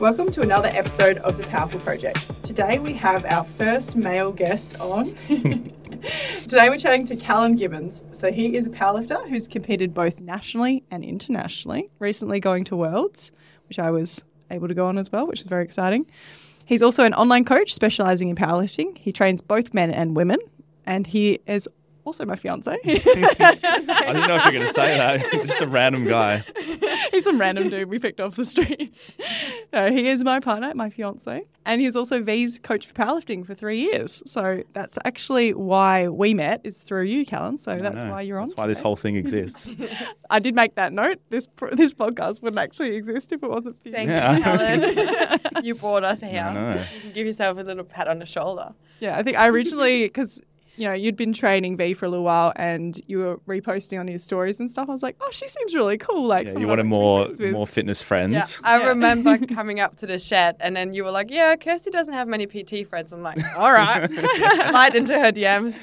Welcome 0.00 0.30
to 0.30 0.42
another 0.42 0.68
episode 0.68 1.18
of 1.18 1.38
The 1.38 1.44
Powerful 1.48 1.80
Project. 1.80 2.30
Today 2.44 2.78
we 2.78 2.94
have 2.94 3.24
our 3.24 3.42
first 3.42 3.96
male 3.96 4.30
guest 4.30 4.78
on. 4.78 5.12
Today 5.26 6.68
we're 6.68 6.78
chatting 6.78 7.04
to 7.06 7.16
Callan 7.16 7.56
Gibbons. 7.56 8.04
So 8.12 8.30
he 8.30 8.54
is 8.54 8.68
a 8.68 8.70
powerlifter 8.70 9.28
who's 9.28 9.48
competed 9.48 9.94
both 9.94 10.20
nationally 10.20 10.84
and 10.92 11.02
internationally, 11.02 11.90
recently 11.98 12.38
going 12.38 12.62
to 12.66 12.76
Worlds, 12.76 13.32
which 13.66 13.80
I 13.80 13.90
was 13.90 14.24
able 14.52 14.68
to 14.68 14.74
go 14.74 14.86
on 14.86 14.98
as 14.98 15.10
well, 15.10 15.26
which 15.26 15.40
is 15.40 15.48
very 15.48 15.64
exciting. 15.64 16.06
He's 16.64 16.80
also 16.80 17.02
an 17.02 17.14
online 17.14 17.44
coach 17.44 17.74
specializing 17.74 18.28
in 18.28 18.36
powerlifting. 18.36 18.96
He 18.98 19.10
trains 19.10 19.42
both 19.42 19.74
men 19.74 19.90
and 19.90 20.14
women, 20.14 20.38
and 20.86 21.08
he 21.08 21.40
is 21.48 21.68
also 22.08 22.24
my 22.24 22.36
fiance. 22.36 22.70
I 22.84 22.98
didn't 24.12 24.28
know 24.28 24.36
if 24.36 24.44
you 24.44 24.52
were 24.52 24.58
going 24.58 24.66
to 24.66 24.72
say 24.72 24.96
that. 24.98 25.30
Just 25.46 25.60
a 25.62 25.66
random 25.66 26.04
guy. 26.04 26.42
he's 27.12 27.24
some 27.24 27.40
random 27.40 27.68
dude 27.68 27.88
we 27.88 27.98
picked 27.98 28.20
off 28.20 28.34
the 28.36 28.44
street. 28.44 28.94
no, 29.72 29.90
he 29.90 30.08
is 30.08 30.24
my 30.24 30.40
partner, 30.40 30.72
my 30.74 30.90
fiance, 30.90 31.44
and 31.64 31.80
he's 31.80 31.96
also 31.96 32.20
V's 32.22 32.58
coach 32.58 32.86
for 32.86 32.94
powerlifting 32.94 33.46
for 33.46 33.54
three 33.54 33.78
years. 33.80 34.22
So 34.26 34.62
that's 34.72 34.98
actually 35.04 35.52
why 35.54 36.08
we 36.08 36.34
met 36.34 36.60
is 36.64 36.78
through 36.82 37.04
you, 37.04 37.24
Callan. 37.26 37.58
So 37.58 37.76
that's 37.78 38.04
No, 38.04 38.10
why 38.10 38.22
you're 38.22 38.38
on. 38.38 38.48
That's 38.48 38.56
why 38.58 38.66
this 38.66 38.80
whole 38.80 38.96
thing 38.96 39.16
exists. 39.16 39.70
I 40.30 40.38
did 40.38 40.54
make 40.54 40.74
that 40.76 40.92
note. 40.92 41.18
This 41.30 41.46
pr- 41.46 41.74
this 41.74 41.92
podcast 41.92 42.42
wouldn't 42.42 42.58
actually 42.60 42.96
exist 42.96 43.32
if 43.32 43.42
it 43.42 43.48
wasn't 43.50 43.80
for 43.82 43.88
you. 43.88 43.94
Thank 43.94 44.08
Yeah. 44.10 44.36
you, 44.36 44.42
Helen. 44.42 45.64
you 45.64 45.74
brought 45.74 46.04
us 46.04 46.20
here. 46.20 46.42
I. 46.42 46.78
You 46.94 47.00
can 47.02 47.12
give 47.12 47.26
yourself 47.26 47.58
a 47.58 47.62
little 47.62 47.84
pat 47.84 48.08
on 48.08 48.18
the 48.18 48.26
shoulder. 48.26 48.72
Yeah, 49.00 49.16
I 49.16 49.22
think 49.22 49.36
I 49.36 49.46
originally 49.48 50.04
because 50.06 50.40
you 50.78 50.86
know 50.86 50.94
you'd 50.94 51.16
been 51.16 51.32
training 51.32 51.76
V 51.76 51.92
for 51.94 52.06
a 52.06 52.08
little 52.08 52.24
while 52.24 52.52
and 52.56 53.00
you 53.06 53.18
were 53.18 53.36
reposting 53.48 53.98
on 54.00 54.06
your 54.08 54.18
stories 54.18 54.60
and 54.60 54.70
stuff. 54.70 54.88
I 54.88 54.92
was 54.92 55.02
like, 55.02 55.16
oh, 55.20 55.28
she 55.32 55.48
seems 55.48 55.74
really 55.74 55.98
cool. 55.98 56.26
Like, 56.26 56.46
Yeah, 56.46 56.58
you 56.58 56.66
wanted 56.66 56.86
like 56.88 57.32
to 57.32 57.38
be 57.38 57.44
more 57.50 57.52
more 57.52 57.66
fitness 57.66 58.00
friends. 58.00 58.60
Yeah. 58.62 58.68
I 58.70 58.78
Yeah. 58.80 58.86
remember 58.88 59.38
coming 59.54 59.80
up 59.80 59.96
to 59.98 60.06
the 60.06 60.18
shed 60.18 60.56
and 60.60 60.76
then 60.76 60.94
you 60.94 61.04
were 61.04 61.10
like, 61.10 61.30
yeah, 61.30 61.56
Kirsty 61.56 61.90
doesn't 61.90 62.14
have 62.14 62.28
many 62.28 62.46
PT 62.46 62.86
friends. 62.88 63.12
I'm 63.12 63.22
like, 63.22 63.38
all 63.56 63.72
right. 63.72 64.08
Lied 64.72 64.94
into 64.94 65.18
her 65.18 65.32
DMs. 65.32 65.76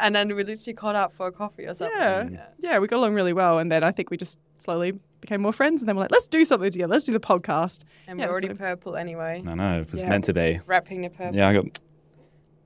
and 0.00 0.14
then 0.14 0.28
we 0.34 0.44
literally 0.44 0.74
caught 0.74 0.94
up 0.96 1.12
for 1.12 1.26
a 1.26 1.32
coffee 1.32 1.64
or 1.66 1.74
something. 1.74 1.96
Yeah. 1.98 2.22
Mm. 2.24 2.40
yeah, 2.60 2.78
we 2.78 2.86
got 2.88 2.98
along 2.98 3.14
really 3.14 3.32
well, 3.32 3.58
and 3.58 3.70
then 3.70 3.82
I 3.84 3.90
think 3.90 4.10
we 4.10 4.16
just 4.16 4.38
slowly 4.58 4.92
became 5.20 5.40
more 5.42 5.52
friends, 5.52 5.82
and 5.82 5.88
then 5.88 5.96
we're 5.96 6.02
like, 6.02 6.12
let's 6.12 6.28
do 6.28 6.44
something 6.44 6.70
together. 6.70 6.92
Let's 6.92 7.04
do 7.04 7.12
the 7.12 7.20
podcast. 7.20 7.84
And 8.06 8.18
Yeah, 8.18 8.26
we're 8.26 8.32
already 8.32 8.48
so- 8.48 8.54
purple 8.54 8.96
anyway. 8.96 9.42
I 9.46 9.54
know 9.54 9.80
it 9.80 9.90
was 9.90 10.02
Yeah. 10.02 10.08
meant 10.10 10.24
to 10.24 10.32
be. 10.32 10.60
Wrapping 10.66 11.02
the 11.02 11.10
purple. 11.10 11.36
Yeah, 11.36 11.48
I 11.48 11.52
got 11.54 11.64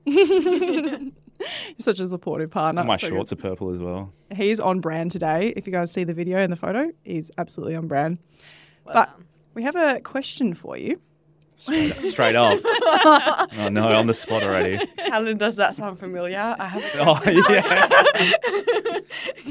You're 0.05 0.99
such 1.79 1.99
a 1.99 2.07
supportive 2.07 2.49
partner. 2.51 2.83
my 2.83 2.97
So 2.97 3.09
shorts 3.09 3.31
are 3.33 3.35
purple 3.37 3.69
as 3.71 3.79
well. 3.79 4.13
He's 4.35 4.59
on 4.59 4.79
brand 4.79 5.11
today. 5.11 5.53
If 5.55 5.67
you 5.67 5.73
guys 5.73 5.91
see 5.91 6.03
the 6.03 6.13
video 6.13 6.37
and 6.39 6.51
the 6.51 6.55
photo, 6.57 6.91
he's 7.03 7.31
absolutely 7.37 7.75
on 7.75 7.87
brand. 7.87 8.17
Well 8.85 8.93
But- 8.95 9.05
done. 9.17 9.25
We 9.55 9.61
have 9.63 9.75
a 9.75 9.99
question 9.99 10.55
for 10.55 10.75
you. 10.77 10.99
Straight, 11.55 11.95
straight 11.97 12.35
up. 12.35 12.59
oh 12.65 13.69
no, 13.71 13.87
on 13.89 14.07
the 14.07 14.13
spot 14.13 14.43
already. 14.43 14.79
Helen, 14.97 15.37
does 15.37 15.55
that 15.57 15.75
sound 15.75 15.99
familiar? 15.99 16.55
I 16.59 16.67
have 16.67 16.83
Oh 16.95 17.21
yeah. 17.29 17.89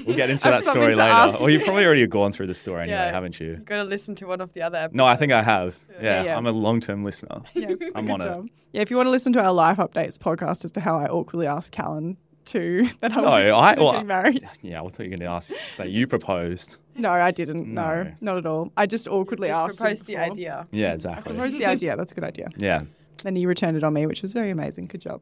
we'll 0.07 0.17
get 0.17 0.31
into 0.31 0.49
I 0.49 0.53
that 0.53 0.65
story 0.65 0.95
later. 0.95 1.03
ask 1.03 1.39
Well, 1.41 1.51
you've 1.51 1.63
probably 1.65 1.85
already 1.85 2.07
gone 2.07 2.33
through 2.33 2.49
the 2.49 2.55
story 2.55 2.83
anyway, 2.83 2.97
Yeah. 2.99 3.13
haven't 3.13 3.39
you? 3.41 3.51
You've 3.51 3.65
got 3.65 3.77
to 3.77 3.85
listen 3.85 4.15
to 4.17 4.27
one 4.27 4.41
of 4.41 4.53
the 4.53 4.63
other 4.63 4.77
episodes. 4.79 4.95
No, 4.97 5.05
I 5.07 5.17
think 5.17 5.33
I 5.33 5.43
have. 5.43 5.79
Yeah, 6.01 6.25
yeah. 6.25 6.37
I'm 6.37 6.47
a 6.47 6.53
long-term 6.53 7.05
listener. 7.05 7.43
Yeah, 7.55 7.69
I'm 7.95 8.07
good 8.07 8.15
on 8.15 8.21
it. 8.21 8.25
job. 8.25 8.49
Yeah, 8.73 8.81
if 8.83 8.91
you 8.91 8.97
want 8.97 9.07
to 9.07 9.11
listen 9.11 9.33
to 9.35 9.41
our 9.43 9.53
life 9.53 9.77
updates 9.79 10.19
podcast 10.19 10.65
as 10.65 10.73
to 10.73 10.81
how 10.81 10.99
I 10.99 11.07
awkwardly 11.07 11.47
asked 11.47 11.73
Callan 11.73 12.17
to 12.47 12.87
that 13.01 13.13
I 13.13 13.17
was 13.21 13.25
No, 13.25 13.31
interested 13.39 13.53
I- 13.55 13.73
in 13.75 13.79
well, 13.81 13.93
getting 13.93 14.07
married. 14.07 14.45
Yeah, 14.63 14.83
I 14.83 14.89
thought 14.89 14.99
you 15.01 15.05
were 15.11 15.17
going 15.17 15.21
to 15.21 15.27
ask. 15.27 15.53
Say 15.53 15.89
you 15.89 16.07
proposed. 16.07 16.77
No, 16.97 17.11
I 17.11 17.31
didn't. 17.31 17.73
No, 17.73 18.03
No. 18.05 18.13
not 18.21 18.39
at 18.39 18.47
all. 18.47 18.71
I 18.77 18.87
just 18.87 19.09
awkwardly 19.09 19.49
Just 19.49 19.59
asked. 19.59 19.81
him 19.81 19.85
proposed 19.87 20.07
the 20.07 20.17
idea. 20.19 20.67
Yeah, 20.71 20.89
I 20.91 20.93
exactly. 20.93 21.33
proposed 21.35 21.59
the 21.59 21.67
idea. 21.67 21.97
That's 21.97 22.13
a 22.13 22.15
good 22.15 22.25
idea. 22.25 22.49
Yeah. 22.57 22.83
Then 23.23 23.37
you 23.37 23.49
returned 23.49 23.77
it 23.77 23.85
on 23.85 23.93
me, 23.95 24.07
which 24.07 24.23
was 24.23 24.33
very 24.33 24.51
amazing. 24.51 24.85
Good 24.87 25.01
job. 25.01 25.21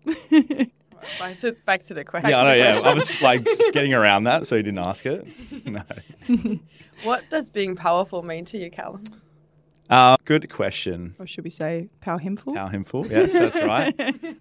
Right, 1.21 1.39
so 1.39 1.53
back 1.65 1.83
to 1.85 1.95
the 1.95 2.05
question. 2.05 2.29
Yeah, 2.31 2.41
I 2.41 2.45
know. 2.45 2.55
Yeah. 2.55 2.81
I 2.85 2.93
was 2.95 3.21
like 3.29 3.47
getting 3.73 3.95
around 3.95 4.25
that, 4.25 4.47
so 4.47 4.57
you 4.57 4.63
didn't 4.63 4.81
ask 4.81 5.07
it. 5.07 5.27
No. 5.67 5.83
What 7.05 7.29
does 7.31 7.49
being 7.51 7.75
powerful 7.77 8.23
mean 8.23 8.45
to 8.47 8.59
you, 8.59 8.71
Callan? 8.71 9.05
Uh, 9.89 10.17
good 10.25 10.51
question. 10.51 11.15
or 11.19 11.27
should 11.27 11.43
we 11.45 11.51
say 11.51 11.89
power 12.01 12.19
himful? 12.19 12.55
How 12.55 12.69
himful? 12.69 13.07
Yes, 13.11 13.33
that's 13.33 13.57
right. 13.57 13.95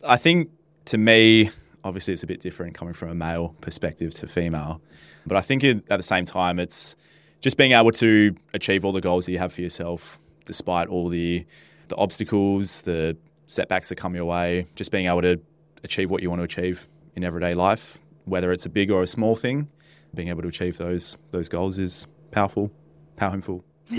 I 0.04 0.18
think 0.18 0.50
to 0.86 0.98
me, 0.98 1.50
obviously, 1.84 2.14
it's 2.14 2.24
a 2.24 2.28
bit 2.28 2.40
different 2.42 2.74
coming 2.76 2.94
from 2.94 3.10
a 3.10 3.16
male 3.16 3.56
perspective 3.62 4.14
to 4.16 4.28
female, 4.28 4.82
but 5.26 5.38
I 5.38 5.42
think 5.42 5.64
it, 5.64 5.84
at 5.90 5.98
the 5.98 6.04
same 6.04 6.26
time, 6.26 6.60
it's 6.60 6.96
just 7.42 7.58
being 7.58 7.72
able 7.72 7.92
to 7.92 8.36
achieve 8.54 8.84
all 8.86 8.92
the 8.92 9.02
goals 9.02 9.26
that 9.26 9.32
you 9.32 9.38
have 9.40 9.54
for 9.54 9.62
yourself, 9.62 10.20
despite 10.46 10.88
all 10.88 11.10
the 11.10 11.46
the 11.88 11.96
obstacles, 11.96 12.82
the 12.82 13.18
setbacks 13.48 13.90
that 13.90 13.96
come 13.96 14.14
your 14.16 14.26
way. 14.26 14.68
Just 14.76 14.92
being 14.92 15.08
able 15.08 15.22
to 15.24 15.40
achieve 15.84 16.12
what 16.12 16.22
you 16.22 16.30
want 16.30 16.40
to 16.40 16.44
achieve 16.44 16.88
in 17.16 17.24
everyday 17.24 17.54
life, 17.54 17.98
whether 18.26 18.52
it's 18.52 18.66
a 18.66 18.70
big 18.70 18.92
or 18.92 19.02
a 19.02 19.08
small 19.08 19.36
thing. 19.36 19.68
Being 20.14 20.28
able 20.30 20.42
to 20.44 20.48
achieve 20.48 20.78
those 20.78 21.18
those 21.32 21.50
goals 21.50 21.78
is 21.80 22.06
powerful, 22.32 22.72
powerful. 23.16 23.64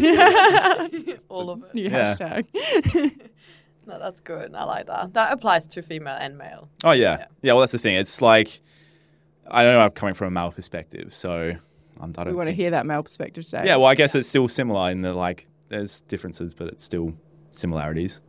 All 1.28 1.50
of 1.50 1.62
it. 1.64 1.74
New 1.74 1.82
Yeah. 1.84 2.14
hashtag. 2.16 2.46
No, 3.86 3.98
that's 3.98 4.20
good. 4.20 4.54
I 4.54 4.64
like 4.64 4.86
that. 4.86 5.14
That 5.14 5.32
applies 5.32 5.66
to 5.68 5.82
female 5.82 6.16
and 6.18 6.36
male. 6.38 6.68
Oh 6.84 6.92
yeah. 6.92 7.18
Yeah. 7.18 7.26
yeah, 7.42 7.52
Well, 7.54 7.60
that's 7.60 7.72
the 7.72 7.78
thing. 7.78 7.96
It's 7.96 8.20
like 8.22 8.60
I 9.50 9.64
don't 9.64 9.74
know. 9.74 9.80
I'm 9.80 9.90
coming 9.90 10.14
from 10.14 10.28
a 10.28 10.30
male 10.30 10.52
perspective, 10.52 11.14
so 11.14 11.52
I'm, 12.00 12.14
I 12.16 12.22
we 12.22 12.24
don't. 12.26 12.36
want 12.36 12.48
to 12.48 12.54
hear 12.54 12.70
that 12.70 12.86
male 12.86 13.02
perspective 13.02 13.44
today. 13.44 13.62
Yeah. 13.66 13.76
Well, 13.76 13.86
I 13.86 13.94
guess 13.94 14.14
it's 14.14 14.28
still 14.28 14.46
similar 14.48 14.90
in 14.90 15.02
the 15.02 15.12
like. 15.12 15.48
There's 15.68 16.00
differences, 16.02 16.52
but 16.54 16.68
it's 16.68 16.84
still 16.84 17.14
similarities. 17.52 18.20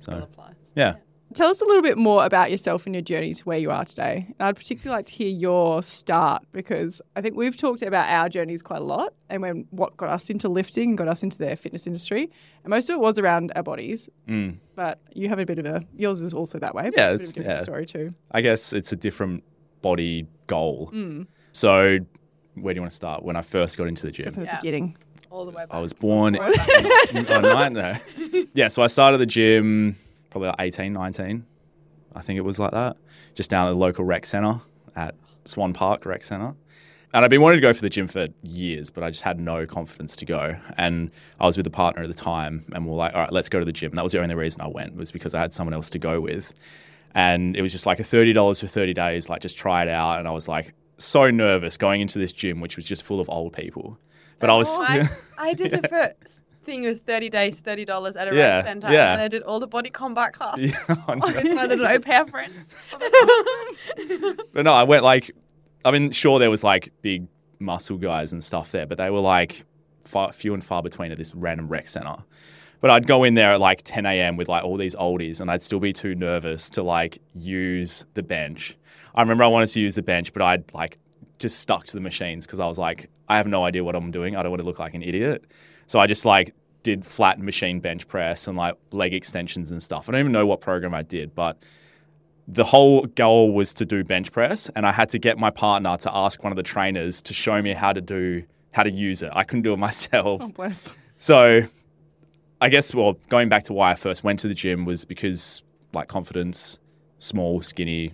Still 0.00 0.18
So 0.18 0.22
applies. 0.24 0.54
yeah. 0.74 0.94
Tell 1.34 1.48
us 1.50 1.60
a 1.60 1.64
little 1.64 1.82
bit 1.82 1.98
more 1.98 2.24
about 2.24 2.50
yourself 2.52 2.86
and 2.86 2.94
your 2.94 3.02
journey 3.02 3.34
to 3.34 3.42
where 3.44 3.58
you 3.58 3.70
are 3.72 3.84
today. 3.84 4.26
And 4.38 4.46
I'd 4.48 4.54
particularly 4.56 4.98
like 4.98 5.06
to 5.06 5.12
hear 5.14 5.28
your 5.28 5.82
start 5.82 6.44
because 6.52 7.02
I 7.16 7.22
think 7.22 7.34
we've 7.36 7.56
talked 7.56 7.82
about 7.82 8.08
our 8.08 8.28
journeys 8.28 8.62
quite 8.62 8.80
a 8.80 8.84
lot 8.84 9.14
and 9.28 9.42
when 9.42 9.66
what 9.70 9.96
got 9.96 10.10
us 10.10 10.30
into 10.30 10.48
lifting 10.48 10.90
and 10.90 10.98
got 10.98 11.08
us 11.08 11.24
into 11.24 11.36
the 11.36 11.56
fitness 11.56 11.86
industry. 11.88 12.30
And 12.62 12.70
most 12.70 12.88
of 12.88 12.94
it 12.94 13.00
was 13.00 13.18
around 13.18 13.52
our 13.56 13.64
bodies, 13.64 14.08
Mm. 14.28 14.58
but 14.76 15.00
you 15.12 15.28
have 15.28 15.40
a 15.40 15.44
bit 15.44 15.58
of 15.58 15.66
a 15.66 15.82
yours 15.96 16.20
is 16.20 16.32
also 16.34 16.58
that 16.60 16.74
way. 16.74 16.84
But 16.84 16.96
Yeah, 16.96 17.10
it's 17.12 17.30
a 17.30 17.34
bit 17.34 17.40
of 17.40 17.46
a 17.46 17.54
different 17.56 17.58
yeah. 17.58 17.64
story 17.64 17.86
too. 17.86 18.14
I 18.30 18.40
guess 18.40 18.72
it's 18.72 18.92
a 18.92 18.96
different 18.96 19.42
body 19.82 20.26
goal. 20.46 20.90
Mm. 20.94 21.26
So 21.50 21.98
where 22.54 22.72
do 22.74 22.78
you 22.78 22.82
want 22.82 22.92
to 22.92 22.96
start? 22.96 23.24
When 23.24 23.34
I 23.34 23.42
first 23.42 23.76
got 23.76 23.88
into 23.88 24.06
the 24.06 24.12
gym, 24.12 24.32
from 24.32 24.44
the 24.44 24.46
Yeah. 24.50 24.60
beginning. 24.60 24.96
All 25.30 25.44
the 25.44 25.50
way 25.50 25.64
back. 25.66 25.74
I 25.74 25.80
was 25.80 25.92
born. 25.92 26.34
Born. 26.34 26.52
oh, 27.28 27.40
nine, 27.40 27.72
no. 27.72 27.96
Yeah, 28.54 28.68
so 28.68 28.84
I 28.84 28.86
started 28.86 29.18
the 29.18 29.26
gym 29.26 29.96
probably 30.34 30.48
like 30.48 30.56
18, 30.58 30.92
19. 30.92 31.46
I 32.16 32.20
think 32.20 32.38
it 32.38 32.40
was 32.40 32.58
like 32.58 32.72
that. 32.72 32.96
Just 33.36 33.50
down 33.50 33.68
at 33.68 33.76
the 33.76 33.80
local 33.80 34.04
rec 34.04 34.26
centre 34.26 34.60
at 34.96 35.14
Swan 35.44 35.72
Park 35.72 36.04
Rec 36.06 36.24
Centre. 36.24 36.54
And 37.12 37.24
I've 37.24 37.30
been 37.30 37.40
wanting 37.40 37.58
to 37.58 37.62
go 37.62 37.72
for 37.72 37.82
the 37.82 37.88
gym 37.88 38.08
for 38.08 38.26
years, 38.42 38.90
but 38.90 39.04
I 39.04 39.10
just 39.10 39.22
had 39.22 39.38
no 39.38 39.64
confidence 39.64 40.16
to 40.16 40.24
go. 40.24 40.56
And 40.76 41.12
I 41.38 41.46
was 41.46 41.56
with 41.56 41.68
a 41.68 41.70
partner 41.70 42.02
at 42.02 42.08
the 42.08 42.14
time, 42.14 42.64
and 42.72 42.84
we 42.84 42.90
were 42.90 42.96
like, 42.96 43.14
all 43.14 43.20
right, 43.20 43.32
let's 43.32 43.48
go 43.48 43.60
to 43.60 43.64
the 43.64 43.70
gym. 43.72 43.92
And 43.92 43.98
that 43.98 44.02
was 44.02 44.10
the 44.10 44.20
only 44.20 44.34
reason 44.34 44.60
I 44.60 44.66
went, 44.66 44.96
was 44.96 45.12
because 45.12 45.34
I 45.34 45.40
had 45.40 45.54
someone 45.54 45.72
else 45.74 45.88
to 45.90 46.00
go 46.00 46.20
with. 46.20 46.52
And 47.14 47.56
it 47.56 47.62
was 47.62 47.70
just 47.70 47.86
like 47.86 48.00
a 48.00 48.02
$30 48.04 48.60
for 48.60 48.66
30 48.66 48.92
days, 48.92 49.28
like 49.28 49.40
just 49.40 49.56
try 49.56 49.82
it 49.82 49.88
out. 49.88 50.18
And 50.18 50.26
I 50.26 50.32
was 50.32 50.48
like 50.48 50.74
so 50.98 51.30
nervous 51.30 51.76
going 51.76 52.00
into 52.00 52.18
this 52.18 52.32
gym, 52.32 52.60
which 52.60 52.74
was 52.74 52.84
just 52.84 53.04
full 53.04 53.20
of 53.20 53.30
old 53.30 53.52
people. 53.52 53.96
But 54.40 54.50
I 54.50 54.56
was 54.56 54.68
Oh, 54.68 54.84
still. 54.84 55.04
I, 55.38 55.50
I 55.50 55.54
did 55.54 55.70
the 55.70 55.88
first 55.88 56.40
thing 56.64 56.82
with 56.82 57.00
30 57.06 57.30
days, 57.30 57.62
$30 57.62 58.16
at 58.16 58.32
a 58.32 58.34
Yeah, 58.36 58.56
rec 58.56 58.64
centre. 58.64 58.92
yeah. 58.92 59.12
And 59.14 59.22
I 59.22 59.28
did 59.28 59.42
all 59.42 59.60
the 59.60 59.66
body 59.66 59.90
combat 59.90 60.32
classes 60.32 60.72
Yeah, 60.88 60.96
I 61.06 61.14
know. 61.14 61.26
with 61.26 61.44
my 61.54 61.66
little 61.66 61.86
au 61.86 61.98
pair 61.98 62.26
friends. 62.26 62.74
But 64.52 64.64
no, 64.64 64.72
I 64.72 64.84
went 64.84 65.02
like, 65.04 65.30
I 65.84 65.90
mean, 65.90 66.10
sure, 66.10 66.38
there 66.38 66.50
was 66.50 66.64
like 66.64 66.92
big 67.02 67.26
muscle 67.58 67.98
guys 67.98 68.32
and 68.32 68.42
stuff 68.42 68.70
there, 68.72 68.86
but 68.86 68.98
they 68.98 69.10
were 69.10 69.20
like 69.20 69.64
far, 70.04 70.32
few 70.32 70.54
and 70.54 70.62
far 70.64 70.82
between 70.82 71.12
at 71.12 71.18
this 71.18 71.34
random 71.34 71.68
rec 71.68 71.88
center. 71.88 72.16
But 72.80 72.90
I'd 72.90 73.06
go 73.06 73.24
in 73.24 73.34
there 73.34 73.52
at 73.54 73.60
like 73.60 73.82
10 73.84 74.04
a.m. 74.06 74.36
with 74.36 74.48
like 74.48 74.62
all 74.64 74.76
these 74.76 74.94
oldies, 74.96 75.40
and 75.40 75.50
I'd 75.50 75.62
still 75.62 75.80
be 75.80 75.92
too 75.92 76.14
nervous 76.14 76.68
to 76.70 76.82
like 76.82 77.18
use 77.34 78.04
the 78.14 78.22
bench. 78.22 78.76
I 79.14 79.22
remember 79.22 79.44
I 79.44 79.46
wanted 79.48 79.68
to 79.70 79.80
use 79.80 79.94
the 79.94 80.02
bench, 80.02 80.32
but 80.32 80.42
I'd 80.42 80.64
like 80.74 80.98
just 81.38 81.58
stuck 81.58 81.84
to 81.86 81.94
the 81.94 82.00
machines 82.00 82.46
because 82.46 82.60
I 82.60 82.66
was 82.66 82.78
like, 82.78 83.10
I 83.28 83.36
have 83.36 83.46
no 83.46 83.64
idea 83.64 83.82
what 83.84 83.96
I'm 83.96 84.10
doing. 84.10 84.36
I 84.36 84.42
don't 84.42 84.50
want 84.50 84.60
to 84.60 84.66
look 84.66 84.78
like 84.78 84.94
an 84.94 85.02
idiot. 85.02 85.44
So 85.86 85.98
I 86.00 86.06
just 86.06 86.24
like 86.24 86.54
did 86.82 87.04
flat 87.04 87.40
machine 87.40 87.80
bench 87.80 88.06
press 88.06 88.46
and 88.46 88.56
like 88.56 88.76
leg 88.92 89.12
extensions 89.14 89.72
and 89.72 89.82
stuff. 89.82 90.08
I 90.08 90.12
don't 90.12 90.20
even 90.20 90.32
know 90.32 90.46
what 90.46 90.60
program 90.60 90.94
I 90.94 91.02
did, 91.02 91.34
but 91.34 91.62
the 92.46 92.64
whole 92.64 93.06
goal 93.06 93.52
was 93.52 93.72
to 93.74 93.86
do 93.86 94.04
bench 94.04 94.30
press, 94.30 94.70
and 94.76 94.86
I 94.86 94.92
had 94.92 95.08
to 95.10 95.18
get 95.18 95.38
my 95.38 95.50
partner 95.50 95.96
to 95.96 96.14
ask 96.14 96.44
one 96.44 96.52
of 96.52 96.56
the 96.56 96.62
trainers 96.62 97.22
to 97.22 97.34
show 97.34 97.60
me 97.62 97.72
how 97.72 97.92
to 97.92 98.00
do 98.00 98.44
how 98.72 98.82
to 98.82 98.90
use 98.90 99.22
it. 99.22 99.30
I 99.32 99.44
couldn't 99.44 99.62
do 99.62 99.72
it 99.72 99.76
myself. 99.78 100.40
Oh, 100.42 100.48
bless. 100.48 100.94
So 101.16 101.62
I 102.60 102.68
guess 102.68 102.94
well, 102.94 103.14
going 103.28 103.48
back 103.48 103.64
to 103.64 103.72
why 103.72 103.92
I 103.92 103.94
first 103.94 104.24
went 104.24 104.40
to 104.40 104.48
the 104.48 104.54
gym 104.54 104.84
was 104.84 105.04
because 105.04 105.62
like 105.92 106.08
confidence, 106.08 106.78
small, 107.18 107.62
skinny. 107.62 108.12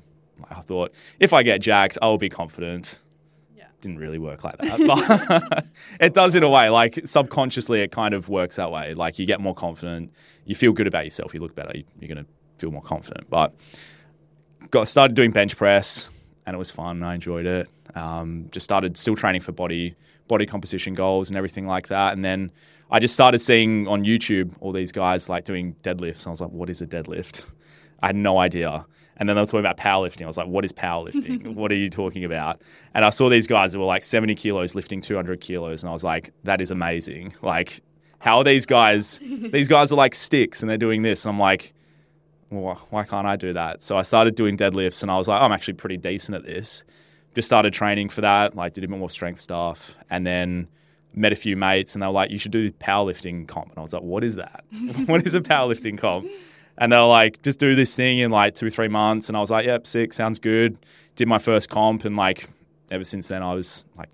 I 0.50 0.60
thought 0.60 0.92
if 1.18 1.32
I 1.32 1.42
get 1.42 1.60
jacked, 1.60 1.98
I'll 2.00 2.18
be 2.18 2.28
confident. 2.28 3.00
Didn't 3.80 3.98
really 3.98 4.18
work 4.18 4.44
like 4.44 4.58
that. 4.58 5.46
But 5.50 5.66
it 6.00 6.14
does 6.14 6.34
in 6.34 6.42
a 6.42 6.48
way. 6.48 6.68
Like 6.68 7.00
subconsciously, 7.04 7.80
it 7.80 7.92
kind 7.92 8.14
of 8.14 8.28
works 8.28 8.56
that 8.56 8.70
way. 8.70 8.94
Like 8.94 9.18
you 9.18 9.26
get 9.26 9.40
more 9.40 9.54
confident, 9.54 10.12
you 10.44 10.54
feel 10.54 10.72
good 10.72 10.86
about 10.86 11.04
yourself, 11.04 11.32
you 11.32 11.40
look 11.40 11.54
better, 11.54 11.72
you, 11.74 11.84
you're 11.98 12.14
going 12.14 12.24
to 12.24 12.30
feel 12.58 12.70
more 12.70 12.82
confident. 12.82 13.28
But 13.30 13.54
got 14.70 14.88
started 14.88 15.14
doing 15.14 15.30
bench 15.30 15.56
press, 15.56 16.10
and 16.46 16.54
it 16.54 16.58
was 16.58 16.70
fun. 16.70 17.02
I 17.02 17.14
enjoyed 17.14 17.46
it. 17.46 17.68
Um, 17.94 18.48
just 18.50 18.64
started 18.64 18.96
still 18.96 19.16
training 19.16 19.40
for 19.40 19.52
body 19.52 19.94
body 20.28 20.46
composition 20.46 20.94
goals 20.94 21.28
and 21.28 21.36
everything 21.36 21.66
like 21.66 21.88
that, 21.88 22.12
and 22.12 22.24
then. 22.24 22.50
I 22.92 22.98
just 22.98 23.14
started 23.14 23.38
seeing 23.38 23.86
on 23.86 24.04
YouTube 24.04 24.50
all 24.58 24.72
these 24.72 24.90
guys 24.90 25.28
like 25.28 25.44
doing 25.44 25.76
deadlifts. 25.84 26.24
And 26.24 26.26
I 26.26 26.30
was 26.30 26.40
like, 26.40 26.50
what 26.50 26.68
is 26.68 26.82
a 26.82 26.88
deadlift? 26.88 27.44
I 28.02 28.08
had 28.08 28.16
no 28.16 28.38
idea. 28.38 28.84
And 29.20 29.28
then 29.28 29.36
they 29.36 29.42
were 29.42 29.46
talking 29.46 29.60
about 29.60 29.76
powerlifting. 29.76 30.22
I 30.22 30.26
was 30.26 30.38
like, 30.38 30.48
what 30.48 30.64
is 30.64 30.72
powerlifting? 30.72 31.54
what 31.54 31.70
are 31.70 31.76
you 31.76 31.90
talking 31.90 32.24
about? 32.24 32.62
And 32.94 33.04
I 33.04 33.10
saw 33.10 33.28
these 33.28 33.46
guys 33.46 33.72
that 33.72 33.78
were 33.78 33.84
like 33.84 34.02
70 34.02 34.34
kilos 34.34 34.74
lifting 34.74 35.02
200 35.02 35.42
kilos. 35.42 35.82
And 35.82 35.90
I 35.90 35.92
was 35.92 36.02
like, 36.02 36.32
that 36.44 36.62
is 36.62 36.70
amazing. 36.70 37.34
Like, 37.42 37.82
how 38.18 38.38
are 38.38 38.44
these 38.44 38.64
guys? 38.64 39.18
these 39.22 39.68
guys 39.68 39.92
are 39.92 39.96
like 39.96 40.14
sticks 40.14 40.62
and 40.62 40.70
they're 40.70 40.78
doing 40.78 41.02
this. 41.02 41.26
And 41.26 41.34
I'm 41.34 41.38
like, 41.38 41.74
well, 42.48 42.80
why 42.88 43.04
can't 43.04 43.26
I 43.26 43.36
do 43.36 43.52
that? 43.52 43.82
So 43.82 43.98
I 43.98 44.02
started 44.02 44.36
doing 44.36 44.56
deadlifts 44.56 45.02
and 45.02 45.10
I 45.10 45.18
was 45.18 45.28
like, 45.28 45.40
I'm 45.40 45.52
actually 45.52 45.74
pretty 45.74 45.98
decent 45.98 46.34
at 46.34 46.44
this. 46.44 46.82
Just 47.34 47.46
started 47.46 47.74
training 47.74 48.08
for 48.08 48.22
that, 48.22 48.56
like 48.56 48.72
did 48.72 48.84
a 48.84 48.88
bit 48.88 48.98
more 48.98 49.10
strength 49.10 49.40
stuff. 49.40 49.96
And 50.08 50.26
then 50.26 50.66
met 51.12 51.32
a 51.32 51.36
few 51.36 51.56
mates 51.56 51.94
and 51.94 52.02
they 52.02 52.06
were 52.06 52.12
like, 52.12 52.30
you 52.30 52.38
should 52.38 52.52
do 52.52 52.72
powerlifting 52.72 53.46
comp. 53.46 53.68
And 53.68 53.78
I 53.78 53.82
was 53.82 53.92
like, 53.92 54.02
what 54.02 54.24
is 54.24 54.36
that? 54.36 54.64
what 55.06 55.26
is 55.26 55.34
a 55.34 55.42
powerlifting 55.42 55.98
comp? 55.98 56.26
And 56.78 56.92
they 56.92 56.96
were 56.96 57.04
like, 57.04 57.42
just 57.42 57.58
do 57.58 57.74
this 57.74 57.94
thing 57.94 58.18
in 58.18 58.30
like 58.30 58.54
two 58.54 58.70
three 58.70 58.88
months. 58.88 59.28
And 59.28 59.36
I 59.36 59.40
was 59.40 59.50
like, 59.50 59.66
yep, 59.66 59.86
sick, 59.86 60.12
sounds 60.12 60.38
good. 60.38 60.78
Did 61.16 61.28
my 61.28 61.38
first 61.38 61.68
comp. 61.68 62.04
And 62.04 62.16
like, 62.16 62.48
ever 62.90 63.04
since 63.04 63.28
then, 63.28 63.42
I 63.42 63.54
was 63.54 63.84
like, 63.96 64.08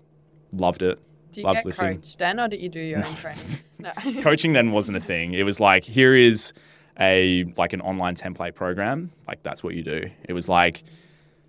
loved 0.51 0.81
it. 0.81 0.99
Do 1.31 1.41
you 1.41 1.45
loved 1.45 1.57
get 1.57 1.65
lifting. 1.65 1.95
coached 1.97 2.19
then, 2.19 2.39
or 2.39 2.47
did 2.47 2.61
you 2.61 2.69
do 2.69 2.79
your 2.79 3.05
own 3.05 3.15
training? 3.17 3.45
No. 3.79 3.91
Coaching 4.21 4.53
then 4.53 4.71
wasn't 4.71 4.97
a 4.97 5.01
thing. 5.01 5.33
It 5.33 5.43
was 5.43 5.59
like, 5.59 5.83
here 5.83 6.15
is 6.15 6.53
a 6.99 7.45
like 7.57 7.73
an 7.73 7.81
online 7.81 8.15
template 8.15 8.55
program. 8.55 9.11
Like, 9.27 9.43
that's 9.43 9.63
what 9.63 9.75
you 9.75 9.83
do. 9.83 10.09
It 10.27 10.33
was 10.33 10.49
like 10.49 10.83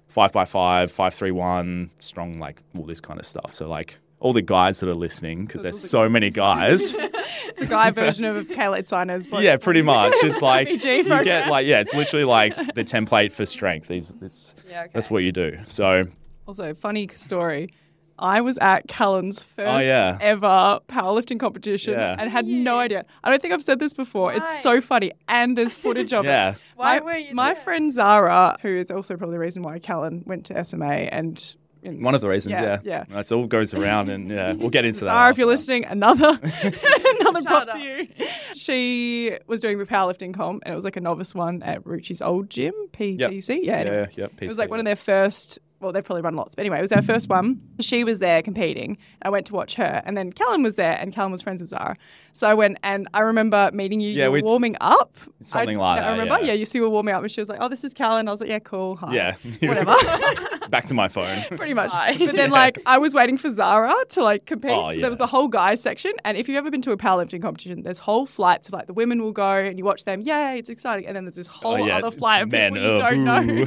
five 0.08 0.32
by 0.32 0.44
five, 0.44 0.90
five, 0.90 1.14
three, 1.14 1.30
one, 1.30 1.90
strong, 2.00 2.38
like 2.38 2.62
all 2.76 2.84
this 2.84 3.00
kind 3.00 3.18
of 3.18 3.26
stuff. 3.26 3.54
So, 3.54 3.68
like, 3.68 3.98
all 4.20 4.32
the 4.32 4.42
guys 4.42 4.80
that 4.80 4.88
are 4.88 4.94
listening, 4.94 5.46
because 5.46 5.62
there's 5.62 5.78
so 5.78 6.08
many 6.08 6.30
guys. 6.30 6.94
It's 7.48 7.60
the 7.60 7.66
guy 7.66 7.90
version 7.90 8.24
of 8.24 8.46
Kayla 8.46 8.80
Itsines' 8.82 9.28
body. 9.28 9.46
Yeah, 9.46 9.56
pretty 9.56 9.82
much. 9.82 10.12
It's 10.16 10.42
like 10.42 10.70
you 10.70 10.78
get 10.78 11.48
like 11.48 11.66
yeah, 11.66 11.80
it's 11.80 11.94
literally 11.94 12.24
like 12.24 12.54
the 12.54 12.84
template 12.84 13.32
for 13.32 13.46
strength. 13.46 13.88
These 13.88 14.12
this 14.20 14.54
Yeah, 14.68 14.82
okay. 14.82 14.90
that's 14.92 15.10
what 15.10 15.22
you 15.24 15.32
do. 15.32 15.58
So 15.64 16.06
Also, 16.46 16.74
funny 16.74 17.08
story. 17.14 17.70
I 18.18 18.40
was 18.40 18.58
at 18.58 18.88
Callan's 18.88 19.40
oh, 19.40 19.52
first 19.56 19.68
Oh, 19.68 19.78
yeah. 19.78 20.18
ever 20.20 20.80
powerlifting 20.88 21.38
competition 21.38 21.94
Yeah. 21.94 22.16
and 22.18 22.30
had 22.30 22.46
no 22.46 22.78
idea. 22.78 23.04
I 23.22 23.30
don't 23.30 23.40
think 23.40 23.54
I've 23.54 23.62
said 23.62 23.78
this 23.78 23.92
before. 23.92 24.30
Why? 24.30 24.36
It's 24.36 24.60
so 24.60 24.80
funny. 24.80 25.12
And 25.28 25.56
there's 25.56 25.74
footage 25.74 26.12
of 26.12 26.24
yeah. 26.24 26.50
it. 26.50 26.56
Why 26.76 26.98
my, 26.98 27.04
were 27.04 27.16
you 27.16 27.34
My 27.34 27.54
there? 27.54 27.62
friend 27.62 27.92
Zara, 27.92 28.56
who 28.60 28.76
is 28.76 28.90
also 28.90 29.16
probably 29.16 29.34
the 29.34 29.40
reason 29.40 29.62
why 29.62 29.78
Callan 29.78 30.24
went 30.26 30.46
to 30.46 30.64
SMA 30.64 30.86
and 30.86 31.38
in, 31.38 31.38
One 31.82 32.14
of 32.14 32.20
the 32.20 32.28
reasons, 32.28 32.52
Yeah, 32.52 32.62
yeah. 32.62 32.78
yeah. 32.84 33.04
That's 33.08 33.32
all 33.32 33.46
goes 33.46 33.74
around 33.74 34.08
and 34.08 34.30
yeah, 34.30 34.52
we'll 34.58 34.70
get 34.70 34.84
into 34.84 35.00
that. 35.04 35.12
Zara, 35.12 35.30
if 35.30 35.38
you're 35.38 35.46
listening, 35.46 35.84
another 35.84 36.38
another 36.42 37.40
Shout 37.42 37.46
prop 37.46 37.68
out. 37.68 37.72
to 37.74 37.80
you. 37.80 38.08
She 38.54 39.36
was 39.46 39.60
doing 39.60 39.78
the 39.78 39.84
powerlifting 39.86 40.34
comp 40.34 40.62
and 40.64 40.72
it 40.72 40.76
was 40.76 40.84
like 40.84 40.96
a 40.96 41.00
novice 41.00 41.34
one 41.34 41.62
at 41.62 41.84
Ruchi's 41.84 42.20
old 42.22 42.50
gym, 42.50 42.74
PTC. 42.92 43.60
Yeah, 43.62 43.76
anyway. 43.76 44.08
Yeah, 44.14 44.26
yeah. 44.30 44.38
It 44.40 44.46
was 44.48 44.58
like 44.58 44.70
one 44.70 44.78
of 44.80 44.84
their 44.84 44.96
first. 44.96 45.58
Well, 45.80 45.92
they've 45.92 46.04
probably 46.04 46.22
run 46.22 46.34
lots, 46.34 46.56
but 46.56 46.62
anyway, 46.62 46.78
it 46.78 46.82
was 46.82 46.90
our 46.92 47.02
first 47.02 47.28
one. 47.28 47.60
She 47.78 48.02
was 48.02 48.18
there 48.18 48.42
competing. 48.42 48.98
I 49.22 49.30
went 49.30 49.46
to 49.46 49.54
watch 49.54 49.74
her, 49.76 50.02
and 50.04 50.16
then 50.16 50.32
Callan 50.32 50.64
was 50.64 50.74
there, 50.74 50.94
and 50.94 51.12
Callan 51.14 51.30
was 51.30 51.40
friends 51.40 51.62
with 51.62 51.70
Zara. 51.70 51.96
So 52.32 52.48
I 52.48 52.54
went, 52.54 52.78
and 52.82 53.08
I 53.14 53.20
remember 53.20 53.70
meeting 53.72 54.00
you. 54.00 54.10
Yeah, 54.10 54.24
you 54.24 54.30
were 54.30 54.34
we- 54.38 54.42
warming 54.42 54.76
up. 54.80 55.16
Something 55.40 55.76
I, 55.78 55.80
like 55.80 56.00
I 56.00 56.04
that, 56.16 56.18
remember. 56.18 56.44
yeah. 56.44 56.52
you 56.52 56.64
see, 56.64 56.80
we 56.80 56.86
were 56.86 56.90
warming 56.90 57.14
up, 57.14 57.22
and 57.22 57.30
she 57.30 57.40
was 57.40 57.48
like, 57.48 57.58
"Oh, 57.60 57.68
this 57.68 57.84
is 57.84 57.94
Callan." 57.94 58.26
I 58.26 58.30
was 58.32 58.40
like, 58.40 58.50
"Yeah, 58.50 58.58
cool. 58.58 58.96
Hi." 58.96 59.14
Yeah. 59.14 59.34
whatever. 59.60 59.94
Back 60.68 60.86
to 60.86 60.94
my 60.94 61.08
phone. 61.08 61.42
Pretty 61.56 61.74
much. 61.74 61.92
Hi. 61.92 62.16
But 62.18 62.34
then, 62.36 62.50
like, 62.50 62.78
I 62.84 62.98
was 62.98 63.14
waiting 63.14 63.38
for 63.38 63.48
Zara 63.50 63.94
to 64.10 64.22
like 64.22 64.46
compete. 64.46 64.72
Oh, 64.72 64.88
so 64.88 64.94
yeah. 64.96 65.00
there 65.02 65.10
was 65.10 65.18
the 65.18 65.26
whole 65.26 65.48
guys 65.48 65.80
section, 65.80 66.12
and 66.24 66.36
if 66.36 66.48
you've 66.48 66.58
ever 66.58 66.70
been 66.70 66.82
to 66.82 66.92
a 66.92 66.96
powerlifting 66.96 67.40
competition, 67.40 67.82
there's 67.82 67.98
whole 67.98 68.26
flights 68.26 68.68
of 68.68 68.74
like 68.74 68.86
the 68.88 68.92
women 68.92 69.22
will 69.22 69.32
go, 69.32 69.50
and 69.52 69.78
you 69.78 69.84
watch 69.84 70.04
them. 70.04 70.22
Yeah, 70.22 70.52
it's 70.54 70.68
exciting. 70.70 71.06
And 71.06 71.14
then 71.16 71.24
there's 71.24 71.36
this 71.36 71.46
whole 71.46 71.74
Oh, 71.74 71.86
yeah, 71.86 71.98
other 71.98 72.10
flight 72.10 72.42
of 72.42 72.50
men, 72.50 72.74
people 72.74 72.88
you 72.88 72.94
uh, 72.96 73.10
don't 73.10 73.24
know. 73.24 73.66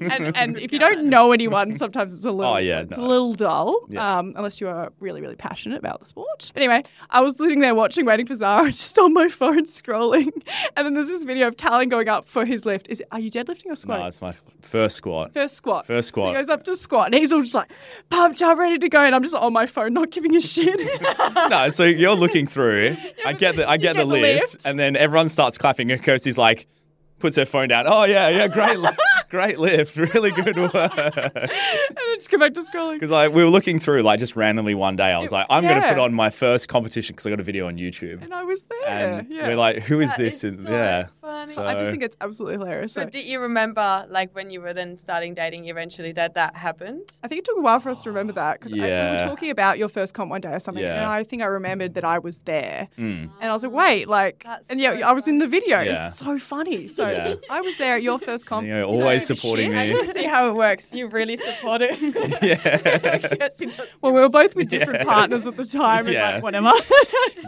and, 0.00 0.36
and 0.36 0.58
if 0.58 0.72
you 0.72 0.78
don't 0.78 1.04
know 1.08 1.21
anyone, 1.30 1.72
sometimes 1.84 2.12
it's 2.12 2.24
a 2.24 2.30
little, 2.32 2.54
Oh, 2.54 2.56
yeah, 2.58 2.80
it's 2.80 2.96
no. 2.96 3.04
a 3.04 3.06
little 3.06 3.32
dull. 3.34 3.86
Yeah. 3.88 4.18
Um, 4.18 4.32
unless 4.36 4.60
you 4.60 4.66
are 4.68 4.92
really, 4.98 5.20
really 5.20 5.36
passionate 5.36 5.78
about 5.78 6.00
the 6.00 6.06
sport. 6.06 6.50
But 6.52 6.62
anyway, 6.62 6.82
I 7.10 7.20
was 7.20 7.36
sitting 7.36 7.60
there 7.60 7.74
watching, 7.74 8.04
waiting 8.04 8.26
for 8.26 8.34
Zara, 8.34 8.70
just 8.72 8.98
on 8.98 9.12
my 9.14 9.28
phone 9.28 9.66
scrolling, 9.66 10.30
and 10.76 10.84
then 10.86 10.94
there's 10.94 11.08
this 11.08 11.22
video 11.22 11.46
of 11.48 11.56
Callan 11.56 11.88
going 11.88 12.08
up 12.08 12.26
for 12.26 12.44
his 12.44 12.66
lift. 12.66 12.88
Is 12.88 13.00
it, 13.00 13.08
are 13.12 13.20
you 13.20 13.30
deadlifting 13.30 13.66
or 13.70 13.76
squatting? 13.76 14.02
no, 14.02 14.08
it's 14.08 14.20
my 14.20 14.34
first 14.60 14.96
squat. 14.96 15.32
First 15.32 15.54
squat. 15.54 15.86
First 15.86 16.12
So 16.14 16.26
he 16.26 16.32
goes 16.32 16.48
up 16.48 16.64
to 16.64 16.74
squat, 16.74 17.06
and 17.06 17.14
he's 17.14 17.32
all 17.32 17.40
just 17.42 17.54
like 17.54 17.70
pumped 18.10 18.42
up, 18.42 18.58
ready 18.58 18.78
to 18.78 18.88
go, 18.88 18.98
and 19.00 19.14
I'm 19.14 19.22
just 19.22 19.34
on 19.36 19.52
my 19.52 19.66
phone, 19.66 19.92
not 19.92 20.10
giving 20.10 20.34
a 20.34 20.40
shit. 20.40 20.80
no, 21.50 21.68
so 21.68 21.84
you're 21.84 22.14
looking 22.16 22.46
through. 22.46 22.96
I 23.24 23.32
get 23.32 23.56
the 23.56 23.68
I 23.68 23.76
get, 23.76 23.94
get 23.94 24.00
the 24.00 24.06
the 24.06 24.20
lift, 24.20 24.52
lift. 24.54 24.66
and 24.66 24.78
then 24.78 24.96
everyone 24.96 25.28
starts 25.28 25.58
clapping, 25.58 25.90
and 25.92 26.02
Kirsty's 26.02 26.38
like, 26.38 26.66
puts 27.18 27.36
her 27.36 27.44
phone 27.44 27.68
down. 27.68 27.84
Oh 27.86 28.04
yeah, 28.04 28.28
yeah, 28.28 28.48
great, 28.48 28.78
great 29.32 29.58
lift, 29.58 29.96
really 29.96 30.30
good 30.30 30.56
work. 30.58 30.74
and 30.98 31.14
then 31.16 32.16
just 32.16 32.30
go 32.30 32.36
back 32.38 32.52
to 32.52 32.60
scrolling. 32.60 32.94
Because 32.96 33.10
like 33.10 33.32
we 33.32 33.42
were 33.42 33.48
looking 33.48 33.78
through 33.80 34.02
like 34.02 34.20
just 34.20 34.36
randomly 34.36 34.74
one 34.74 34.94
day, 34.94 35.10
I 35.10 35.18
was 35.18 35.32
like, 35.32 35.46
I'm 35.48 35.62
going 35.64 35.80
to 35.80 35.88
put 35.88 35.98
on 35.98 36.12
my 36.12 36.28
first 36.30 36.68
competition 36.68 37.14
because 37.14 37.26
I 37.26 37.30
got 37.30 37.40
a 37.40 37.42
video 37.42 37.66
on 37.66 37.78
YouTube, 37.78 38.22
And 38.22 38.32
I 38.34 38.44
was 38.44 38.64
there. 38.64 39.18
and 39.20 39.28
yeah. 39.30 39.48
we're 39.48 39.56
like, 39.56 39.78
who 39.78 40.00
is 40.00 40.10
That 40.10 40.18
this? 40.18 40.44
is 40.44 40.62
so 40.62 40.70
yeah, 40.70 41.06
funny. 41.22 41.52
So- 41.54 41.64
I 41.66 41.74
just 41.74 41.90
think 41.90 42.02
it's 42.02 42.16
absolutely 42.20 42.58
hilarious. 42.58 42.92
So 42.92 43.02
So 43.02 43.08
did 43.08 43.24
you 43.24 43.40
remember, 43.40 44.04
like, 44.10 44.34
when 44.34 44.50
you 44.50 44.60
were 44.60 44.74
then 44.74 44.96
starting 44.98 45.32
dating 45.34 45.66
eventually, 45.68 46.12
that 46.12 46.34
that 46.34 46.54
happened? 46.56 47.10
I 47.22 47.28
think 47.28 47.38
it 47.38 47.44
took 47.46 47.56
a 47.56 47.60
while 47.62 47.80
for 47.80 47.88
us 47.90 48.02
to 48.02 48.10
remember 48.10 48.32
that 48.34 48.58
because 48.58 48.72
we 48.72 48.80
Yeah. 48.80 49.22
were 49.22 49.28
talking 49.30 49.50
about 49.50 49.78
your 49.78 49.88
first 49.88 50.12
comp 50.14 50.30
one 50.30 50.40
day 50.42 50.52
or 50.52 50.58
something, 50.58 50.84
Yeah. 50.84 50.96
and 50.98 51.06
I 51.06 51.22
think 51.22 51.40
I 51.42 51.46
remembered 51.46 51.94
that 51.94 52.04
I 52.04 52.18
was 52.18 52.40
there, 52.40 52.88
Mm. 52.98 53.30
and 53.40 53.50
I 53.50 53.52
was 53.52 53.62
like, 53.64 53.72
wait, 53.72 54.08
like, 54.08 54.42
That's 54.44 54.68
and 54.70 54.78
yeah, 54.80 54.98
so 54.98 55.06
I 55.06 55.12
was 55.12 55.26
in 55.28 55.38
the 55.38 55.46
video. 55.46 55.80
Yeah. 55.80 56.08
It's 56.08 56.18
so 56.18 56.36
funny. 56.38 56.88
So 56.98 57.08
Yeah. 57.08 57.34
I 57.50 57.60
was 57.62 57.76
there 57.78 57.96
at 57.96 58.02
your 58.02 58.18
first 58.18 58.46
comp. 58.46 58.66
You 58.66 58.74
know, 58.74 58.90
Did 58.90 58.98
I 58.98 59.00
always 59.02 59.26
give 59.28 59.36
a 59.36 59.40
supporting 59.40 59.72
shit? 59.80 60.06
me. 60.08 60.12
See 60.12 60.24
how 60.26 60.48
it 60.50 60.54
works. 60.56 60.92
You 60.94 61.06
really 61.08 61.36
support 61.36 61.80
it. 61.82 61.96
yeah, 62.42 63.36
Yes. 63.40 63.62
Well, 64.00 64.12
we 64.12 64.20
were 64.20 64.28
both 64.28 64.54
with 64.56 64.68
different 64.68 65.00
Yeah. 65.00 65.04
partners 65.14 65.46
at 65.46 65.56
the 65.56 65.64
time, 65.64 66.06
and 66.06 66.14
Yeah. 66.14 66.30
like 66.34 66.42
whatever. 66.42 66.72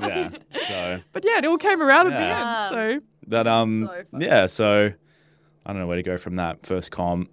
yeah. 0.00 0.28
So 0.68 1.00
but 1.12 1.24
yeah, 1.24 1.38
it 1.38 1.44
all 1.44 1.58
came 1.58 1.82
around 1.82 2.10
Yeah. 2.10 2.16
at 2.16 2.68
the 2.70 2.76
end. 2.76 3.00
So 3.00 3.06
that 3.28 3.46
um 3.46 3.86
So 3.86 4.04
yeah, 4.18 4.46
so 4.46 4.92
I 5.66 5.72
don't 5.72 5.80
know 5.80 5.86
where 5.86 5.96
to 5.96 6.02
go 6.02 6.16
from 6.16 6.36
that 6.36 6.64
first 6.64 6.90
comp. 6.90 7.30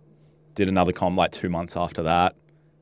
Did 0.56 0.70
another 0.70 0.92
comp 0.92 1.18
like 1.18 1.32
two 1.32 1.50
months 1.50 1.78
after 1.78 2.04
that, 2.04 2.36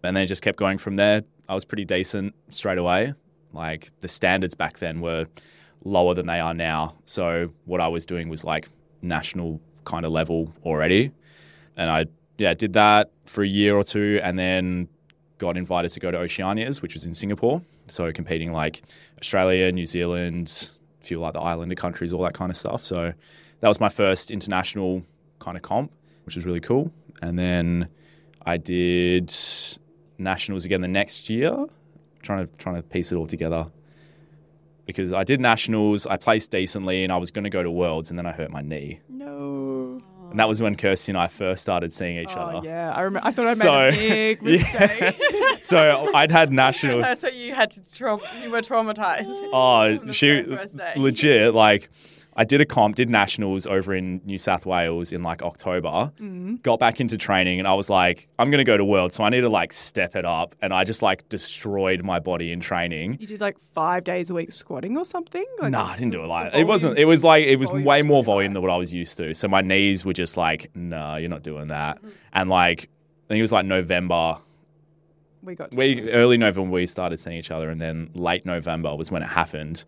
and 0.04 0.16
then 0.16 0.26
just 0.28 0.42
kept 0.42 0.58
going 0.58 0.78
from 0.78 0.96
there. 0.96 1.24
I 1.48 1.56
was 1.56 1.66
pretty 1.66 1.86
decent 1.86 2.36
straight 2.50 2.78
away. 2.78 3.14
Like 3.54 3.92
the 4.02 4.08
standards 4.08 4.56
back 4.56 4.80
then 4.80 5.02
were 5.02 5.28
lower 5.84 6.14
than 6.14 6.28
they 6.28 6.40
are 6.40 6.54
now. 6.54 6.96
So 7.06 7.52
what 7.66 7.82
I 7.82 7.88
was 7.88 8.06
doing 8.06 8.30
was 8.30 8.44
like 8.44 8.68
national 9.02 9.60
kind 9.86 10.06
of 10.06 10.12
level 10.12 10.54
already, 10.64 11.12
and 11.78 11.90
I 11.90 12.06
yeah 12.38 12.54
did 12.54 12.74
that 12.74 13.12
for 13.26 13.44
a 13.44 13.48
year 13.48 13.76
or 13.76 13.84
two, 13.84 14.20
and 14.24 14.38
then 14.38 14.88
got 15.38 15.58
invited 15.58 15.90
to 15.92 16.00
go 16.00 16.12
to 16.12 16.18
Oceanias, 16.18 16.82
which 16.82 16.94
was 16.94 17.06
in 17.06 17.14
Singapore. 17.14 17.62
So 17.88 18.12
competing 18.12 18.52
like 18.52 18.84
Australia, 19.20 19.72
New 19.72 19.86
Zealand, 19.86 20.70
few 21.02 21.20
like 21.20 21.34
the 21.34 21.40
islander 21.40 21.76
countries, 21.76 22.14
all 22.14 22.24
that 22.24 22.34
kind 22.34 22.50
of 22.52 22.58
stuff. 22.58 22.84
So 22.84 23.14
that 23.62 23.68
was 23.68 23.80
my 23.80 23.90
first 23.90 24.32
international 24.32 25.04
kind 25.40 25.56
of 25.58 25.64
comp, 25.64 25.92
which 26.26 26.36
was 26.36 26.46
really 26.46 26.60
cool. 26.60 26.92
And 27.22 27.38
then 27.38 27.88
I 28.46 28.58
did 28.58 29.34
nationals 30.18 30.66
again 30.66 30.82
the 30.82 30.88
next 30.88 31.30
year, 31.30 31.56
trying 32.22 32.46
to 32.48 32.54
trying 32.58 32.76
to 32.76 32.82
piece 32.84 33.12
it 33.12 33.16
all 33.16 33.28
together. 33.28 33.68
Because 34.86 35.14
I 35.14 35.24
did 35.24 35.40
nationals, 35.40 36.08
I 36.08 36.18
placed 36.18 36.50
decently, 36.50 37.04
and 37.04 37.14
I 37.14 37.18
was 37.18 37.30
going 37.30 37.44
to 37.44 37.50
go 37.52 37.62
to 37.62 37.70
worlds, 37.70 38.10
and 38.10 38.18
then 38.18 38.26
I 38.26 38.32
hurt 38.32 38.50
my 38.50 38.62
knee, 38.62 39.00
no. 39.08 40.02
and 40.32 40.40
that 40.40 40.50
was 40.50 40.64
when 40.64 40.76
Kirsty 40.76 41.12
and 41.12 41.18
I 41.20 41.28
first 41.28 41.62
started 41.62 41.94
seeing 41.94 42.18
each 42.18 42.32
Oh 42.36 42.40
other. 42.40 42.68
yeah, 42.68 42.92
I 42.96 43.02
remember. 43.02 43.28
I 43.28 43.32
thought 43.32 43.46
I 43.46 43.50
made 43.50 43.58
So- 43.58 43.82
a 43.90 43.92
big 43.92 44.42
Yeah. 44.44 45.12
So 45.62 46.12
I'd 46.14 46.32
had 46.32 46.52
national. 46.52 47.04
So 47.16 47.28
you 47.28 47.54
had 47.54 47.72
to 47.72 47.82
traum- 47.92 48.22
you 48.42 48.52
were 48.52 48.62
traumatized. 48.62 49.28
Oh, 49.54 50.12
she 50.12 50.28
very 50.28 50.56
first 50.58 50.78
day. 50.78 50.94
legit. 50.96 51.54
Like, 51.54 51.90
I 52.36 52.46
did 52.46 52.62
a 52.62 52.66
comp, 52.66 52.96
did 52.96 53.10
nationals 53.10 53.68
over 53.68 53.94
in 53.94 54.22
New 54.24 54.38
South 54.38 54.66
Wales 54.66 55.12
in 55.12 55.24
like 55.24 55.42
October. 55.42 56.12
Got 56.62 56.80
back 56.80 57.02
into 57.02 57.18
training, 57.18 57.60
and 57.60 57.68
I 57.68 57.74
was 57.74 57.90
like, 57.90 58.30
I'm 58.38 58.50
gonna 58.52 58.64
go 58.64 58.78
to 58.78 58.86
World, 58.86 59.12
so 59.12 59.24
I 59.26 59.30
need 59.30 59.42
to 59.42 59.50
like 59.50 59.74
step 59.74 60.16
it 60.16 60.24
up. 60.24 60.56
And 60.62 60.72
I 60.74 60.84
just 60.86 61.02
like 61.02 61.28
destroyed 61.28 62.04
my 62.04 62.20
body 62.20 62.52
in 62.54 62.62
training. 62.62 63.18
You 63.20 63.28
did 63.28 63.42
like 63.42 63.58
five 63.74 64.06
days 64.06 64.30
a 64.30 64.34
week 64.36 64.54
squatting 64.54 64.96
or 64.98 65.04
something? 65.04 65.46
Like, 65.60 65.72
No, 65.72 65.82
I 65.82 65.96
didn't 65.98 66.12
do 66.12 66.24
it 66.24 66.28
like. 66.28 66.54
It 66.54 66.66
wasn't. 66.66 66.98
It 66.98 67.06
was 67.06 67.24
like 67.26 67.46
it 67.46 67.58
was 67.58 67.72
way 67.72 68.04
more 68.04 68.24
volume 68.24 68.54
than 68.54 68.62
what 68.62 68.72
I 68.72 68.78
was 68.78 68.94
used 68.94 69.18
to. 69.18 69.34
So 69.34 69.48
my 69.50 69.62
knees 69.62 70.06
were 70.06 70.14
just 70.14 70.38
like, 70.38 70.70
no, 70.76 71.18
you're 71.18 71.30
not 71.30 71.44
doing 71.44 71.68
that. 71.70 71.98
Mm-hmm. 71.98 72.10
And 72.34 72.50
like, 72.50 72.84
I 72.84 73.28
think 73.30 73.40
it 73.40 73.42
was 73.42 73.52
like 73.52 73.66
November 73.66 74.38
we 75.44 75.56
got. 75.56 75.76
We 75.76 76.10
early 76.12 76.38
November 76.38 76.72
we 76.72 76.88
started 76.88 77.20
seeing 77.20 77.38
each 77.38 77.52
other, 77.52 77.70
and 77.70 77.80
then 77.80 78.10
late 78.14 78.46
November 78.46 78.96
was 78.96 79.12
when 79.12 79.24
it 79.24 79.28
happened. 79.28 79.84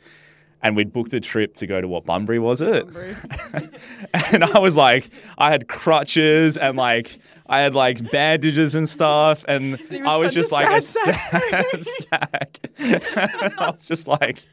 And 0.63 0.75
we'd 0.75 0.93
booked 0.93 1.11
a 1.13 1.19
trip 1.19 1.55
to 1.55 1.65
go 1.65 1.81
to 1.81 1.87
what 1.87 2.05
Bunbury 2.05 2.37
was 2.37 2.61
it? 2.61 2.85
and 4.31 4.43
I 4.43 4.59
was 4.59 4.77
like, 4.77 5.09
I 5.39 5.49
had 5.49 5.67
crutches 5.67 6.55
and 6.55 6.77
like 6.77 7.17
I 7.47 7.59
had 7.61 7.73
like 7.73 8.11
bandages 8.11 8.75
and 8.75 8.87
stuff, 8.87 9.43
and 9.47 9.71
was 9.91 10.01
I 10.01 10.17
was 10.17 10.33
such 10.33 10.37
a 10.37 10.41
just 10.41 10.51
like 10.51 10.69
a 10.69 10.81
sad 10.81 11.15
sad 11.83 11.85
sack. 11.85 12.59
And 12.77 13.53
I 13.57 13.71
was 13.71 13.85
just 13.85 14.07
like, 14.07 14.45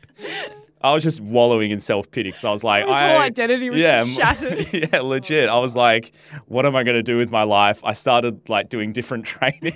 I 0.81 0.95
was 0.95 1.03
just 1.03 1.21
wallowing 1.21 1.71
in 1.71 1.81
self 1.81 2.11
pity 2.11 2.29
because 2.31 2.45
I 2.45 2.51
was 2.51 2.63
like, 2.65 2.85
His 2.87 2.97
I, 2.97 3.09
whole 3.13 3.21
identity 3.21 3.71
was 3.71 3.79
yeah, 3.81 4.05
shattered. 4.05 4.73
yeah, 4.93 5.01
legit. 5.01 5.49
I 5.49 5.59
was 5.59 5.75
like, 5.75 6.13
what 6.47 6.67
am 6.67 6.77
I 6.77 6.83
going 6.85 6.97
to 6.97 7.03
do 7.03 7.17
with 7.17 7.31
my 7.31 7.43
life? 7.43 7.85
I 7.85 7.93
started 7.95 8.49
like 8.49 8.69
doing 8.69 8.93
different 8.93 9.25
training. 9.33 9.73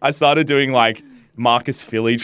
I 0.00 0.10
started 0.10 0.46
doing 0.46 0.72
like 0.72 1.02
Marcus 1.36 1.82
Filly. 1.82 2.18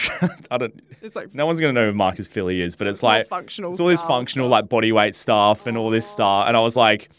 I 0.51 0.57
don't. 0.57 0.81
It's 1.01 1.15
like 1.15 1.33
No 1.33 1.45
one's 1.45 1.59
gonna 1.59 1.73
know 1.73 1.85
who 1.87 1.93
Marcus 1.93 2.27
Filly 2.27 2.61
is, 2.61 2.75
but 2.75 2.87
it's 2.87 3.01
like 3.01 3.27
functional 3.27 3.71
It's 3.71 3.79
all 3.79 3.87
this 3.87 4.01
functional 4.01 4.47
stuff. 4.47 4.51
like 4.51 4.69
body 4.69 4.91
weight 4.91 5.15
stuff 5.15 5.65
and 5.67 5.77
all 5.77 5.89
this 5.89 6.05
stuff, 6.07 6.45
and 6.47 6.57
I 6.57 6.59
was 6.59 6.75
like, 6.75 7.09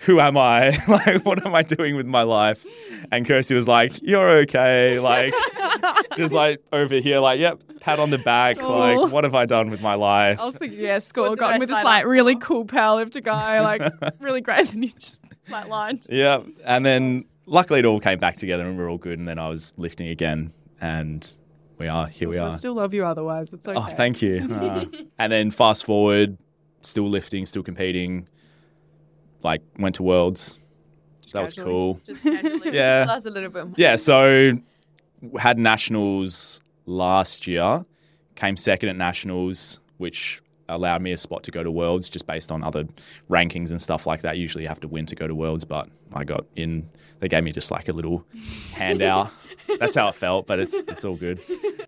"Who 0.00 0.18
am 0.20 0.36
I? 0.36 0.76
like, 0.88 1.24
what 1.24 1.46
am 1.46 1.54
I 1.54 1.62
doing 1.62 1.94
with 1.96 2.06
my 2.06 2.22
life?" 2.22 2.66
And 3.12 3.26
Kirsty 3.26 3.54
was 3.54 3.68
like, 3.68 4.02
"You're 4.02 4.30
okay." 4.40 4.98
Like, 4.98 5.32
just 6.16 6.34
like 6.34 6.60
over 6.72 6.96
here, 6.96 7.20
like, 7.20 7.38
"Yep, 7.38 7.60
pat 7.80 7.98
on 7.98 8.10
the 8.10 8.18
back." 8.18 8.62
Aw. 8.62 8.68
Like, 9.00 9.12
what 9.12 9.24
have 9.24 9.34
I 9.34 9.46
done 9.46 9.70
with 9.70 9.80
my 9.82 9.94
life? 9.94 10.40
I 10.40 10.44
was 10.46 10.56
thinking, 10.56 10.78
yeah, 10.78 10.98
school. 10.98 11.34
Got 11.36 11.54
I 11.54 11.58
with 11.58 11.68
this 11.68 11.82
like 11.84 12.04
up 12.04 12.08
really 12.10 12.34
for? 12.34 12.40
cool 12.40 12.64
powerlifter 12.64 13.22
guy, 13.22 13.60
like 13.60 13.82
really 14.20 14.40
great, 14.40 14.72
and 14.72 14.82
he 14.84 14.90
just 14.90 15.22
flatlined. 15.48 16.06
Yeah, 16.08 16.42
and 16.64 16.84
then 16.86 17.24
luckily 17.46 17.80
it 17.80 17.86
all 17.86 18.00
came 18.00 18.18
back 18.18 18.36
together 18.36 18.66
and 18.66 18.76
we 18.76 18.82
were 18.82 18.88
all 18.90 18.98
good. 18.98 19.18
And 19.18 19.26
then 19.28 19.38
I 19.38 19.48
was 19.48 19.72
lifting 19.76 20.08
again, 20.08 20.52
and 20.80 21.28
we 21.78 21.88
are 21.88 22.06
here. 22.06 22.28
We 22.28 22.36
So 22.36 22.44
I 22.44 22.48
are. 22.48 22.56
still 22.56 22.74
love 22.74 22.94
you 22.94 23.04
otherwise. 23.04 23.52
It's 23.52 23.66
okay. 23.66 23.78
Oh, 23.78 23.82
thank 23.84 24.22
you. 24.22 24.46
Uh, 24.50 24.84
and 25.18 25.32
then 25.32 25.50
fast 25.50 25.84
forward, 25.84 26.36
still 26.82 27.08
lifting, 27.08 27.44
still 27.46 27.62
competing. 27.62 28.28
Like 29.42 29.62
went 29.78 29.94
to 29.96 30.02
Worlds. 30.02 30.58
that 31.32 31.42
was 31.42 31.54
cool. 31.54 32.00
Just. 32.06 32.24
Yeah. 32.24 33.04
Tell 33.04 33.10
us 33.16 33.26
a 33.26 33.30
little 33.30 33.50
bit 33.50 33.64
more. 33.66 33.74
Yeah, 33.76 33.96
so 33.96 34.52
had 35.38 35.58
nationals 35.58 36.60
last 36.90 37.46
year. 37.46 37.84
Came 38.34 38.56
second 38.56 38.88
at 38.88 38.96
nationals, 38.96 39.80
which 39.98 40.42
allowed 40.68 41.02
me 41.02 41.12
a 41.12 41.16
spot 41.16 41.42
to 41.44 41.50
go 41.50 41.62
to 41.62 41.70
Worlds 41.70 42.08
just 42.08 42.26
based 42.26 42.52
on 42.52 42.62
other 42.62 42.84
rankings 43.28 43.70
and 43.70 43.80
stuff 43.80 44.06
like 44.06 44.22
that. 44.22 44.38
Usually 44.38 44.64
you 44.64 44.68
have 44.68 44.80
to 44.80 44.88
win 44.88 45.06
to 45.06 45.16
go 45.16 45.26
to 45.26 45.34
Worlds, 45.34 45.64
but 45.64 45.88
I 46.14 46.24
got 46.24 46.46
in. 46.56 46.88
They 47.18 47.28
gave 47.28 47.44
me 47.44 47.52
just 47.52 47.70
like 47.70 47.88
a 47.88 47.92
little 47.92 48.24
handout. 48.72 49.30
That's 49.78 49.94
how 49.94 50.08
it 50.08 50.14
felt, 50.14 50.46
but 50.46 50.58
it's 50.58 50.74
it's 50.74 51.04
all 51.04 51.16
good. 51.16 51.40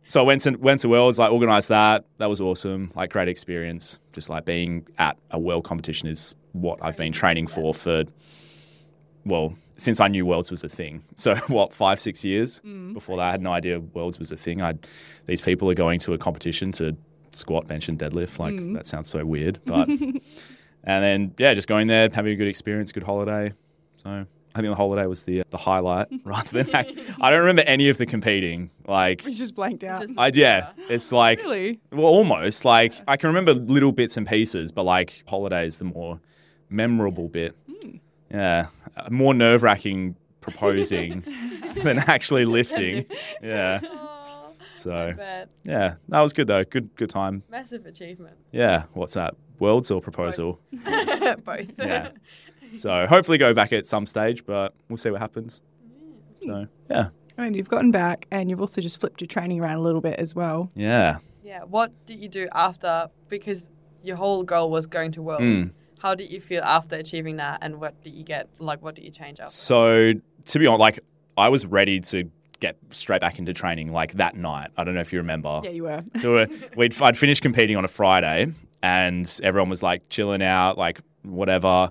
So 0.05 0.21
I 0.21 0.25
went 0.25 0.43
to 0.43 0.53
went 0.53 0.81
to 0.81 0.89
Worlds, 0.89 1.19
like 1.19 1.33
organised 1.33 1.69
that. 1.69 2.05
That 2.19 2.29
was 2.29 2.41
awesome. 2.41 2.93
Like 2.95 3.11
great 3.11 3.29
experience. 3.29 3.99
Just 4.13 4.29
like 4.29 4.45
being 4.45 4.87
at 4.99 5.17
a 5.31 5.39
world 5.39 5.65
competition 5.65 6.09
is 6.09 6.35
what 6.53 6.79
I've 6.83 6.97
been 6.97 7.13
training 7.13 7.47
for 7.47 7.75
for 7.75 8.05
well, 9.25 9.55
since 9.83 10.01
I 10.01 10.09
knew 10.09 10.25
Worlds 10.25 10.51
was 10.51 10.63
a 10.63 10.69
thing. 10.69 11.03
So 11.17 11.35
what, 11.49 11.75
five, 11.75 12.01
six 12.01 12.25
years 12.25 12.61
mm. 12.65 12.95
before 12.95 13.17
that, 13.17 13.25
I 13.25 13.31
had 13.33 13.43
no 13.43 13.53
idea 13.53 13.81
Worlds 13.81 14.19
was 14.19 14.31
a 14.31 14.37
thing. 14.37 14.63
I 14.63 14.75
these 15.27 15.41
people 15.41 15.69
are 15.71 15.75
going 15.75 15.99
to 16.01 16.15
a 16.15 16.19
competition 16.19 16.73
to 16.73 16.97
squat, 17.31 17.67
bench, 17.67 17.89
and 17.89 17.99
deadlift. 17.99 18.39
Like 18.39 18.55
mm. 18.55 18.75
that 18.75 18.87
sounds 18.87 19.09
so 19.09 19.25
weird, 19.25 19.61
but 19.65 19.89
and 19.89 20.21
then 20.85 21.35
yeah, 21.39 21.55
just 21.55 21.69
going 21.69 21.89
there, 21.89 22.09
having 22.13 22.33
a 22.33 22.37
good 22.37 22.49
experience, 22.49 22.93
good 22.93 23.03
holiday. 23.03 23.53
So 23.97 24.27
I 24.55 24.61
think 24.61 24.71
the 24.71 24.77
holiday 24.77 25.07
was 25.07 25.25
the 25.25 25.41
uh, 25.41 25.45
the 25.51 25.59
highlight 25.59 26.09
rather 26.25 26.63
than 26.63 26.75
I 27.21 27.31
don't 27.31 27.41
remember 27.41 27.63
any 27.63 27.89
of 27.89 27.99
the 27.99 28.07
competing. 28.07 28.71
Like 28.87 29.25
We 29.25 29.35
just 29.35 29.55
blanked 29.55 29.83
out. 29.83 30.07
I 30.17 30.31
yeah, 30.33 30.71
it's 30.89 31.11
like 31.11 31.43
really? 31.43 31.81
well, 31.91 32.07
almost 32.07 32.65
like 32.65 32.95
I 33.09 33.17
can 33.17 33.29
remember 33.29 33.55
little 33.55 33.93
bits 33.93 34.17
and 34.17 34.27
pieces, 34.27 34.71
but 34.71 34.85
like 34.85 35.25
holiday 35.27 35.67
is 35.67 35.79
the 35.79 35.87
more 35.87 36.21
memorable 36.73 37.29
bit. 37.29 37.55
Yeah, 38.33 38.67
Uh, 38.97 39.09
more 39.11 39.35
nerve 39.35 39.63
wracking 39.63 40.17
proposing 40.41 41.23
than 41.83 41.99
actually 41.99 42.45
lifting. 42.45 43.07
Yeah, 43.43 43.81
Oh, 43.85 44.53
so 44.75 45.13
yeah, 45.65 45.95
that 46.09 46.21
was 46.21 46.33
good 46.33 46.47
though. 46.49 46.65
Good 46.65 46.95
good 46.97 47.11
time. 47.11 47.43
Massive 47.51 47.87
achievement. 47.87 48.37
Yeah, 48.53 48.85
what's 48.95 49.15
that? 49.15 49.35
Worlds 49.59 49.91
or 49.91 50.01
proposal? 50.01 50.59
Both. 51.45 51.71
Yeah. 51.79 52.11
So 52.77 53.07
hopefully 53.07 53.37
go 53.37 53.53
back 53.53 53.73
at 53.75 53.85
some 53.85 54.07
stage, 54.07 54.47
but 54.47 54.73
we'll 54.89 54.97
see 54.97 55.11
what 55.11 55.21
happens. 55.21 55.61
So 56.43 56.67
yeah, 56.91 57.09
I 57.39 57.43
mean, 57.45 57.55
you've 57.55 57.69
gotten 57.69 57.91
back, 57.91 58.27
and 58.31 58.49
you've 58.51 58.61
also 58.61 58.81
just 58.81 58.99
flipped 59.01 59.21
your 59.21 59.29
training 59.29 59.61
around 59.61 59.77
a 59.77 59.81
little 59.83 60.01
bit 60.01 60.19
as 60.19 60.35
well. 60.35 60.71
yeah. 60.75 61.19
Yeah. 61.45 61.65
What 61.65 61.93
did 62.07 62.19
you 62.19 62.29
do 62.31 62.49
after? 62.53 63.11
Because 63.29 63.69
your 64.03 64.17
whole 64.17 64.43
goal 64.43 64.71
was 64.71 64.87
going 64.87 65.13
to 65.13 65.23
Worlds. 65.23 65.69
Mm. 65.69 65.73
How 66.03 66.17
did 66.17 66.33
you 66.33 66.41
feel 66.41 66.63
after 66.65 66.97
achieving 66.97 67.37
that? 67.37 67.61
And 67.63 67.81
what 67.81 68.03
did 68.03 68.13
you 68.13 68.25
get? 68.25 68.49
Like, 68.59 68.83
what 68.83 68.97
did 68.97 69.05
you 69.05 69.13
change 69.13 69.39
after? 69.39 69.53
So 69.53 70.15
to 70.47 70.59
be 70.59 70.67
honest, 70.67 70.81
like 70.81 71.01
I 71.37 71.49
was 71.49 71.65
ready 71.65 72.01
to 72.01 72.29
get 72.59 72.77
straight 72.91 73.21
back 73.21 73.39
into 73.39 73.53
training 73.53 73.93
like 73.93 74.15
that 74.15 74.37
night. 74.37 74.71
I 74.77 74.85
don't 74.85 74.95
know 74.95 75.01
if 75.01 75.13
you 75.13 75.21
remember. 75.21 75.61
Yeah, 75.63 75.71
you 75.71 75.85
were. 75.85 76.03
So 76.21 76.37
uh, 76.39 76.47
we'd 76.77 77.01
I'd 77.01 77.17
finished 77.17 77.43
competing 77.43 77.77
on 77.77 77.85
a 77.85 77.89
Friday, 77.89 78.53
and 78.83 79.41
everyone 79.45 79.71
was 79.71 79.83
like 79.83 80.09
chilling 80.09 80.43
out, 80.43 80.77
like 80.77 81.01
whatever. 81.23 81.91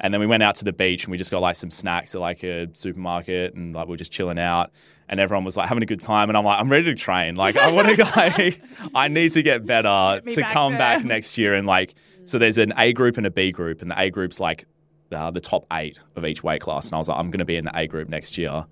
And 0.00 0.12
then 0.12 0.20
we 0.20 0.26
went 0.26 0.42
out 0.42 0.56
to 0.56 0.64
the 0.66 0.74
beach 0.74 1.04
and 1.04 1.10
we 1.10 1.16
just 1.16 1.30
got 1.30 1.40
like 1.40 1.56
some 1.56 1.70
snacks 1.70 2.14
at 2.14 2.20
like 2.20 2.42
a 2.44 2.68
supermarket, 2.74 3.54
and 3.54 3.74
like 3.74 3.86
we 3.86 3.92
were 3.92 3.96
just 3.96 4.12
chilling 4.12 4.38
out. 4.38 4.70
And 5.08 5.20
everyone 5.20 5.44
was 5.44 5.56
like 5.56 5.68
having 5.68 5.82
a 5.82 5.86
good 5.86 6.00
time, 6.00 6.28
and 6.28 6.36
I'm 6.36 6.44
like, 6.44 6.60
I'm 6.60 6.68
ready 6.68 6.84
to 6.86 6.94
train. 6.94 7.36
Like 7.36 7.56
I 7.56 7.70
want 7.70 7.96
to, 7.96 8.04
like, 8.16 8.60
I 8.94 9.08
need 9.08 9.32
to 9.32 9.42
get 9.42 9.64
better 9.64 10.20
me 10.24 10.32
to 10.32 10.40
back 10.40 10.52
come 10.52 10.72
there. 10.72 10.78
back 10.78 11.04
next 11.04 11.38
year. 11.38 11.54
And 11.54 11.66
like, 11.66 11.94
so 12.26 12.38
there's 12.38 12.58
an 12.58 12.72
A 12.76 12.92
group 12.92 13.16
and 13.16 13.26
a 13.26 13.30
B 13.30 13.50
group, 13.52 13.82
and 13.82 13.90
the 13.90 14.00
A 14.00 14.10
group's 14.10 14.38
like 14.38 14.66
uh, 15.12 15.30
the 15.30 15.40
top 15.40 15.64
eight 15.72 15.98
of 16.16 16.24
each 16.26 16.42
weight 16.42 16.60
class. 16.60 16.86
And 16.86 16.94
I 16.94 16.98
was 16.98 17.08
like, 17.08 17.18
I'm 17.18 17.30
going 17.30 17.38
to 17.38 17.44
be 17.44 17.56
in 17.56 17.64
the 17.64 17.78
A 17.78 17.86
group 17.86 18.08
next 18.08 18.36
year. 18.36 18.66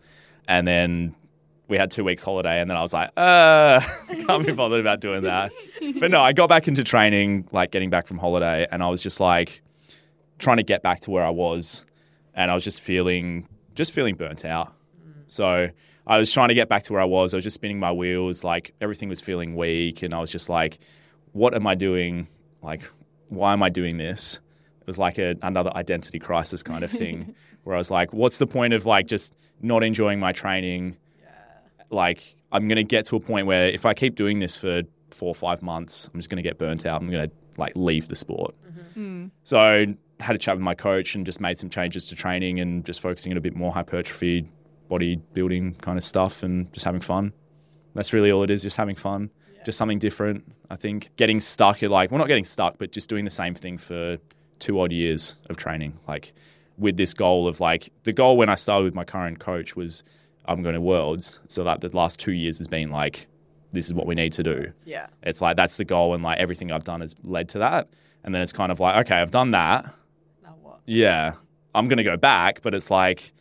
And 0.47 0.67
then 0.67 1.15
we 1.69 1.79
had 1.79 1.91
two 1.91 2.05
weeks 2.05 2.23
holiday, 2.23 2.61
and 2.61 2.71
then 2.71 2.77
I 2.77 2.83
was 2.83 2.93
like, 2.93 3.11
uh, 3.17 3.81
can't 4.27 4.47
be 4.47 4.53
bothered 4.53 4.81
about 4.81 5.01
doing 5.01 5.23
that. 5.23 5.53
But 5.99 6.11
no, 6.11 6.21
I 6.21 6.33
got 6.33 6.49
back 6.49 6.69
into 6.69 6.85
training, 6.85 7.49
like 7.53 7.71
getting 7.71 7.91
back 7.91 8.07
from 8.07 8.19
holiday, 8.19 8.67
and 8.71 8.83
I 8.83 8.89
was 8.89 9.01
just 9.01 9.21
like 9.21 9.63
trying 10.39 10.59
to 10.59 10.63
get 10.63 10.83
back 10.83 11.01
to 11.01 11.11
where 11.11 11.25
I 11.25 11.31
was, 11.31 11.85
and 12.35 12.51
I 12.51 12.55
was 12.55 12.65
just 12.65 12.83
feeling 12.83 13.49
just 13.75 13.93
feeling 13.93 14.15
burnt 14.15 14.45
out. 14.45 14.73
So 15.29 15.71
I 16.07 16.19
was 16.19 16.33
trying 16.33 16.49
to 16.49 16.55
get 16.55 16.69
back 16.69 16.83
to 16.85 16.93
where 16.93 17.03
I 17.03 17.07
was. 17.07 17.35
I 17.35 17.39
was 17.39 17.45
just 17.45 17.55
spinning 17.55 17.79
my 17.79 17.93
wheels, 17.93 18.45
like 18.45 18.75
everything 18.81 19.09
was 19.09 19.21
feeling 19.21 19.57
weak, 19.57 20.03
and 20.03 20.13
I 20.13 20.21
was 20.21 20.31
just 20.31 20.49
like, 20.49 20.79
what 21.33 21.55
am 21.55 21.67
I 21.67 21.75
doing? 21.75 22.29
Like, 22.63 22.83
why 23.35 23.53
am 23.53 23.63
I 23.63 23.69
doing 23.69 23.97
this? 23.97 24.41
It 24.81 24.87
was 24.87 24.99
like 24.99 25.19
a, 25.19 25.37
another 25.43 25.75
identity 25.75 26.19
crisis 26.19 26.63
kind 26.63 26.85
of 26.85 26.91
thing, 26.91 27.35
where 27.65 27.75
I 27.75 27.79
was 27.79 27.91
like, 27.91 28.13
what's 28.13 28.39
the 28.39 28.47
point 28.47 28.75
of 28.75 28.87
like 28.87 29.07
just 29.07 29.35
not 29.61 29.83
enjoying 29.83 30.21
my 30.21 30.33
training? 30.33 30.97
like 31.95 32.37
I'm 32.53 32.69
gonna 32.69 32.83
get 32.83 33.07
to 33.07 33.17
a 33.17 33.21
point 33.21 33.47
where 33.47 33.69
if 33.69 33.87
I 33.87 33.95
keep 33.95 34.15
doing 34.15 34.41
this 34.41 34.57
for 34.57 34.83
four 35.11 35.29
or 35.29 35.35
five 35.35 35.63
months, 35.63 36.11
I'm 36.13 36.19
just 36.19 36.29
gonna 36.29 36.43
get 36.43 36.59
burnt 36.59 36.85
out. 36.85 37.01
I'm 37.01 37.11
gonna 37.11 37.31
like 37.57 37.73
leave 37.77 38.09
the 38.09 38.17
sport. 38.17 38.55
Mm-hmm. 38.67 38.83
Hmm. 39.01 39.27
So 39.45 39.59
I 39.59 39.95
had 40.21 40.37
a 40.37 40.39
chat 40.39 40.57
with 40.57 40.63
my 40.63 40.75
coach 40.75 41.15
and 41.15 41.25
just 41.25 41.41
made 41.41 41.59
some 41.59 41.71
changes 41.71 42.09
to 42.09 42.17
training 42.17 42.61
and 42.61 42.85
just 42.85 43.01
focusing 43.01 43.33
on 43.33 43.39
a 43.39 43.41
bit 43.41 43.55
more 43.55 43.73
hypertrophy, 43.73 44.49
bodybuilding 44.91 45.81
kind 45.81 45.97
of 45.97 46.05
stuff, 46.05 46.43
and 46.43 46.73
just 46.73 46.85
having 46.85 47.01
fun. 47.01 47.33
That's 47.95 48.13
really 48.13 48.31
all 48.33 48.43
it 48.43 48.51
is, 48.51 48.63
just 48.63 48.77
having 48.77 48.97
fun, 48.97 49.31
just 49.65 49.79
something 49.79 49.99
different. 49.99 50.45
I 50.71 50.77
think 50.77 51.11
getting 51.17 51.41
stuck 51.41 51.81
you're 51.81 51.91
like, 51.91 52.11
well, 52.11 52.19
not 52.19 52.29
getting 52.29 52.45
stuck, 52.45 52.79
but 52.79 52.93
just 52.93 53.09
doing 53.09 53.25
the 53.25 53.31
same 53.31 53.55
thing 53.55 53.79
for 53.79 54.19
two 54.59 54.81
odd 54.81 54.93
years 54.93 55.37
of 55.51 55.57
training, 55.57 55.99
like 56.07 56.33
with 56.79 56.97
this 56.97 57.15
goal 57.15 57.47
of 57.47 57.61
like 57.61 57.91
the 58.03 58.13
goal 58.13 58.37
when 58.37 58.49
I 58.49 58.55
started 58.55 58.85
with 58.85 58.95
my 58.95 59.05
current 59.05 59.39
coach 59.39 59.77
was 59.77 60.03
I'm 60.47 60.63
going 60.63 60.75
to 60.75 60.81
worlds. 60.81 61.41
So 61.49 61.65
that 61.65 61.81
the 61.81 61.89
last 61.97 62.21
two 62.21 62.33
years 62.33 62.59
has 62.59 62.69
been 62.69 62.91
like, 62.91 63.27
this 63.73 63.87
is 63.87 63.95
what 63.95 64.07
we 64.07 64.15
need 64.15 64.33
to 64.35 64.43
do. 64.43 64.73
Yeah. 64.85 65.07
It's 65.23 65.41
like 65.41 65.57
that's 65.57 65.77
the 65.77 65.85
goal, 65.85 66.15
and 66.15 66.23
like 66.23 66.39
everything 66.39 66.71
I've 66.71 66.85
done 66.85 67.01
has 67.01 67.15
led 67.25 67.49
to 67.51 67.59
that. 67.59 67.89
And 68.23 68.35
then 68.35 68.41
it's 68.41 68.53
kind 68.53 68.73
of 68.73 68.81
like, 68.81 69.07
okay, 69.07 69.17
I've 69.17 69.31
done 69.31 69.51
that. 69.51 69.85
Now 70.43 70.57
what? 70.63 70.81
Yeah, 70.87 71.35
I'm 71.75 71.89
gonna 71.89 72.05
go 72.05 72.17
back, 72.17 72.63
but 72.63 72.75
it's 72.75 72.91
like, 72.91 73.33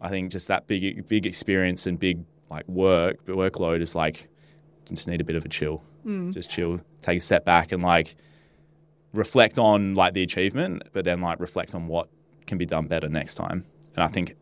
I 0.00 0.08
think 0.08 0.32
just 0.32 0.48
that 0.48 0.66
big, 0.66 1.06
big 1.08 1.26
experience 1.26 1.86
and 1.86 1.98
big 1.98 2.24
like 2.50 2.66
work, 2.68 3.24
workload 3.26 3.82
is 3.82 3.94
like, 3.94 4.28
just 4.96 5.08
need 5.08 5.20
a 5.20 5.24
bit 5.24 5.36
of 5.36 5.44
a 5.44 5.48
chill. 5.48 5.82
Hmm. 6.02 6.30
Just 6.30 6.50
chill, 6.50 6.80
take 7.00 7.18
a 7.18 7.20
step 7.20 7.44
back, 7.44 7.72
and 7.72 7.82
like 7.82 8.16
reflect 9.12 9.58
on 9.58 9.94
like 9.94 10.14
the 10.14 10.22
achievement, 10.22 10.82
but 10.92 11.04
then 11.04 11.20
like 11.20 11.40
reflect 11.40 11.74
on 11.74 11.88
what 11.88 12.08
can 12.46 12.58
be 12.58 12.66
done 12.66 12.86
better 12.86 13.08
next 13.08 13.34
time. 13.34 13.64
And 13.96 14.04
I 14.04 14.08
think 14.08 14.36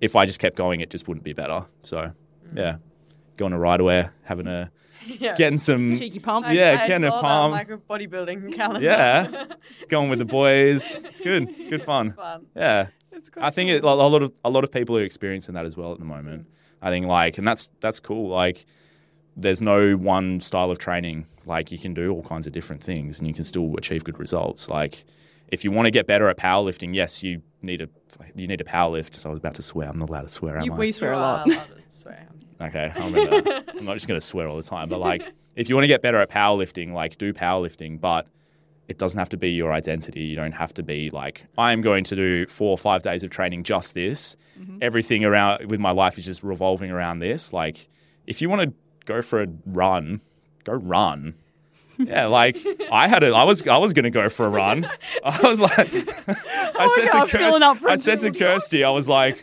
if 0.00 0.16
I 0.16 0.26
just 0.26 0.38
kept 0.38 0.56
going, 0.56 0.80
it 0.80 0.90
just 0.90 1.08
wouldn't 1.08 1.24
be 1.24 1.32
better. 1.32 1.66
So 1.82 2.12
hmm. 2.50 2.58
yeah, 2.58 2.76
going 3.36 3.52
to 3.52 3.58
Rideaware, 3.58 4.10
having 4.22 4.46
a 4.46 4.70
Yeah. 5.06 5.34
getting 5.34 5.58
some 5.58 5.98
Cheeky 5.98 6.20
pump. 6.20 6.46
Yeah, 6.50 6.78
I 6.80 6.86
getting 6.86 7.04
a 7.04 7.10
saw 7.10 7.16
that 7.16 7.22
palm. 7.22 7.50
Like 7.50 7.70
a 7.70 7.78
bodybuilding 7.78 8.54
calendar. 8.54 8.84
Yeah. 8.84 9.46
going 9.88 10.10
with 10.10 10.18
the 10.18 10.24
boys. 10.24 11.04
It's 11.04 11.20
good, 11.20 11.48
good 11.68 11.82
fun. 11.82 12.08
It's 12.08 12.16
fun. 12.16 12.46
Yeah, 12.54 12.88
It's 13.10 13.30
I 13.36 13.50
think 13.50 13.70
it, 13.70 13.82
a 13.82 13.86
lot 13.86 14.22
of 14.22 14.32
a 14.44 14.50
lot 14.50 14.64
of 14.64 14.70
people 14.70 14.96
are 14.96 15.02
experiencing 15.02 15.54
that 15.54 15.66
as 15.66 15.76
well 15.76 15.92
at 15.92 15.98
the 15.98 16.04
moment. 16.04 16.42
Hmm. 16.42 16.86
I 16.86 16.90
think 16.90 17.06
like, 17.06 17.38
and 17.38 17.46
that's 17.46 17.70
that's 17.80 18.00
cool. 18.00 18.28
Like, 18.28 18.64
there's 19.36 19.62
no 19.62 19.92
one 19.94 20.40
style 20.40 20.70
of 20.70 20.78
training. 20.78 21.26
Like, 21.46 21.72
you 21.72 21.78
can 21.78 21.94
do 21.94 22.10
all 22.10 22.22
kinds 22.22 22.46
of 22.46 22.52
different 22.52 22.82
things, 22.82 23.18
and 23.18 23.26
you 23.26 23.34
can 23.34 23.44
still 23.44 23.74
achieve 23.76 24.04
good 24.04 24.18
results. 24.18 24.68
Like, 24.70 25.04
if 25.48 25.64
you 25.64 25.70
want 25.70 25.86
to 25.86 25.90
get 25.90 26.06
better 26.06 26.28
at 26.28 26.36
powerlifting, 26.38 26.94
yes, 26.94 27.22
you 27.22 27.42
need 27.62 27.82
a 27.82 27.88
you 28.34 28.46
need 28.46 28.60
a 28.60 28.64
powerlift. 28.64 29.14
So 29.14 29.28
I 29.28 29.32
was 29.32 29.38
about 29.38 29.54
to 29.54 29.62
swear. 29.62 29.88
I'm 29.88 29.98
not 29.98 30.08
allowed 30.10 30.22
to 30.22 30.28
swear. 30.28 30.56
Am 30.58 30.64
You, 30.64 30.72
I? 30.72 30.76
we 30.78 30.92
swear 30.92 31.12
You 31.12 31.16
a 31.16 31.20
lot. 31.20 31.48
swear. 31.88 32.28
Okay, 32.60 32.92
I'll 32.94 33.10
remember 33.10 33.42
that. 33.42 33.74
I'm 33.76 33.84
not 33.84 33.94
just 33.94 34.06
going 34.06 34.20
to 34.20 34.24
swear 34.24 34.46
all 34.48 34.56
the 34.56 34.62
time, 34.62 34.88
but 34.88 35.00
like, 35.00 35.24
if 35.56 35.68
you 35.68 35.74
want 35.74 35.82
to 35.84 35.88
get 35.88 36.00
better 36.00 36.20
at 36.20 36.30
powerlifting, 36.30 36.92
like, 36.92 37.18
do 37.18 37.32
powerlifting, 37.32 38.00
but 38.00 38.28
it 38.88 38.98
doesn't 38.98 39.18
have 39.18 39.28
to 39.30 39.36
be 39.36 39.50
your 39.50 39.72
identity. 39.72 40.20
You 40.20 40.36
don't 40.36 40.52
have 40.52 40.72
to 40.74 40.82
be 40.82 41.10
like, 41.10 41.44
I'm 41.58 41.82
going 41.82 42.04
to 42.04 42.14
do 42.16 42.46
four 42.46 42.70
or 42.70 42.78
five 42.78 43.02
days 43.02 43.24
of 43.24 43.30
training 43.30 43.64
just 43.64 43.94
this. 43.94 44.36
Mm-hmm. 44.60 44.78
Everything 44.80 45.24
around 45.24 45.68
with 45.70 45.80
my 45.80 45.90
life 45.90 46.18
is 46.18 46.24
just 46.24 46.42
revolving 46.44 46.90
around 46.90 47.18
this. 47.18 47.52
Like, 47.52 47.88
if 48.26 48.40
you 48.40 48.48
want 48.48 48.62
to 48.62 48.74
go 49.04 49.22
for 49.22 49.42
a 49.42 49.46
run, 49.66 50.20
go 50.64 50.74
run. 50.74 51.34
Yeah, 51.98 52.26
like 52.26 52.56
I 52.90 53.06
had 53.06 53.22
a, 53.22 53.34
I 53.34 53.44
was, 53.44 53.66
I 53.66 53.78
was 53.78 53.92
gonna 53.92 54.10
go 54.10 54.28
for 54.28 54.46
a 54.46 54.48
run. 54.48 54.88
I 55.24 55.40
was 55.42 55.60
like, 55.60 55.78
I 55.78 56.94
said 56.96 57.12
God, 57.12 57.28
to 57.28 57.38
Kirsty, 57.38 57.86
I 57.86 57.96
said 57.96 58.20
to. 58.20 58.32
Kirsty, 58.32 58.84
I 58.84 58.90
was 58.90 59.08
like, 59.08 59.42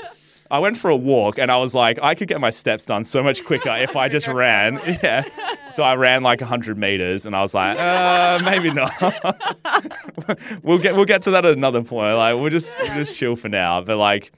I 0.51 0.59
went 0.59 0.77
for 0.77 0.89
a 0.89 0.95
walk 0.95 1.37
and 1.37 1.51
I 1.51 1.57
was 1.57 1.75
like, 1.75 1.99
I 2.01 2.15
could 2.15 2.27
get 2.27 2.41
my 2.41 2.49
steps 2.49 2.85
done 2.85 3.03
so 3.03 3.21
much 3.21 3.45
quicker 3.45 3.69
if 3.69 3.95
I 3.95 4.09
just 4.09 4.27
ran. 4.27 4.79
Yeah. 5.03 5.23
So 5.69 5.83
I 5.83 5.95
ran 5.95 6.23
like 6.23 6.41
100 6.41 6.77
meters 6.77 7.25
and 7.25 7.35
I 7.35 7.41
was 7.41 7.53
like, 7.53 7.77
uh, 7.77 8.39
maybe 8.43 8.71
not. 8.71 8.91
we'll 10.63 10.79
get 10.79 10.95
we'll 10.95 11.05
get 11.05 11.21
to 11.23 11.31
that 11.31 11.45
at 11.45 11.53
another 11.53 11.83
point. 11.83 12.17
Like 12.17 12.35
we'll 12.35 12.49
just 12.49 12.79
we'll 12.79 12.95
just 12.95 13.15
chill 13.15 13.35
for 13.35 13.49
now. 13.49 13.81
But 13.81 13.97
like 13.97 14.31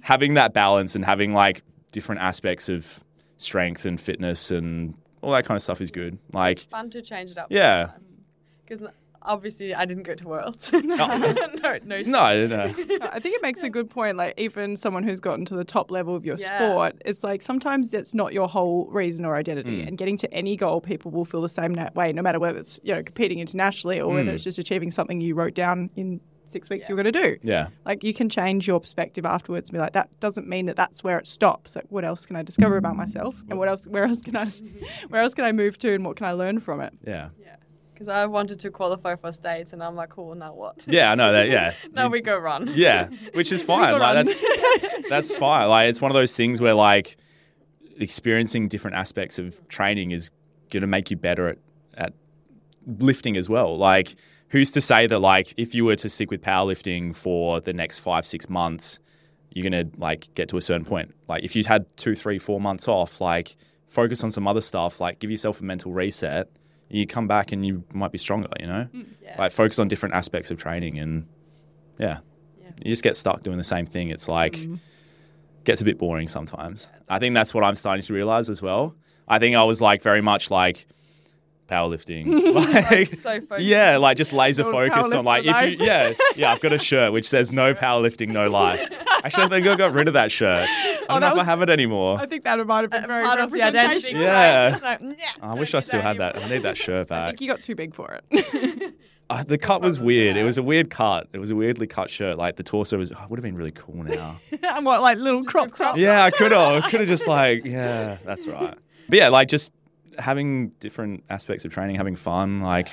having 0.00 0.34
that 0.34 0.54
balance 0.54 0.94
and 0.94 1.04
having 1.04 1.34
like 1.34 1.62
different 1.92 2.22
aspects 2.22 2.70
of 2.70 3.04
strength 3.38 3.84
and 3.86 3.98
fitness 4.00 4.50
and 4.50 4.94
all 5.22 5.32
that 5.32 5.44
kind 5.46 5.56
of 5.56 5.62
stuff 5.62 5.80
is 5.80 5.90
good. 5.90 6.18
Like 6.32 6.58
Fun 6.60 6.90
to 6.90 7.00
change 7.02 7.30
it 7.30 7.38
up. 7.38 7.46
yeah. 7.50 7.90
Because 8.66 8.86
obviously 9.22 9.74
I 9.74 9.84
didn't 9.84 10.02
go 10.04 10.14
to 10.14 10.28
Worlds. 10.28 10.70
that's- 10.70 10.84
no, 11.62 11.78
no, 11.84 12.02
No, 12.06 12.46
no. 12.46 12.62
I 13.00 13.18
think 13.20 13.34
it 13.34 13.42
makes 13.42 13.62
a 13.62 13.70
good 13.70 13.88
point. 13.90 14.16
Like 14.16 14.34
even 14.36 14.76
someone 14.76 15.02
who's 15.02 15.20
gotten 15.20 15.44
to 15.46 15.54
the 15.56 15.64
top 15.64 15.90
level 15.90 16.14
of 16.14 16.24
your 16.24 16.36
Yeah. 16.38 16.56
sport, 16.72 17.00
it's 17.04 17.24
like 17.24 17.42
sometimes 17.42 17.92
it's 17.94 18.14
not 18.14 18.32
your 18.32 18.46
whole 18.48 18.86
reason 18.86 19.24
or 19.24 19.36
identity. 19.36 19.82
Mm. 19.82 19.88
And 19.88 19.98
getting 19.98 20.16
to 20.18 20.32
any 20.32 20.56
goal, 20.56 20.80
people 20.80 21.10
will 21.10 21.24
feel 21.24 21.40
the 21.40 21.48
same 21.48 21.74
way, 21.94 22.12
no 22.12 22.22
matter 22.22 22.38
whether 22.38 22.58
it's 22.58 22.78
you 22.82 22.94
know 22.94 23.02
competing 23.02 23.38
internationally 23.40 24.00
or 24.00 24.12
Mm. 24.12 24.16
whether 24.16 24.30
it's 24.32 24.44
just 24.44 24.58
achieving 24.58 24.90
something 24.90 25.20
you 25.20 25.34
wrote 25.34 25.54
down 25.54 25.90
in 25.96 26.20
six 26.48 26.70
weeks 26.70 26.88
you're 26.88 26.96
going 26.96 27.12
to 27.12 27.22
do. 27.22 27.36
Yeah. 27.42 27.68
Like 27.84 28.02
you 28.04 28.14
can 28.14 28.28
change 28.28 28.66
your 28.66 28.80
perspective 28.80 29.24
afterwards 29.24 29.68
and 29.68 29.74
be 29.74 29.80
like, 29.80 29.92
that 29.92 30.08
doesn't 30.20 30.48
mean 30.48 30.66
that 30.66 30.76
that's 30.76 31.04
where 31.04 31.18
it 31.18 31.26
stops. 31.26 31.76
Like, 31.76 31.86
what 31.88 32.04
else 32.04 32.26
can 32.26 32.36
I 32.36 32.42
discover 32.42 32.76
about 32.76 32.96
myself, 32.96 33.34
and 33.48 33.58
what 33.58 33.68
else, 33.68 33.86
where 33.86 34.04
else 34.04 34.22
can 34.22 34.36
I, 34.36 34.46
where 35.08 35.22
else 35.22 35.34
can 35.34 35.44
I 35.44 35.52
move 35.52 35.78
to, 35.78 35.94
and 35.94 36.04
what 36.04 36.16
can 36.16 36.26
I 36.26 36.32
learn 36.32 36.60
from 36.60 36.80
it? 36.80 36.92
Yeah. 37.06 37.30
Yeah. 37.40 37.56
Because 37.92 38.08
I 38.08 38.26
wanted 38.26 38.60
to 38.60 38.70
qualify 38.70 39.16
for 39.16 39.32
states, 39.32 39.72
and 39.72 39.82
I'm 39.82 39.96
like, 39.96 40.10
cool, 40.10 40.34
now 40.34 40.54
what? 40.54 40.86
Yeah, 40.88 41.10
I 41.10 41.14
know 41.16 41.32
that. 41.32 41.48
Yeah. 41.48 41.74
now 41.92 42.08
we 42.08 42.20
go 42.20 42.38
run. 42.38 42.70
Yeah, 42.74 43.08
which 43.34 43.50
is 43.50 43.62
fine. 43.72 43.98
Like 43.98 44.24
that's 44.26 45.08
that's 45.08 45.32
fine. 45.32 45.68
Like 45.68 45.88
it's 45.88 46.00
one 46.00 46.10
of 46.10 46.14
those 46.14 46.36
things 46.36 46.60
where 46.60 46.74
like 46.74 47.16
experiencing 47.98 48.68
different 48.68 48.96
aspects 48.96 49.40
of 49.40 49.66
training 49.68 50.12
is 50.12 50.30
going 50.70 50.82
to 50.82 50.86
make 50.86 51.10
you 51.10 51.16
better 51.16 51.48
at 51.48 51.58
at 51.96 52.12
lifting 52.86 53.36
as 53.36 53.48
well. 53.48 53.76
Like 53.76 54.14
who's 54.50 54.70
to 54.72 54.80
say 54.80 55.06
that 55.06 55.18
like 55.20 55.54
if 55.56 55.74
you 55.74 55.84
were 55.84 55.96
to 55.96 56.08
stick 56.08 56.30
with 56.30 56.42
powerlifting 56.42 57.14
for 57.14 57.60
the 57.60 57.72
next 57.72 58.00
5 58.00 58.26
6 58.26 58.48
months, 58.48 58.98
you're 59.50 59.68
going 59.68 59.90
to 59.90 59.98
like 59.98 60.32
get 60.34 60.48
to 60.50 60.56
a 60.56 60.60
certain 60.60 60.84
point. 60.84 61.14
Like 61.28 61.44
if 61.44 61.56
you 61.56 61.64
had 61.64 61.84
two, 61.96 62.14
three, 62.14 62.38
four 62.38 62.60
months 62.60 62.88
off, 62.88 63.20
like 63.20 63.56
focus 63.86 64.22
on 64.22 64.30
some 64.30 64.46
other 64.46 64.60
stuff, 64.60 65.00
like 65.00 65.18
give 65.18 65.30
yourself 65.30 65.60
a 65.60 65.64
mental 65.64 65.92
reset. 65.92 66.48
You 66.90 67.06
come 67.06 67.26
back 67.26 67.52
and 67.52 67.66
you 67.66 67.84
might 67.92 68.12
be 68.12 68.18
stronger, 68.18 68.48
you 68.58 68.66
know? 68.66 68.88
Mm, 68.94 69.06
yeah. 69.22 69.36
Like 69.38 69.52
focus 69.52 69.78
on 69.78 69.88
different 69.88 70.14
aspects 70.14 70.50
of 70.50 70.58
training 70.58 70.98
and 70.98 71.26
yeah. 71.98 72.20
Yeah. 72.60 72.70
You 72.82 72.92
just 72.92 73.02
get 73.02 73.16
stuck 73.16 73.42
doing 73.42 73.58
the 73.58 73.64
same 73.64 73.84
thing. 73.84 74.10
It's 74.10 74.28
like 74.28 74.54
mm-hmm. 74.54 74.76
gets 75.64 75.82
a 75.82 75.84
bit 75.84 75.98
boring 75.98 76.28
sometimes. 76.28 76.88
I 77.08 77.18
think 77.18 77.34
that's 77.34 77.52
what 77.52 77.64
I'm 77.64 77.74
starting 77.74 78.02
to 78.04 78.12
realize 78.14 78.48
as 78.48 78.62
well. 78.62 78.94
I 79.26 79.38
think 79.38 79.56
I 79.56 79.64
was 79.64 79.82
like 79.82 80.02
very 80.02 80.22
much 80.22 80.50
like 80.50 80.86
powerlifting. 81.68 82.54
like 82.90 83.14
so 83.16 83.40
yeah, 83.58 83.96
like 83.98 84.16
just 84.16 84.32
laser 84.32 84.64
focused 84.64 85.14
on 85.14 85.24
like 85.24 85.44
powerlifter 85.44 85.72
if 85.74 85.80
you 85.80 85.86
yeah, 85.86 86.12
yeah, 86.36 86.52
I've 86.52 86.60
got 86.60 86.72
a 86.72 86.78
shirt 86.78 87.12
which 87.12 87.28
says 87.28 87.52
no 87.52 87.74
powerlifting, 87.84 88.28
no 88.28 88.48
life. 88.48 88.80
Actually 89.24 89.44
I 89.44 89.48
think 89.48 89.66
I 89.66 89.76
got 89.76 89.92
rid 89.92 90.08
of 90.08 90.14
that 90.14 90.32
shirt. 90.32 90.66
I 90.68 90.96
don't 91.08 91.10
Oh, 91.10 91.18
know 91.20 91.28
if 91.28 91.34
was- 91.36 91.46
I 91.46 91.50
have 91.50 91.62
it 91.62 91.70
anymore. 91.70 92.18
I 92.20 92.26
think 92.26 92.44
that 92.44 92.58
might 92.66 92.80
have 92.82 92.90
been 92.90 93.04
Uh, 93.04 93.06
very 93.06 93.24
part 93.24 93.40
of 93.40 93.50
the 93.52 93.62
identity. 93.62 94.14
representational. 94.14 94.22
Yeah. 94.22 94.78
Like, 94.82 95.00
"Nyah, 95.00 95.16
I 95.42 95.54
wish 95.54 95.74
I 95.74 95.78
do 95.78 95.82
still 95.82 96.00
had 96.02 96.18
that. 96.18 96.36
I 96.42 96.48
need 96.48 96.62
that 96.62 96.76
shirt 96.76 97.06
I 97.12 97.14
back. 97.14 97.26
think 97.30 97.40
you 97.42 97.48
got 97.48 97.62
too 97.62 97.74
big 97.74 97.94
for 97.94 98.18
it. 98.30 98.94
Uh, 99.30 99.42
the 99.44 99.58
cut 99.58 99.82
was 99.82 100.00
weird. 100.00 100.38
It 100.38 100.44
was 100.44 100.56
a 100.56 100.62
weird 100.62 100.88
cut. 100.88 101.28
It 101.34 101.38
was 101.38 101.50
a 101.50 101.54
weirdly 101.56 101.86
cut 101.86 102.08
shirt. 102.08 102.38
Like 102.38 102.56
the 102.56 102.62
torso 102.62 102.96
was. 102.96 103.12
Oh, 103.12 103.26
would 103.28 103.38
have 103.38 103.42
been 103.44 103.56
really 103.56 103.72
cool 103.72 104.02
now. 104.04 104.36
and 104.50 104.86
what, 104.86 105.02
like 105.02 105.18
little 105.18 105.42
crop 105.44 105.70
crop 105.70 105.90
top? 105.90 105.98
yeah, 105.98 106.24
I 106.24 106.30
could 106.30 106.50
have. 106.52 106.84
Could 106.84 107.00
have 107.00 107.08
just 107.10 107.26
like 107.28 107.62
yeah, 107.66 108.16
that's 108.24 108.46
right. 108.46 108.74
But 109.10 109.18
yeah, 109.18 109.28
like 109.28 109.48
just 109.48 109.70
having 110.18 110.68
different 110.80 111.24
aspects 111.30 111.64
of 111.64 111.72
training, 111.72 111.96
having 111.96 112.16
fun. 112.16 112.60
Like 112.60 112.90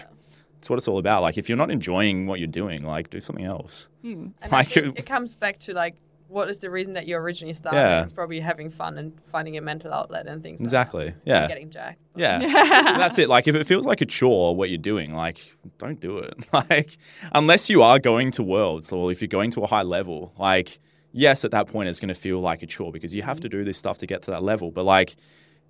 it's 0.60 0.70
what 0.70 0.78
it's 0.78 0.88
all 0.88 0.98
about. 0.98 1.22
Like 1.22 1.38
if 1.38 1.50
you're 1.50 1.58
not 1.58 1.72
enjoying 1.72 2.28
what 2.28 2.40
you're 2.40 2.48
doing, 2.48 2.84
like 2.84 3.10
do 3.10 3.22
something 3.22 3.46
else. 3.46 3.90
Hmm. 4.02 4.28
And 4.42 4.52
Like, 4.52 4.76
it- 4.76 4.98
it 4.98 5.06
comes 5.06 5.36
back 5.36 5.60
to 5.60 5.74
like, 5.74 5.96
what 6.28 6.50
is 6.50 6.58
the 6.60 6.72
reason 6.72 6.94
that 6.94 7.08
you 7.08 7.16
originally 7.18 7.54
started? 7.54 7.78
Yeah. 7.78 8.02
It's 8.02 8.12
probably 8.12 8.40
having 8.40 8.72
fun 8.72 8.98
and 8.98 9.14
finding 9.32 9.58
a 9.58 9.62
mental 9.62 9.94
outlet 9.94 10.26
and 10.26 10.42
things. 10.42 10.60
Exactly. 10.60 11.06
Like 11.06 11.14
that. 11.14 11.30
Yeah. 11.30 11.48
Getting 11.48 11.70
jacked. 11.70 12.02
Yeah. 12.16 12.40
That's 12.98 13.20
it. 13.20 13.30
Like 13.30 13.48
if 13.48 13.56
it 13.56 13.68
feels 13.68 13.86
like 13.86 14.02
a 14.02 14.06
chore 14.06 14.56
what 14.56 14.70
you're 14.70 14.78
doing, 14.80 15.14
like 15.14 15.56
don't 15.78 16.00
do 16.00 16.18
it. 16.18 16.34
Like 16.52 16.98
unless 17.34 17.70
you 17.70 17.84
are 17.84 18.00
going 18.00 18.32
to 18.32 18.44
worlds 18.44 18.92
or 18.92 19.12
if 19.12 19.22
you're 19.22 19.28
going 19.28 19.52
to 19.52 19.62
a 19.62 19.68
high 19.68 19.84
level, 19.84 20.34
like 20.40 20.80
yes, 21.12 21.46
at 21.46 21.52
that 21.52 21.68
point 21.68 21.90
it's 21.90 22.00
going 22.00 22.10
to 22.10 22.20
feel 22.20 22.40
like 22.40 22.64
a 22.64 22.66
chore 22.66 22.92
because 22.92 23.14
you 23.14 23.22
have 23.22 23.40
to 23.42 23.48
mm-hmm. 23.48 23.60
do 23.60 23.64
this 23.64 23.78
stuff 23.78 24.00
to 24.00 24.08
get 24.08 24.24
to 24.24 24.32
that 24.32 24.42
level. 24.42 24.72
But 24.72 24.86
like 24.86 25.16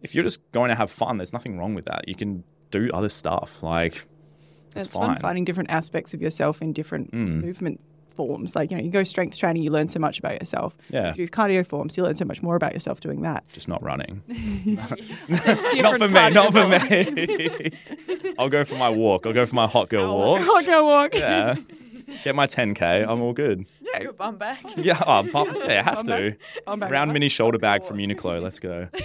if 0.01 0.13
you're 0.15 0.23
just 0.23 0.39
going 0.51 0.69
to 0.69 0.75
have 0.75 0.91
fun, 0.91 1.17
there's 1.17 1.33
nothing 1.33 1.57
wrong 1.57 1.73
with 1.75 1.85
that. 1.85 2.07
You 2.07 2.15
can 2.15 2.43
do 2.71 2.89
other 2.93 3.09
stuff. 3.09 3.63
Like 3.63 4.05
it's, 4.75 4.87
It's 4.87 4.95
fine. 4.95 5.13
fun 5.15 5.19
finding 5.21 5.45
different 5.45 5.69
aspects 5.71 6.13
of 6.13 6.21
yourself 6.21 6.61
in 6.61 6.73
different 6.73 7.11
Mm. 7.11 7.41
movement 7.43 7.79
forms. 8.15 8.55
Like, 8.55 8.71
you 8.71 8.77
know, 8.77 8.83
you 8.83 8.91
go 8.91 9.03
strength 9.03 9.37
training, 9.37 9.63
you 9.63 9.71
learn 9.71 9.87
so 9.89 9.99
much 9.99 10.19
about 10.19 10.33
yourself. 10.39 10.75
Yeah. 10.89 11.09
If 11.09 11.17
you 11.17 11.25
do 11.27 11.31
cardio 11.31 11.65
forms, 11.67 11.97
you 11.97 12.03
learn 12.03 12.15
so 12.15 12.23
much 12.25 12.41
more 12.41 12.55
about 12.55 12.71
yourself 12.73 12.99
doing 13.01 13.21
that. 13.23 13.43
Just 13.51 13.67
not 13.67 13.83
running. 13.83 14.21
not 14.77 15.97
for 15.97 16.07
me. 16.07 16.29
Not 16.29 16.53
for 16.53 16.67
me. 16.67 17.71
I'll 18.39 18.49
go 18.49 18.63
for 18.63 18.75
my 18.75 18.89
walk. 18.89 19.25
I'll 19.25 19.33
go 19.33 19.45
for 19.45 19.55
my 19.55 19.67
hot 19.67 19.89
girl 19.89 20.13
walks. 20.17 20.45
I'll 20.49 20.65
go 20.65 20.85
walk. 20.85 21.13
Yeah. 21.13 21.55
Get 22.23 22.35
my 22.35 22.47
10k. 22.47 23.07
I'm 23.07 23.21
all 23.21 23.33
good. 23.33 23.65
Yeah. 23.81 24.01
Your 24.01 24.13
bum 24.13 24.37
back. 24.37 24.61
Yeah, 24.77 24.99
oh, 25.05 25.23
bump, 25.23 25.55
yeah, 25.65 25.81
have 25.83 25.95
Bum 25.95 26.05
to. 26.07 26.29
back. 26.31 26.39
Bum 26.65 26.79
back 26.79 26.91
Round 26.91 27.13
mini 27.13 27.29
shoulder 27.29 27.57
bag 27.57 27.83
from 27.85 27.97
Uniqlo. 27.97 28.41
Let's 28.41 28.59
go. 28.59 28.87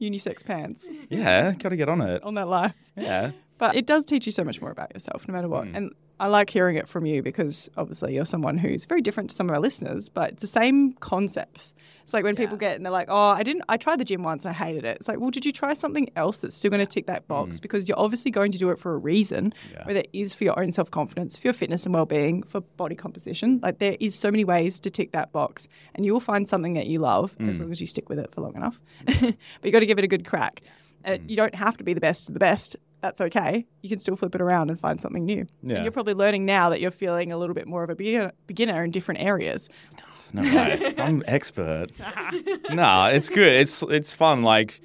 Unisex 0.00 0.44
pants 0.44 0.88
Yeah, 1.08 1.52
got 1.52 1.70
to 1.70 1.76
get 1.76 1.88
on 1.88 2.00
it. 2.00 2.22
on 2.22 2.34
that 2.34 2.48
life. 2.48 2.72
Yeah. 2.96 3.32
But 3.58 3.74
it 3.76 3.86
does 3.86 4.04
teach 4.04 4.26
you 4.26 4.32
so 4.32 4.44
much 4.44 4.60
more 4.60 4.70
about 4.70 4.92
yourself, 4.92 5.26
no 5.26 5.32
matter 5.34 5.48
what. 5.48 5.64
Mm. 5.64 5.76
And 5.76 5.90
I 6.18 6.28
like 6.28 6.48
hearing 6.48 6.76
it 6.76 6.88
from 6.88 7.04
you 7.04 7.22
because 7.22 7.68
obviously 7.76 8.14
you're 8.14 8.24
someone 8.24 8.56
who's 8.56 8.86
very 8.86 9.02
different 9.02 9.28
to 9.30 9.36
some 9.36 9.48
of 9.50 9.54
our 9.54 9.60
listeners, 9.60 10.08
but 10.08 10.30
it's 10.32 10.40
the 10.40 10.46
same 10.46 10.94
concepts. 10.94 11.74
It's 12.02 12.14
like 12.14 12.24
when 12.24 12.36
people 12.36 12.56
get 12.56 12.76
and 12.76 12.86
they're 12.86 12.92
like, 12.92 13.08
"Oh, 13.10 13.30
I 13.30 13.42
didn't. 13.42 13.64
I 13.68 13.76
tried 13.76 13.98
the 13.98 14.04
gym 14.04 14.22
once 14.22 14.44
and 14.44 14.54
I 14.54 14.56
hated 14.56 14.84
it." 14.84 14.96
It's 14.96 15.08
like, 15.08 15.18
well, 15.20 15.30
did 15.30 15.44
you 15.44 15.52
try 15.52 15.74
something 15.74 16.08
else 16.16 16.38
that's 16.38 16.56
still 16.56 16.70
going 16.70 16.80
to 16.80 16.86
tick 16.86 17.06
that 17.06 17.26
box? 17.28 17.58
Because 17.60 17.88
you're 17.88 17.98
obviously 17.98 18.30
going 18.30 18.52
to 18.52 18.58
do 18.58 18.70
it 18.70 18.78
for 18.78 18.94
a 18.94 18.96
reason, 18.96 19.52
Mm. 19.68 19.72
Yeah. 19.72 19.84
whether 19.86 20.00
it 20.00 20.08
is 20.12 20.32
for 20.32 20.44
your 20.44 20.58
own 20.58 20.70
self 20.72 20.90
confidence, 20.90 21.36
for 21.36 21.48
your 21.48 21.52
fitness 21.54 21.84
and 21.84 21.92
well 21.94 22.06
being, 22.06 22.44
for 22.44 22.60
body 22.60 22.94
composition. 22.94 23.58
Like 23.62 23.78
there 23.80 23.96
is 24.00 24.14
so 24.14 24.30
many 24.30 24.44
ways 24.44 24.78
to 24.80 24.90
tick 24.90 25.12
that 25.12 25.32
box, 25.32 25.68
and 25.96 26.06
you 26.06 26.12
will 26.12 26.20
find 26.20 26.48
something 26.48 26.74
that 26.74 26.86
you 26.86 27.00
love 27.00 27.36
Mm. 27.38 27.50
as 27.50 27.60
long 27.60 27.72
as 27.72 27.80
you 27.80 27.86
stick 27.88 28.08
with 28.08 28.18
it 28.20 28.30
for 28.32 28.40
long 28.40 28.54
enough. 28.54 28.80
but 29.04 29.34
you 29.64 29.72
got 29.72 29.80
to 29.80 29.86
give 29.86 29.98
it 29.98 30.04
a 30.04 30.08
good 30.08 30.24
crack. 30.24 30.62
And 31.04 31.22
Mm. 31.22 31.30
you 31.30 31.36
don't 31.36 31.54
have 31.54 31.76
to 31.76 31.84
be 31.84 31.92
the 31.92 32.00
best 32.00 32.28
of 32.28 32.34
the 32.34 32.40
best. 32.40 32.76
That's 33.00 33.20
okay. 33.20 33.66
You 33.82 33.88
can 33.88 33.98
still 33.98 34.16
flip 34.16 34.34
it 34.34 34.40
around 34.40 34.70
and 34.70 34.80
find 34.80 35.00
something 35.00 35.24
new. 35.24 35.46
And 35.62 35.70
Yeah. 35.70 35.82
you're 35.82 35.92
probably 35.92 36.14
learning 36.14 36.44
now 36.44 36.70
that 36.70 36.80
you're 36.80 36.90
feeling 36.90 37.30
a 37.30 37.36
little 37.36 37.54
bit 37.54 37.66
more 37.66 37.84
of 37.84 37.90
a 37.90 37.94
beginner, 37.94 38.32
beginner 38.46 38.84
in 38.84 38.90
different 38.90 39.20
areas. 39.20 39.68
No 40.32 40.42
way. 40.42 40.92
I'm 40.98 41.22
expert. 41.28 41.92
no, 42.72 43.04
it's 43.06 43.28
good. 43.28 43.54
It's 43.54 43.80
it's 43.82 44.12
fun. 44.12 44.42
Like 44.42 44.80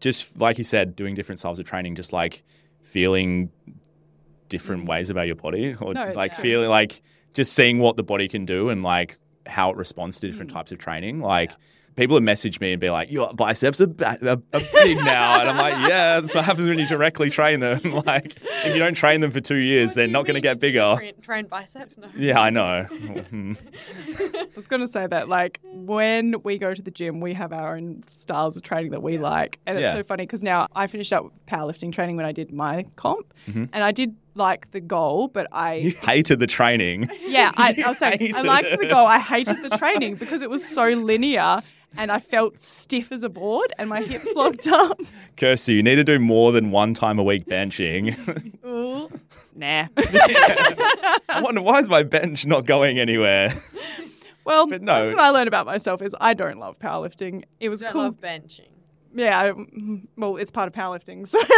just 0.00 0.38
like 0.38 0.58
you 0.58 0.64
said, 0.64 0.94
doing 0.94 1.14
different 1.14 1.38
styles 1.38 1.58
of 1.58 1.64
training, 1.64 1.94
just 1.94 2.12
like 2.12 2.44
feeling 2.82 3.50
different 4.50 4.84
mm. 4.84 4.88
ways 4.88 5.08
about 5.08 5.26
your 5.26 5.34
body, 5.34 5.74
or 5.80 5.94
No, 5.94 6.12
like 6.14 6.36
feeling 6.36 6.68
like 6.68 7.02
just 7.32 7.54
seeing 7.54 7.78
what 7.78 7.96
the 7.96 8.02
body 8.02 8.28
can 8.28 8.44
do 8.44 8.68
and 8.68 8.82
like 8.82 9.18
how 9.46 9.70
it 9.70 9.76
responds 9.76 10.20
to 10.20 10.26
different 10.26 10.50
mm. 10.50 10.54
types 10.54 10.72
of 10.72 10.78
training. 10.78 11.20
Like 11.20 11.52
people 11.96 12.16
have 12.16 12.22
messaged 12.22 12.60
me 12.60 12.72
and 12.72 12.80
be 12.80 12.88
like, 12.90 13.10
"Your 13.10 13.32
biceps 13.34 13.80
are, 13.80 13.86
ba- 13.86 14.18
are, 14.22 14.42
are 14.58 14.60
big 14.72 14.98
now," 14.98 15.40
and 15.40 15.48
I'm 15.48 15.56
like, 15.56 15.88
"Yeah, 15.88 16.20
that's 16.20 16.34
what 16.34 16.44
happens 16.44 16.68
when 16.68 16.78
you 16.78 16.86
directly 16.86 17.30
train 17.30 17.60
them. 17.60 17.80
like, 18.06 18.36
if 18.64 18.72
you 18.74 18.78
don't 18.78 18.94
train 18.94 19.20
them 19.20 19.30
for 19.30 19.40
two 19.40 19.56
years, 19.56 19.94
they're 19.94 20.06
not 20.06 20.26
going 20.26 20.34
to 20.34 20.40
get 20.40 20.60
bigger." 20.60 20.94
Train, 20.96 21.14
train 21.22 21.46
biceps? 21.46 21.96
No. 21.98 22.08
Yeah, 22.16 22.40
I 22.40 22.50
know. 22.50 22.86
Hmm. 23.26 23.54
I 24.34 24.46
was 24.54 24.66
going 24.68 24.80
to 24.80 24.86
say 24.86 25.06
that, 25.06 25.28
like, 25.28 25.58
when 25.64 26.34
we 26.44 26.58
go 26.58 26.74
to 26.74 26.82
the 26.82 26.90
gym, 26.90 27.20
we 27.20 27.32
have 27.34 27.52
our 27.52 27.76
own 27.76 28.04
styles 28.10 28.56
of 28.56 28.62
training 28.62 28.90
that 28.92 29.02
we 29.02 29.18
like. 29.18 29.58
And 29.66 29.76
it's 29.78 29.82
Yeah. 29.84 29.92
so 29.92 30.02
funny 30.04 30.24
because 30.24 30.42
now 30.42 30.68
I 30.76 30.86
finished 30.86 31.12
up 31.12 31.26
powerlifting 31.48 31.92
training 31.92 32.16
when 32.16 32.26
I 32.26 32.32
did 32.32 32.52
my 32.52 32.84
comp. 32.96 33.32
And 33.46 33.70
I 33.74 33.92
did 33.92 34.14
like 34.34 34.70
the 34.72 34.80
goal, 34.80 35.28
but 35.28 35.46
I. 35.52 35.74
you 35.74 35.90
hated 35.90 36.40
the 36.40 36.46
training. 36.46 37.08
Yeah, 37.22 37.52
I, 37.56 37.70
You 37.70 37.84
I 37.84 37.88
was 37.88 37.98
saying 37.98 38.34
I 38.36 38.42
liked 38.42 38.68
it. 38.68 38.80
the 38.80 38.86
goal. 38.86 39.06
I 39.06 39.18
hated 39.18 39.62
the 39.62 39.76
training 39.78 40.16
because 40.16 40.42
it 40.42 40.50
was 40.50 40.66
so 40.66 40.84
linear 40.88 41.60
and 41.98 42.10
I 42.12 42.18
felt 42.18 42.58
stiff 42.60 43.10
as 43.12 43.24
a 43.24 43.28
board 43.28 43.72
and 43.78 43.88
my 43.88 44.02
hips 44.02 44.32
locked 44.34 44.66
up. 44.72 45.00
Kirsty, 45.36 45.74
you 45.74 45.82
need 45.82 45.96
to 45.96 46.04
do 46.04 46.18
more 46.18 46.52
than 46.52 46.70
one 46.70 46.94
time 46.94 47.18
a 47.18 47.22
week 47.22 47.46
benching. 47.46 48.16
Ooh. 48.66 49.10
Nah. 49.54 49.86
I 49.96 51.40
wonder 51.42 51.62
why 51.62 51.80
is 51.80 51.88
my 51.88 52.02
bench 52.02 52.46
not 52.46 52.66
going 52.66 52.98
anywhere? 52.98 53.52
Well, 54.44 54.66
But 54.66 54.82
no. 54.82 55.00
that's 55.00 55.12
what 55.12 55.20
I 55.20 55.30
learned 55.30 55.48
about 55.48 55.66
myself 55.66 56.02
is 56.02 56.14
I 56.20 56.34
don't 56.34 56.58
love 56.58 56.78
powerlifting. 56.78 57.44
It 57.60 57.68
was 57.68 57.82
I 57.82 57.90
cool. 57.92 58.02
love 58.02 58.20
benching. 58.20 58.68
Yeah, 59.14 59.40
I, 59.40 59.44
mm, 59.52 60.06
well, 60.18 60.36
it's 60.36 60.50
part 60.50 60.68
of 60.68 60.74
powerlifting, 60.74 61.26
so 61.26 61.40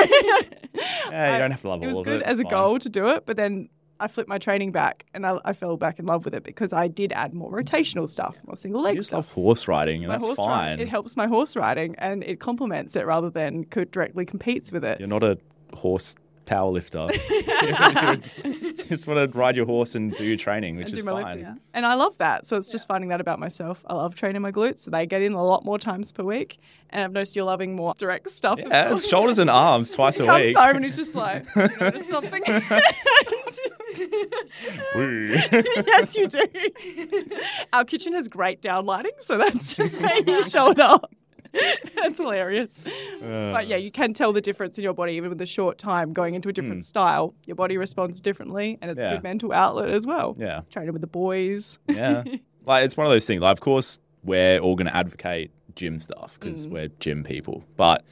Yeah, 1.11 1.33
you 1.33 1.39
don't 1.39 1.51
have 1.51 1.61
to 1.63 1.69
love 1.69 1.83
it 1.83 1.87
all 1.87 1.91
was 1.91 1.99
of 1.99 2.05
good 2.05 2.21
it. 2.21 2.27
as 2.27 2.39
a 2.39 2.43
it's 2.43 2.51
fine. 2.51 2.59
goal 2.61 2.79
to 2.79 2.89
do 2.89 3.09
it, 3.09 3.27
but 3.27 3.37
then 3.37 3.69
I 4.01 4.09
flipped 4.09 4.29
my 4.29 4.39
training 4.39 4.71
back 4.73 5.07
and 5.15 5.27
I, 5.27 5.39
I 5.45 5.53
fell 5.53 5.77
back 5.77 5.99
in 5.99 6.07
love 6.07 6.25
with 6.25 6.35
it 6.35 6.45
because 6.45 6.73
I 6.73 6.87
did 6.89 7.13
add 7.13 7.35
more 7.35 7.51
rotational 7.51 8.09
stuff, 8.09 8.37
more 8.47 8.57
single 8.57 8.81
You 8.83 8.87
leg 8.87 8.97
just 8.97 9.09
stuff. 9.09 9.27
love 9.27 9.33
horse 9.33 9.67
riding, 9.69 10.05
and 10.05 10.09
My 10.09 10.19
that's 10.19 10.29
fine. 10.37 10.49
riding. 10.49 10.87
It 10.87 10.89
helps 10.89 11.17
my 11.17 11.27
horse 11.27 11.57
riding 11.57 11.95
and 11.99 12.23
it 12.23 12.39
complements 12.41 12.95
it 12.97 13.07
rather 13.07 13.31
than 13.31 13.65
co- 13.65 13.85
directly 13.85 14.25
competes 14.25 14.71
with 14.73 14.85
it. 14.85 15.01
You're 15.01 15.09
not 15.09 15.25
a 15.25 15.39
horse 15.75 16.15
power 16.47 16.71
lifter. 16.71 17.09
you 18.45 18.73
just 18.89 19.07
want 19.07 19.33
to 19.33 19.39
ride 19.39 19.55
your 19.55 19.67
horse 19.67 19.95
and 19.95 20.17
do 20.17 20.25
your 20.25 20.37
training, 20.39 20.77
which 20.77 20.93
is 20.95 21.03
fine. 21.05 21.25
lifting. 21.39 21.61
And 21.75 21.85
I 21.85 21.93
love 21.95 22.17
that. 22.19 22.47
So 22.47 22.57
it's 22.57 22.71
just 22.71 22.89
finding 22.89 23.11
that 23.11 23.21
about 23.21 23.39
myself. 23.39 23.85
I 23.87 23.95
love 23.95 24.15
training 24.15 24.41
my 24.41 24.51
glutes. 24.51 24.79
So 24.81 24.91
they 24.91 25.05
get 25.05 25.21
in 25.21 25.33
a 25.35 25.45
lot 25.45 25.65
more 25.67 25.79
times 25.79 26.11
per 26.11 26.23
week. 26.23 26.59
And 26.91 27.05
I've 27.05 27.13
noticed 27.13 27.37
you're 27.37 27.45
loving 27.45 27.77
more 27.77 27.93
direct 27.99 28.31
stuff. 28.31 28.59
Yeah, 28.59 28.89
well. 28.89 28.99
shoulders 28.99 29.39
and 29.39 29.51
arms 29.51 29.91
twice 29.91 30.17
he 30.17 30.25
a 30.25 30.27
comes 30.27 30.43
week. 30.47 30.57
home 30.57 30.77
and 30.77 30.85
he's 30.87 30.97
just 30.97 31.15
like, 31.15 31.45
"You 31.55 31.69
notice 31.81 32.09
something? 32.17 32.43
Yes, 34.95 36.17
you 36.17 36.27
do. 36.29 36.45
Our 37.73 37.85
kitchen 37.85 38.13
has 38.15 38.29
great 38.29 38.61
down 38.63 38.87
lighting, 38.87 39.13
so 39.21 39.39
that's 39.39 39.75
just 39.75 40.01
where 40.01 40.19
you 40.21 40.43
showed 40.49 40.79
up. 40.81 41.13
that's 41.97 42.19
hilarious. 42.19 42.83
but 43.21 43.67
yeah, 43.67 43.77
you 43.77 43.91
can 43.91 44.13
tell 44.13 44.33
the 44.33 44.41
difference 44.41 44.77
in 44.77 44.85
your 44.85 44.93
body 44.93 45.15
even 45.15 45.31
with 45.31 45.41
a 45.41 45.47
short 45.47 45.79
time 45.79 46.13
going 46.13 46.35
into 46.35 46.49
a 46.49 46.53
different 46.53 46.85
style. 46.85 47.35
Your 47.47 47.57
body 47.57 47.79
responds 47.79 48.21
differently, 48.21 48.79
and 48.83 48.91
it's 48.91 49.03
a 49.03 49.09
Hmm. 49.09 49.15
Good 49.15 49.23
mental 49.23 49.53
outlet 49.53 49.89
as 49.91 50.07
well. 50.07 50.37
Yeah. 50.39 50.61
Training 50.71 50.93
with 50.93 51.01
the 51.01 51.07
boys. 51.09 51.79
Yeah. 51.89 52.25
like 52.67 52.85
it's 52.85 52.97
one 52.97 53.07
of 53.07 53.11
those 53.13 53.27
things. 53.27 53.41
Like, 53.41 53.53
of 53.53 53.61
course, 53.61 53.99
we're 54.23 54.59
all 54.59 54.75
going 54.77 54.89
to 54.89 54.97
advocate 54.97 55.51
gym 55.75 55.99
stuff 56.01 56.39
because 56.39 56.67
Mm. 56.67 56.71
we're 56.71 56.89
gym 57.01 57.25
people. 57.25 57.65
But 57.77 58.05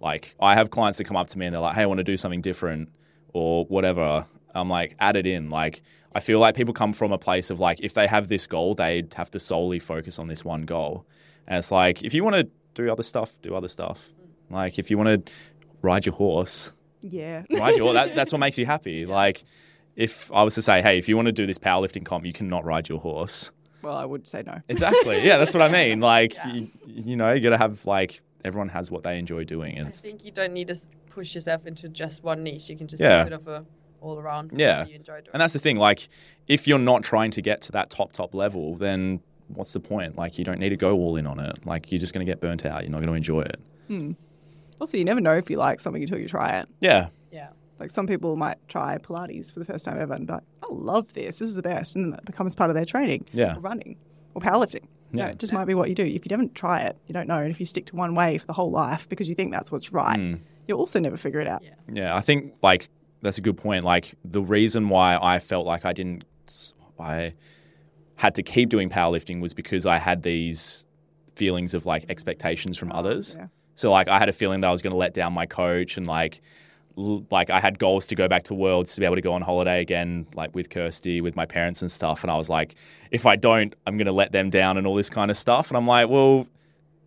like, 0.00 0.34
I 0.40 0.54
have 0.54 0.70
clients 0.70 0.96
that 0.98 1.04
come 1.04 1.16
up 1.18 1.28
to 1.28 1.38
me 1.38 1.44
and 1.46 1.54
they're 1.54 1.60
like, 1.60 1.74
"Hey, 1.74 1.82
I 1.82 1.86
want 1.86 1.98
to 1.98 2.04
do 2.04 2.16
something 2.16 2.40
different 2.40 2.88
or 3.34 3.66
whatever." 3.66 4.26
I'm 4.54 4.68
like, 4.68 4.96
add 4.98 5.16
it 5.16 5.26
in. 5.26 5.50
Like, 5.50 5.82
I 6.14 6.20
feel 6.20 6.38
like 6.40 6.54
people 6.56 6.74
come 6.74 6.92
from 6.92 7.12
a 7.12 7.18
place 7.18 7.50
of 7.50 7.60
like, 7.60 7.80
if 7.80 7.94
they 7.94 8.06
have 8.06 8.28
this 8.28 8.46
goal, 8.46 8.74
they'd 8.74 9.12
have 9.14 9.30
to 9.32 9.38
solely 9.38 9.78
focus 9.78 10.18
on 10.18 10.28
this 10.28 10.44
one 10.44 10.62
goal. 10.62 11.06
And 11.46 11.58
it's 11.58 11.70
like, 11.70 12.02
if 12.02 12.14
you 12.14 12.24
want 12.24 12.36
to 12.36 12.48
do 12.74 12.90
other 12.90 13.02
stuff, 13.02 13.40
do 13.42 13.54
other 13.54 13.68
stuff. 13.68 14.10
Like, 14.50 14.78
if 14.78 14.90
you 14.90 14.98
want 14.98 15.26
to 15.26 15.32
ride 15.82 16.06
your 16.06 16.14
horse, 16.14 16.72
Yeah. 17.00 17.44
ride 17.50 17.76
your 17.76 17.92
that, 17.94 18.14
that's 18.14 18.32
what 18.32 18.38
makes 18.38 18.58
you 18.58 18.66
happy. 18.66 19.06
Like, 19.06 19.44
if 19.96 20.30
I 20.32 20.42
was 20.42 20.54
to 20.56 20.62
say, 20.62 20.82
hey, 20.82 20.98
if 20.98 21.08
you 21.08 21.16
want 21.16 21.26
to 21.26 21.32
do 21.32 21.46
this 21.46 21.58
powerlifting 21.58 22.04
comp, 22.04 22.24
you 22.26 22.32
cannot 22.32 22.64
ride 22.64 22.88
your 22.88 23.00
horse. 23.00 23.52
well, 23.82 23.96
I 23.96 24.04
would 24.04 24.26
say 24.26 24.42
no. 24.44 24.58
Exactly. 24.68 25.24
Yeah, 25.24 25.38
that's 25.38 25.54
what 25.54 25.62
I 25.62 25.68
mean. 25.68 26.00
Like, 26.14 26.34
you, 26.46 26.68
you 26.86 27.16
know, 27.16 27.32
you 27.32 27.40
got 27.40 27.50
to 27.50 27.58
have 27.58 27.86
like 27.86 28.20
everyone 28.44 28.68
has 28.70 28.90
what 28.90 29.02
they 29.02 29.18
enjoy 29.18 29.44
doing. 29.44 29.76
And 29.78 29.86
I 29.86 29.90
think 29.90 30.24
you 30.24 30.30
don't 30.32 30.52
need 30.52 30.68
to 30.68 30.76
push 31.10 31.34
yourself 31.34 31.66
into 31.66 31.88
just 31.88 32.22
one 32.22 32.42
niche. 32.42 32.68
You 32.70 32.76
can 32.76 32.88
just 32.88 33.02
Yeah. 33.02 33.16
do 33.16 33.20
a 33.20 33.24
bit 33.24 33.32
of 33.32 33.48
a 33.48 33.66
all 34.00 34.18
around. 34.18 34.52
Yeah. 34.54 34.86
You 34.86 34.96
enjoy 34.96 35.14
doing. 35.20 35.28
and 35.32 35.40
that's 35.40 35.52
the 35.52 35.58
thing. 35.58 35.76
Like, 35.76 36.08
if 36.48 36.66
you're 36.68 36.78
not 36.78 37.02
trying 37.02 37.30
to 37.32 37.42
get 37.42 37.60
to 37.62 37.72
that 37.72 37.90
top 37.90 38.12
top 38.12 38.34
level, 38.34 38.74
then 38.76 39.20
what's 39.48 39.72
the 39.72 39.80
point? 39.80 40.16
Like, 40.16 40.38
you 40.38 40.44
don't 40.44 40.58
need 40.58 40.70
to 40.70 40.76
go 40.76 40.94
all 40.96 41.16
in 41.16 41.26
on 41.26 41.38
it. 41.40 41.58
Like, 41.66 41.90
you're 41.92 41.98
just 42.00 42.12
going 42.14 42.24
to 42.24 42.30
get 42.30 42.40
burnt 42.40 42.64
out. 42.66 42.82
You're 42.82 42.90
not 42.90 42.98
going 42.98 43.08
to 43.08 43.14
enjoy 43.14 43.42
it. 43.42 43.60
Also, 44.80 44.96
you 44.96 45.04
never 45.04 45.20
know 45.20 45.34
if 45.36 45.50
you 45.50 45.56
like 45.56 45.80
something 45.80 46.02
until 46.02 46.18
you 46.18 46.28
try 46.28 46.58
it. 46.60 46.68
Yeah. 46.80 47.08
yeah. 47.30 47.48
Like 47.78 47.90
some 47.90 48.06
people 48.06 48.36
might 48.36 48.56
try 48.68 48.96
Pilates 48.98 49.52
for 49.52 49.58
the 49.58 49.64
first 49.64 49.84
time 49.84 50.00
ever 50.00 50.14
and 50.14 50.26
be 50.26 50.32
like, 50.34 50.42
I 50.62 50.66
love 50.70 51.12
this. 51.12 51.38
This 51.38 51.48
is 51.50 51.54
the 51.56 51.62
best. 51.62 51.96
And 51.96 52.04
then 52.06 52.10
that 52.12 52.24
becomes 52.24 52.54
part 52.54 52.70
of 52.70 52.74
their 52.76 52.84
training. 52.84 53.26
Yeah. 53.32 53.56
Or 53.56 53.60
running 53.60 53.96
or 54.34 54.40
powerlifting. 54.40 54.84
You 55.12 55.18
know, 55.18 55.24
Yeah. 55.26 55.30
it 55.32 55.38
just 55.38 55.52
might 55.52 55.64
be 55.66 55.74
what 55.74 55.88
you 55.88 55.94
do. 55.94 56.04
If 56.04 56.24
you 56.24 56.28
don't 56.28 56.54
try 56.54 56.82
it, 56.82 56.96
you 57.08 57.12
don't 57.12 57.26
know. 57.26 57.38
And 57.38 57.50
if 57.50 57.58
you 57.58 57.66
stick 57.66 57.86
to 57.86 57.96
one 57.96 58.14
way 58.14 58.38
for 58.38 58.46
the 58.46 58.52
whole 58.52 58.70
life 58.70 59.08
because 59.08 59.28
you 59.28 59.34
think 59.34 59.50
that's 59.52 59.70
what's 59.72 59.92
right, 59.92 60.18
Mm. 60.18 60.40
you'll 60.68 60.78
also 60.78 61.00
never 61.00 61.16
figure 61.16 61.40
it 61.40 61.48
out. 61.48 61.62
Yeah. 61.62 61.70
Yeah, 61.92 62.16
I 62.16 62.20
think 62.20 62.54
like 62.62 62.88
that's 63.22 63.38
a 63.38 63.40
good 63.40 63.56
point. 63.56 63.84
Like 63.84 64.14
the 64.24 64.42
reason 64.42 64.88
why 64.88 65.18
I 65.20 65.38
felt 65.38 65.66
like 65.66 65.84
I 65.84 65.92
didn't, 65.92 66.24
I 66.98 67.34
had 68.16 68.34
to 68.34 68.42
keep 68.42 68.68
doing 68.68 68.90
powerlifting 68.90 69.40
was 69.40 69.54
because 69.54 69.86
I 69.86 69.98
had 69.98 70.22
these 70.22 70.86
feelings 71.36 71.74
of 71.74 71.86
like 71.86 72.04
expectations 72.08 72.76
from 72.76 72.92
oh, 72.92 72.96
others. 72.96 73.36
yeah. 73.38 73.46
So 73.74 73.90
like 73.90 74.08
I 74.08 74.18
had 74.18 74.28
a 74.28 74.32
feeling 74.32 74.60
that 74.60 74.68
I 74.68 74.72
was 74.72 74.82
going 74.82 74.92
to 74.92 74.98
let 74.98 75.14
down 75.14 75.32
my 75.32 75.46
coach 75.46 75.96
and 75.96 76.06
like 76.06 76.40
like 76.96 77.50
I 77.50 77.60
had 77.60 77.78
goals 77.78 78.06
to 78.08 78.14
go 78.14 78.28
back 78.28 78.44
to 78.44 78.54
Worlds 78.54 78.94
to 78.94 79.00
be 79.00 79.06
able 79.06 79.14
to 79.14 79.22
go 79.22 79.32
on 79.32 79.42
holiday 79.42 79.80
again, 79.80 80.26
like 80.34 80.54
with 80.54 80.68
Kirsty, 80.68 81.20
with 81.20 81.36
my 81.36 81.46
parents 81.46 81.80
and 81.82 81.90
stuff. 81.90 82.22
And 82.22 82.30
I 82.30 82.36
was 82.36 82.50
like, 82.50 82.74
if 83.10 83.26
I 83.26 83.36
don't, 83.36 83.74
I'm 83.86 83.96
going 83.96 84.06
to 84.06 84.12
let 84.12 84.32
them 84.32 84.50
down 84.50 84.76
and 84.76 84.86
all 84.86 84.94
this 84.94 85.08
kind 85.08 85.30
of 85.30 85.36
stuff. 85.36 85.68
And 85.68 85.78
I'm 85.78 85.86
like, 85.86 86.08
well, 86.08 86.46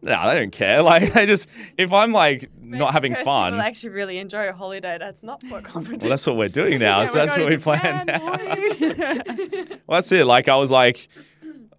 no, 0.03 0.27
they 0.29 0.35
don't 0.39 0.51
care. 0.51 0.81
Like 0.83 1.15
I 1.15 1.25
just 1.25 1.47
if 1.77 1.91
I'm 1.93 2.11
like 2.11 2.49
not 2.61 2.93
having 2.93 3.15
fun. 3.15 3.53
will 3.53 3.61
actually 3.61 3.89
really 3.89 4.17
enjoy 4.17 4.47
a 4.49 4.53
holiday. 4.53 4.97
That's 4.99 5.23
not 5.23 5.41
for 5.43 5.59
a 5.59 5.61
competition. 5.73 5.99
Well, 6.01 6.09
that's 6.09 6.27
what 6.27 6.37
we're 6.37 6.47
doing 6.49 6.79
now. 6.89 7.01
Yeah, 7.01 7.05
so 7.07 7.13
that's 7.25 7.37
what 7.37 7.45
we 7.47 7.53
to 7.53 7.59
planned. 7.59 8.09
Japan, 8.09 8.21
out. 8.21 9.25
boy. 9.25 9.77
well, 9.87 9.97
that's 9.97 10.11
it. 10.11 10.25
Like 10.25 10.49
I 10.49 10.55
was 10.57 10.71
like, 10.71 11.07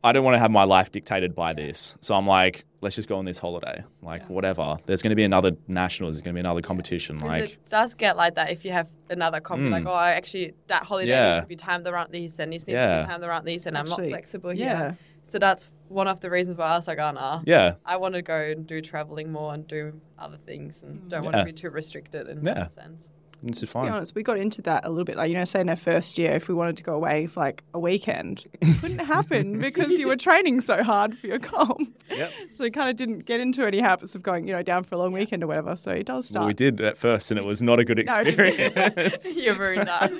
I 0.02 0.12
don't 0.12 0.24
want 0.24 0.34
to 0.34 0.38
have 0.38 0.50
my 0.50 0.64
life 0.64 0.90
dictated 0.92 1.34
by 1.34 1.52
this. 1.54 1.96
So 2.00 2.14
I'm 2.14 2.26
like, 2.26 2.64
let's 2.82 2.94
just 2.96 3.08
go 3.08 3.16
on 3.16 3.24
this 3.24 3.38
holiday. 3.38 3.82
Like 4.02 4.28
whatever. 4.28 4.76
There's 4.87 5.00
going 5.02 5.10
to 5.10 5.16
be 5.16 5.24
another 5.24 5.52
nationals. 5.68 6.16
There's 6.16 6.22
going 6.22 6.34
to 6.34 6.42
be 6.42 6.46
another 6.46 6.60
competition. 6.60 7.18
Like 7.18 7.44
it 7.44 7.58
does 7.70 7.94
get 7.94 8.16
like 8.16 8.34
that 8.37 8.50
if 8.50 8.64
you 8.64 8.72
have 8.72 8.87
another 9.10 9.40
comp. 9.40 9.70
Like, 9.70 9.84
Mm. 9.84 9.88
oh, 9.90 9.98
actually 9.98 10.54
that 10.68 10.84
holiday 10.84 11.10
Yeah. 11.10 11.32
needs 11.34 11.44
to 11.44 11.48
be 11.48 11.56
timed 11.56 11.87
around 11.87 12.12
this, 12.12 12.38
and 12.38 12.52
this 12.52 12.66
needs 12.66 12.78
to 12.78 12.84
Yeah. 12.84 13.00
be 13.02 13.06
timed 13.06 13.24
around 13.24 13.44
this, 13.46 13.66
and 13.66 13.76
I'm 13.78 13.87
not 13.87 13.98
flexible 13.98 14.50
here. 14.50 14.66
yeah. 14.66 14.94
So 15.24 15.38
that's 15.38 15.68
one 15.88 16.08
of 16.08 16.20
the 16.20 16.30
reasons 16.30 16.58
why 16.58 16.66
I 16.66 16.76
was 16.76 16.87
like, 16.88 16.98
oh, 16.98 17.10
nah. 17.12 17.42
yeah, 17.44 17.74
I 17.84 17.96
want 17.96 18.14
to 18.14 18.22
go 18.22 18.37
and 18.38 18.66
do 18.66 18.80
traveling 18.80 19.30
more 19.32 19.54
and 19.54 19.66
do 19.66 20.00
other 20.18 20.38
things, 20.38 20.82
and 20.82 21.08
don't 21.10 21.24
want 21.24 21.37
Yeah. 21.37 21.40
to 21.42 21.46
be 21.46 21.52
too 21.52 21.70
restricted 21.70 22.28
in 22.28 22.44
Yeah. 22.44 22.54
that 22.54 22.72
sense. 22.72 23.10
it's 23.46 23.60
just 23.60 23.72
To 23.74 23.82
be 23.82 23.88
honest, 23.88 24.14
we 24.14 24.22
got 24.22 24.38
into 24.38 24.62
that 24.62 24.87
a 24.87 24.88
little 24.88 25.04
bit. 25.04 25.16
Like, 25.16 25.28
you 25.28 25.37
know, 25.37 25.44
say 25.44 25.60
in 25.60 25.68
our 25.68 25.76
first 25.76 26.16
year, 26.18 26.32
if 26.34 26.48
we 26.48 26.54
wanted 26.54 26.78
to 26.78 26.82
go 26.82 26.94
away 26.94 27.26
for 27.26 27.40
like 27.40 27.62
a 27.74 27.78
weekend, 27.78 28.46
it 28.62 28.80
couldn't 28.80 28.98
happen 29.04 29.58
because 29.58 29.98
you 29.98 30.06
were 30.08 30.16
training 30.16 30.62
so 30.62 30.82
hard 30.82 31.18
for 31.18 31.26
your 31.26 31.38
comp. 31.38 31.94
Yep. 32.10 32.32
So 32.52 32.64
you 32.64 32.70
kind 32.70 32.88
of 32.88 32.96
didn't 32.96 33.26
get 33.26 33.40
into 33.40 33.66
any 33.66 33.80
habits 33.80 34.14
of 34.14 34.22
going, 34.22 34.46
you 34.48 34.54
know, 34.54 34.62
down 34.62 34.84
for 34.84 34.94
a 34.94 34.98
long 34.98 35.12
weekend 35.12 35.42
or 35.44 35.46
whatever. 35.46 35.76
So 35.76 35.90
it 35.90 36.06
does 36.06 36.14
Well, 36.32 36.42
start 36.42 36.46
we 36.46 36.54
did 36.54 36.80
at 36.80 36.96
first, 36.96 37.30
and 37.30 37.38
it 37.38 37.44
was 37.44 37.60
not 37.60 37.78
a 37.78 37.84
good 37.84 37.98
No. 37.98 38.14
experience. 38.14 39.28
You're 39.37 39.56
ruined 39.56 39.88
that. 39.88 40.10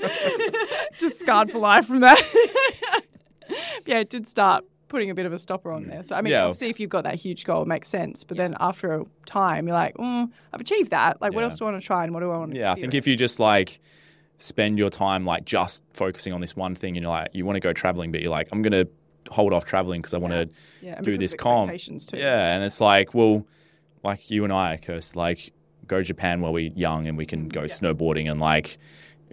just 0.99 1.19
scarred 1.19 1.51
for 1.51 1.59
life 1.61 1.87
from 1.87 2.01
that. 2.01 2.23
yeah, 3.87 4.01
it 4.01 4.11
did 4.11 4.29
start 4.29 4.65
putting 4.89 5.11
a 5.11 5.15
bit 5.15 5.27
of 5.27 5.33
a 5.33 5.39
stopper 5.39 5.73
on 5.73 5.87
there. 5.87 6.03
So 6.03 6.15
I 6.17 6.21
mean, 6.21 6.33
Yeah. 6.33 6.45
obviously, 6.45 6.69
if 6.71 6.79
you've 6.81 6.91
got 6.91 7.05
that 7.05 7.15
huge 7.17 7.45
goal, 7.45 7.63
it 7.63 7.69
makes 7.69 7.89
sense. 7.89 8.23
But 8.25 8.37
then 8.37 8.57
after 8.61 8.95
a 8.95 9.05
time, 9.27 9.67
you're 9.67 9.77
like, 9.77 9.97
mm, 9.97 10.31
I've 10.53 10.61
achieved 10.61 10.91
that. 10.91 11.21
Like, 11.21 11.33
what 11.35 11.45
else 11.45 11.59
do 11.59 11.65
I 11.65 11.71
want 11.71 11.81
to 11.83 11.87
try, 11.87 12.05
and 12.05 12.13
what 12.15 12.21
do 12.21 12.31
I 12.31 12.39
want 12.39 12.53
to? 12.53 12.59
yeah, 12.59 12.73
I 12.73 12.75
think 12.75 12.95
if 12.95 13.07
you 13.07 13.17
just 13.17 13.41
like 13.41 13.81
spend 14.39 14.79
your 14.79 14.91
time 14.91 15.25
like 15.25 15.45
just 15.45 15.83
focusing 15.93 16.33
on 16.33 16.41
this 16.41 16.57
one 16.57 16.75
thing, 16.75 16.97
and 16.97 17.03
you're 17.03 17.11
like, 17.13 17.29
you 17.33 17.45
want 17.47 17.57
to 17.57 17.61
go 17.61 17.73
traveling, 17.73 18.13
but 18.13 18.21
you're 18.21 18.31
like, 18.31 18.49
I'm 18.53 18.63
gonna 18.63 18.87
hold 19.31 19.53
off 19.55 19.65
traveling 19.65 20.01
because 20.03 20.13
I 20.15 20.19
want 20.19 20.35
to 20.35 20.49
yeah, 20.83 20.97
and 20.97 21.05
do 21.05 21.17
this 21.17 21.35
comp. 21.35 21.71
too. 21.75 22.17
Yeah, 22.17 22.55
and 22.55 22.63
it's 22.63 22.81
like, 22.81 23.15
well, 23.15 23.47
like 24.03 24.31
you 24.31 24.45
and 24.45 24.53
I, 24.53 24.79
Kirst, 24.83 25.17
like 25.17 25.53
go 25.87 26.03
Japan 26.03 26.41
while 26.41 26.53
we're 26.53 26.71
young 26.75 27.07
and 27.07 27.17
we 27.17 27.27
can 27.27 27.49
go 27.49 27.63
snowboarding 27.63 28.31
and 28.31 28.41
like 28.41 28.79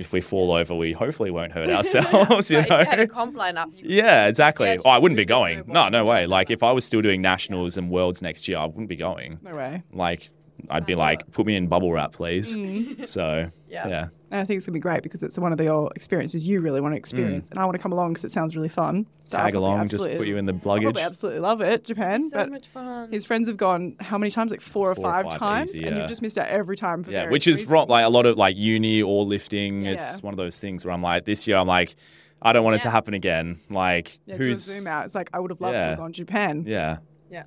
if 0.01 0.11
we 0.11 0.19
fall 0.19 0.51
over, 0.51 0.75
we 0.75 0.91
hopefully 0.91 1.31
won't 1.31 1.53
hurt 1.53 1.69
ourselves, 1.77 2.51
you 2.51 2.59
if 2.59 2.69
you 2.69 2.75
had 2.75 2.99
a 2.99 3.07
comp 3.07 3.35
lineup, 3.37 3.71
you 3.77 3.83
Yeah, 3.95 4.27
exactly. 4.27 4.77
Oh, 4.83 4.89
I 4.89 4.97
wouldn't 4.97 5.17
be 5.17 5.25
going. 5.25 5.63
No, 5.67 5.87
no 5.87 6.05
way. 6.05 6.27
Like 6.27 6.41
like 6.41 6.49
if 6.49 6.63
I 6.63 6.71
was 6.71 6.83
still 6.83 7.03
doing 7.03 7.21
nationals 7.21 7.77
and 7.77 7.91
worlds 7.91 8.19
next 8.23 8.47
year, 8.47 8.57
I 8.57 8.65
wouldn't 8.65 8.89
be 8.89 8.95
going. 8.95 9.37
No 9.43 9.55
way. 9.55 9.83
Like 9.93 10.31
I'd 10.71 10.87
be 10.87 10.95
like, 10.95 11.29
put 11.31 11.45
me 11.45 11.55
in 11.55 11.67
bubble 11.67 11.93
wrap, 11.93 12.13
please. 12.13 12.55
Mm. 12.55 13.07
So 13.07 13.51
Yeah. 13.69 13.87
yeah, 13.87 14.07
And 14.31 14.39
I 14.39 14.45
think 14.45 14.57
it's 14.57 14.65
going 14.65 14.71
to 14.73 14.77
be 14.77 14.79
great 14.79 15.03
because 15.03 15.23
it's 15.23 15.37
one 15.37 15.51
of 15.51 15.57
the 15.57 15.65
your 15.65 15.91
experiences 15.95 16.47
you 16.47 16.61
really 16.61 16.79
want 16.79 16.93
to 16.93 16.97
experience. 16.97 17.49
And 17.49 17.59
I 17.59 17.65
want 17.65 17.75
to 17.75 17.81
come 17.81 17.91
along 17.91 18.13
because 18.13 18.23
it 18.23 18.31
sounds 18.31 18.55
really 18.55 18.69
fun. 18.69 19.05
So 19.25 19.37
I'll 19.37 19.43
Tag 19.45 19.55
along, 19.55 19.87
just 19.89 20.05
put 20.05 20.25
you 20.25 20.37
in 20.37 20.45
the 20.45 20.53
I'll 20.53 20.59
luggage. 20.63 20.83
probably 20.85 21.01
absolutely 21.01 21.41
love 21.41 21.59
it, 21.59 21.83
Japan. 21.83 22.23
So 22.29 22.37
but 22.37 22.49
much 22.49 22.67
fun. 22.69 23.11
his 23.11 23.25
friends 23.25 23.49
have 23.49 23.57
gone 23.57 23.97
how 23.99 24.17
many 24.17 24.31
times? 24.31 24.49
Like 24.51 24.61
four, 24.61 24.95
Four 24.95 25.03
or 25.05 25.07
or 25.09 25.11
five 25.11 25.25
five 25.31 25.39
times, 25.39 25.75
easy, 25.75 25.83
and 25.85 25.97
you've 25.97 26.07
just 26.07 26.21
missed 26.21 26.37
out 26.37 26.47
every 26.47 26.77
time. 26.77 27.03
For 27.03 27.11
Yeah, 27.11 27.29
which 27.29 27.45
is 27.47 27.59
from 27.59 27.73
reasons. 27.73 27.89
like 27.89 28.05
a 28.05 28.09
lot 28.09 28.25
of 28.25 28.37
like 28.37 28.55
uni 28.55 29.01
or 29.01 29.25
lifting. 29.25 29.83
Yeah. 29.83 29.91
It's 29.91 30.23
one 30.23 30.33
of 30.33 30.37
those 30.37 30.57
things 30.59 30.85
where 30.85 30.93
I'm 30.93 31.01
like, 31.03 31.25
this 31.25 31.45
year 31.45 31.57
I'm 31.57 31.67
like, 31.67 31.95
I 32.41 32.53
don't 32.53 32.63
want 32.63 32.77
it 32.77 32.81
to 32.83 32.89
happen 32.89 33.13
again. 33.13 33.59
Like, 33.69 34.17
yeah, 34.25 34.37
do 34.37 34.43
a 34.43 34.45
who's 34.47 34.63
zoom 34.63 34.87
out. 34.87 35.03
It's 35.05 35.13
like 35.13 35.29
I 35.33 35.39
would 35.39 35.51
have 35.51 35.59
loved 35.59 35.73
to 35.73 35.77
Yeah. 35.77 35.89
have 35.89 35.97
gone 35.97 36.13
to 36.13 36.17
Japan. 36.17 36.63
Yeah. 36.65 36.97
Yeah. 37.29 37.43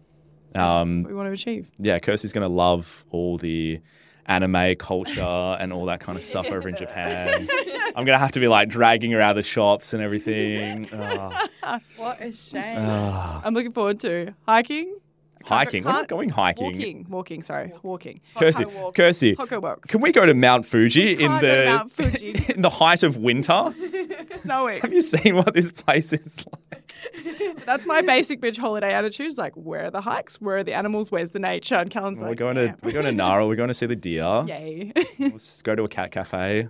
Um, 0.55 0.99
That's 0.99 1.05
what 1.05 1.11
we 1.11 1.17
want 1.17 1.29
to 1.29 1.33
achieve. 1.33 1.71
yeah, 1.79 1.99
Kirsty's 1.99 2.33
gonna 2.33 2.47
love 2.49 3.05
all 3.11 3.39
the 3.39 3.81
anime 4.27 4.75
culture 4.77 5.21
and 5.61 5.73
all 5.73 5.87
that 5.87 6.01
kind 6.01 6.17
of 6.19 6.25
stuff 6.25 6.47
over 6.51 6.69
in 6.69 6.77
Japan. 6.77 7.49
I'm 7.97 8.05
gonna 8.05 8.19
have 8.19 8.33
to 8.33 8.41
be 8.41 8.49
like 8.49 8.69
dragging 8.69 9.11
her 9.13 9.21
out 9.21 9.31
of 9.33 9.37
the 9.37 9.43
shops 9.43 9.93
and 9.95 10.03
everything. 10.03 10.87
Oh, 10.93 11.47
what 11.97 12.21
a 12.21 12.33
shame. 12.33 12.79
oh. 12.81 13.41
I'm 13.45 13.55
looking 13.55 13.73
forward 13.73 14.01
to 14.01 14.35
hiking. 14.47 14.99
Hiking. 15.45 15.85
We're 15.85 15.91
not 15.91 15.97
can't- 15.97 16.09
going 16.09 16.29
hiking. 16.31 16.65
Walking. 16.73 17.07
Walking. 17.11 17.43
Sorry, 17.43 17.73
walking. 17.83 18.23
Kirsty, 18.35 18.65
Hokkai 18.65 18.75
walks. 18.81 18.97
Kirsty, 18.97 19.37
Hokkai 19.37 19.61
walks. 19.61 19.91
can 19.91 20.01
we 20.01 20.11
go 20.11 20.25
to 20.25 20.33
Mount 20.33 20.65
Fuji 20.65 21.23
in 21.23 21.31
the 21.41 21.65
Mount 21.67 21.93
Fuji. 21.93 22.47
in 22.55 22.63
the 22.63 22.71
height 22.71 23.03
of 23.03 23.19
winter? 23.19 23.75
snowing. 24.31 24.81
Have 24.81 24.93
you 24.95 25.03
seen 25.03 25.37
what 25.37 25.53
this 25.53 25.71
place 25.71 26.15
is 26.15 26.45
like? 26.73 26.84
That's 27.67 27.87
my 27.87 28.03
basic 28.03 28.41
bitch 28.41 28.59
holiday 28.59 28.93
attitude. 28.93 29.27
It's 29.27 29.39
like, 29.39 29.55
where 29.55 29.87
are 29.87 29.91
the 29.91 30.01
hikes? 30.01 30.41
Where 30.41 30.59
are 30.59 30.65
the 30.65 30.75
animals? 30.75 31.11
Where's 31.11 31.33
the 31.33 31.39
nature? 31.39 31.77
And 31.77 31.91
Callan's 31.91 32.21
we're 32.21 32.29
like, 32.29 32.39
going 32.39 32.57
yeah. 32.57 32.73
to 32.73 32.77
we're 32.83 32.93
going 32.93 33.05
to 33.05 33.13
Nara. 33.13 33.47
We're 33.47 33.57
going 33.57 33.69
to 33.69 33.75
see 33.75 33.87
the 33.87 33.97
deer. 33.97 34.45
Yay. 34.47 34.93
Let's 35.19 35.63
go 35.63 35.75
to 35.75 35.85
a 35.85 35.89
cat 35.89 36.11
cafe. 36.13 36.69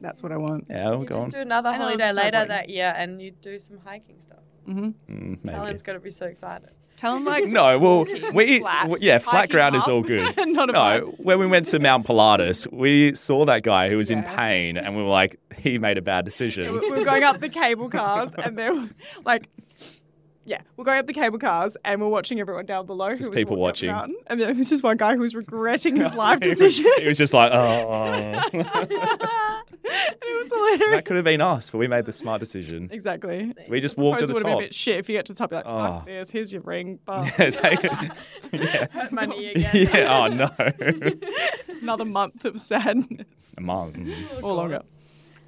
That's 0.00 0.22
what 0.22 0.32
I 0.32 0.36
want. 0.38 0.66
Yeah, 0.70 0.90
we'll 0.90 1.00
You 1.00 1.06
going. 1.06 1.22
just 1.24 1.34
do 1.34 1.40
another 1.42 1.70
I 1.70 1.76
holiday 1.76 2.04
it's 2.04 2.14
so 2.14 2.22
later 2.22 2.44
that 2.46 2.70
year 2.70 2.94
and 2.96 3.20
you 3.20 3.32
do 3.32 3.58
some 3.58 3.78
hiking 3.84 4.20
stuff. 4.20 4.38
Hmm 4.66 4.88
Mm, 5.10 5.38
maybe. 5.42 5.56
Alan's 5.56 5.82
going 5.82 5.98
to 5.98 6.02
be 6.02 6.10
so 6.10 6.26
excited. 6.26 6.70
Callan 6.96 7.24
likes 7.24 7.50
No, 7.52 7.78
well, 7.78 8.04
we 8.34 8.58
flat, 8.60 8.82
w- 8.82 8.98
yeah, 9.00 9.18
flat 9.18 9.32
hiking 9.34 9.52
ground 9.52 9.74
is 9.76 9.88
all 9.88 10.02
good. 10.02 10.34
Not 10.38 10.68
a 10.70 10.72
no, 10.72 10.78
vibe. 10.78 11.20
when 11.20 11.38
we 11.38 11.46
went 11.46 11.66
to 11.68 11.78
Mount 11.78 12.04
Pilatus, 12.06 12.66
we 12.70 13.14
saw 13.14 13.44
that 13.46 13.62
guy 13.62 13.88
who 13.88 13.96
was 13.96 14.10
in 14.10 14.22
pain, 14.22 14.76
and 14.76 14.94
we 14.96 15.02
were 15.02 15.08
like, 15.08 15.40
he 15.56 15.78
made 15.78 15.96
a 15.98 16.02
bad 16.02 16.24
we 16.26 16.30
decision. 16.30 16.72
we 16.78 16.90
were 16.90 17.04
going 17.04 17.22
up 17.24 17.40
the 17.40 17.48
cable 17.48 17.88
cars 17.88 18.34
and 18.36 18.58
they 18.58 18.68
were 18.70 18.88
like 19.24 19.48
yeah, 20.46 20.62
we're 20.76 20.84
going 20.84 20.98
up 20.98 21.06
the 21.06 21.12
cable 21.12 21.38
cars 21.38 21.76
and 21.84 22.00
we're 22.00 22.08
watching 22.08 22.40
everyone 22.40 22.66
down 22.66 22.84
below 22.84 23.10
Just 23.10 23.24
who 23.24 23.30
was 23.30 23.38
people 23.38 23.56
walking 23.56 23.88
up 23.90 24.06
the 24.06 24.12
watching. 24.12 24.14
mountain. 24.16 24.16
And 24.26 24.40
there 24.40 24.52
was 24.52 24.68
just 24.68 24.82
one 24.82 24.96
guy 24.96 25.14
who 25.14 25.20
was 25.20 25.34
regretting 25.34 25.94
his 25.96 26.12
life 26.14 26.40
He 26.42 26.48
was- 26.48 26.58
decision. 26.58 26.90
He 26.98 27.06
was 27.06 27.18
just 27.18 27.32
like, 27.34 27.52
oh. 27.54 28.40
And 29.90 30.16
it 30.22 30.38
was 30.38 30.48
hilarious. 30.48 30.96
that 30.96 31.04
could 31.04 31.16
have 31.16 31.24
been 31.24 31.40
us, 31.40 31.70
but 31.70 31.78
we 31.78 31.88
made 31.88 32.04
the 32.06 32.12
smart 32.12 32.40
decision. 32.40 32.88
Exactly. 32.92 33.52
So 33.60 33.70
we 33.70 33.80
just 33.80 33.96
walked 33.98 34.20
to 34.20 34.26
the 34.26 34.32
top. 34.34 34.42
would 34.42 34.48
have 34.48 34.56
been 34.58 34.64
a 34.64 34.66
bit 34.68 34.74
shit 34.74 34.98
if 34.98 35.08
you 35.08 35.16
get 35.16 35.26
to 35.26 35.32
the 35.32 35.38
top. 35.38 35.50
You're 35.50 35.58
like, 35.62 35.66
oh. 35.66 35.78
fuck 35.78 36.02
Oh. 36.02 36.04
this. 36.06 36.30
Here's 36.30 36.52
your 36.52 36.62
ring. 36.62 36.98
But 37.04 37.24
Take 37.52 37.84
it. 37.84 37.92
yeah. 38.52 38.86
Hurt 38.92 39.12
my 39.12 39.26
knee 39.26 39.52
again. 39.52 39.88
yeah. 39.92 40.16
Oh 40.16 40.26
no. 40.28 40.50
another 41.80 42.04
month 42.04 42.44
of 42.44 42.60
sadness 42.60 43.54
A 43.58 43.60
month. 43.60 43.98
or 44.42 44.54
longer. 44.54 44.80
Oh, 44.82 44.86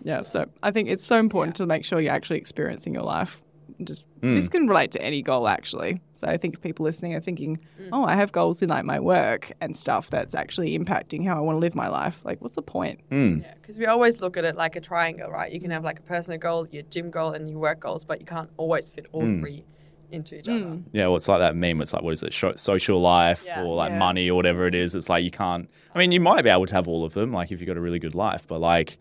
yeah. 0.02 0.22
So 0.24 0.46
I 0.62 0.70
think 0.70 0.88
it's 0.88 1.04
so 1.04 1.18
important 1.18 1.56
to 1.56 1.66
make 1.66 1.84
sure 1.84 2.00
you're 2.00 2.12
actually 2.12 2.38
experiencing 2.38 2.94
your 2.94 3.04
life. 3.04 3.42
Just 3.84 4.04
Mm. 4.20 4.34
this 4.36 4.48
can 4.48 4.66
relate 4.68 4.90
to 4.92 5.02
any 5.02 5.20
goal 5.22 5.48
actually. 5.48 6.00
So 6.14 6.28
I 6.28 6.36
think 6.36 6.54
if 6.54 6.60
people 6.60 6.84
listening 6.84 7.14
are 7.14 7.20
thinking, 7.20 7.58
Mm. 7.80 7.88
oh, 7.92 8.04
I 8.04 8.14
have 8.16 8.30
goals 8.32 8.62
in 8.62 8.68
like 8.68 8.84
my 8.84 9.00
work 9.00 9.50
and 9.60 9.76
stuff 9.76 10.10
that's 10.10 10.34
actually 10.34 10.78
impacting 10.78 11.26
how 11.26 11.36
I 11.36 11.40
want 11.40 11.56
to 11.56 11.60
live 11.60 11.74
my 11.74 11.88
life. 11.88 12.24
Like, 12.24 12.40
what's 12.40 12.54
the 12.56 12.62
point? 12.62 13.00
Mm. 13.10 13.42
Yeah, 13.42 13.54
because 13.60 13.78
we 13.78 13.86
always 13.86 14.20
look 14.20 14.36
at 14.36 14.44
it 14.44 14.56
like 14.56 14.76
a 14.76 14.80
triangle, 14.80 15.30
right? 15.30 15.52
You 15.52 15.60
can 15.60 15.70
have 15.70 15.84
like 15.84 15.98
a 15.98 16.02
personal 16.02 16.38
goal, 16.38 16.66
your 16.70 16.82
gym 16.90 17.10
goal, 17.10 17.32
and 17.32 17.50
your 17.50 17.58
work 17.58 17.80
goals, 17.80 18.04
but 18.04 18.20
you 18.20 18.26
can't 18.26 18.50
always 18.56 18.88
fit 18.88 19.06
all 19.12 19.22
Mm. 19.22 19.40
three 19.40 19.64
into 20.12 20.38
each 20.38 20.46
other. 20.48 20.58
Mm. 20.60 20.82
Yeah, 20.92 21.06
well, 21.06 21.16
it's 21.16 21.26
like 21.26 21.38
that 21.40 21.56
meme. 21.56 21.80
It's 21.80 21.92
like, 21.94 22.02
what 22.02 22.12
is 22.12 22.22
it? 22.22 22.32
Sho- 22.34 22.54
social 22.56 23.00
life 23.00 23.44
Yeah. 23.46 23.64
or 23.64 23.74
like 23.74 23.90
Yeah. 23.92 23.98
money 23.98 24.30
or 24.30 24.34
whatever 24.36 24.66
it 24.66 24.74
is. 24.74 24.94
It's 24.94 25.08
like 25.08 25.24
you 25.24 25.30
can't. 25.30 25.68
I 25.94 25.98
mean, 25.98 26.12
you 26.12 26.20
might 26.20 26.42
be 26.42 26.50
able 26.50 26.66
to 26.66 26.74
have 26.74 26.86
all 26.86 27.02
of 27.04 27.14
them, 27.14 27.32
like 27.32 27.50
if 27.50 27.60
you've 27.60 27.66
got 27.66 27.78
a 27.78 27.80
really 27.80 27.98
good 27.98 28.14
life, 28.14 28.46
but 28.46 28.60
like 28.60 28.98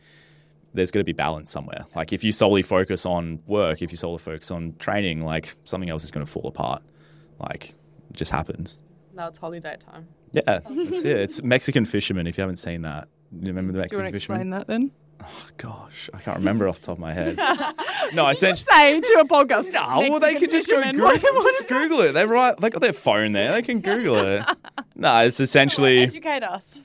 there's 0.73 0.91
got 0.91 0.99
to 0.99 1.03
be 1.03 1.13
balance 1.13 1.51
somewhere. 1.51 1.85
Like 1.95 2.13
if 2.13 2.23
you 2.23 2.31
solely 2.31 2.61
focus 2.61 3.05
on 3.05 3.39
work, 3.45 3.81
if 3.81 3.91
you 3.91 3.97
solely 3.97 4.19
focus 4.19 4.51
on 4.51 4.75
training, 4.79 5.23
like 5.25 5.55
something 5.65 5.89
else 5.89 6.03
is 6.03 6.11
going 6.11 6.25
to 6.25 6.31
fall 6.31 6.47
apart. 6.47 6.81
Like 7.39 7.71
it 8.09 8.13
just 8.17 8.31
happens. 8.31 8.79
Now 9.13 9.27
it's 9.27 9.37
holiday 9.37 9.77
time. 9.77 10.07
Yeah, 10.31 10.41
that's 10.47 11.03
it. 11.03 11.17
It's 11.19 11.43
Mexican 11.43 11.85
fishermen. 11.85 12.27
If 12.27 12.37
you 12.37 12.41
haven't 12.43 12.57
seen 12.57 12.83
that, 12.83 13.07
you 13.33 13.47
remember 13.47 13.73
the 13.73 13.79
Do 13.87 13.97
you 13.97 14.01
Mexican 14.01 14.03
want 14.03 14.13
to 14.13 14.19
Fisherman? 14.19 14.41
explain 14.41 14.49
that 14.51 14.67
then? 14.67 14.91
Oh, 15.23 15.47
gosh, 15.57 16.09
I 16.15 16.19
can't 16.19 16.37
remember 16.37 16.67
off 16.67 16.79
the 16.79 16.87
top 16.87 16.93
of 16.95 16.99
my 16.99 17.13
head. 17.13 17.35
no, 18.15 18.25
I 18.25 18.33
sent. 18.33 18.57
Say 18.57 18.99
to 19.01 19.17
a 19.19 19.25
podcast. 19.25 19.71
No, 19.71 19.81
well, 20.09 20.19
they 20.19 20.33
Mexican 20.33 20.39
can 20.39 20.49
just 20.49 20.67
go. 20.67 20.81
Google, 20.81 21.03
What- 21.05 21.21
what 21.21 21.43
just? 21.57 21.69
Google 21.69 22.01
it. 22.01 22.13
They're 22.13 22.25
right. 22.27 22.57
They 22.59 22.71
got 22.71 22.81
their 22.81 22.91
phone 22.93 23.31
there. 23.33 23.51
They 23.51 23.61
can 23.61 23.81
Google 23.81 24.17
it. 24.17 24.43
no, 24.95 25.17
it's 25.25 25.39
essentially. 25.39 25.99
Educate 25.99 26.41
us. 26.43 26.81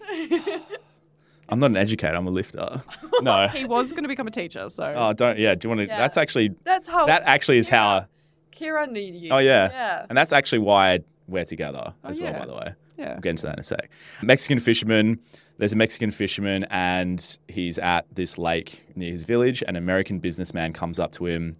I'm 1.48 1.58
not 1.58 1.70
an 1.70 1.76
educator. 1.76 2.14
I'm 2.14 2.26
a 2.26 2.30
lifter. 2.30 2.82
No. 3.22 3.48
He 3.48 3.64
was 3.64 3.92
going 3.92 4.02
to 4.04 4.08
become 4.08 4.26
a 4.26 4.30
teacher, 4.30 4.68
so 4.68 4.92
Oh, 4.94 5.12
don't. 5.14 5.38
Yeah. 5.38 5.54
Do 5.54 5.66
you 5.66 5.70
want 5.70 5.80
to? 5.80 5.86
Yeah. 5.86 5.96
That's 5.96 6.18
actually. 6.18 6.50
That's 6.64 6.86
how. 6.86 7.06
That 7.06 7.22
actually 7.24 7.56
is 7.58 7.68
how. 7.68 8.06
Kira 8.52 8.86
knew 8.90 9.00
you. 9.00 9.30
Oh 9.32 9.38
yeah. 9.38 9.70
Yeah. 9.70 10.06
And 10.08 10.16
that's 10.18 10.32
actually 10.34 10.58
why 10.58 11.00
we're 11.28 11.44
together 11.44 11.94
oh, 12.04 12.08
as 12.08 12.20
well. 12.20 12.32
yeah. 12.32 12.38
By 12.38 12.46
the 12.46 12.54
way. 12.54 12.74
yeah. 12.98 13.12
We'll 13.12 13.20
get 13.20 13.30
into 13.30 13.46
that 13.46 13.54
in 13.54 13.60
a 13.60 13.62
sec. 13.62 13.90
Mexican 14.22 14.58
fisherman. 14.58 15.18
There's 15.58 15.72
a 15.72 15.76
Mexican 15.76 16.10
fisherman, 16.10 16.64
and 16.70 17.38
he's 17.48 17.78
at 17.78 18.04
this 18.14 18.36
lake 18.36 18.84
near 18.94 19.10
his 19.10 19.24
village. 19.24 19.62
An 19.66 19.76
American 19.76 20.18
businessman 20.18 20.74
comes 20.74 21.00
up 21.00 21.12
to 21.12 21.24
him, 21.26 21.56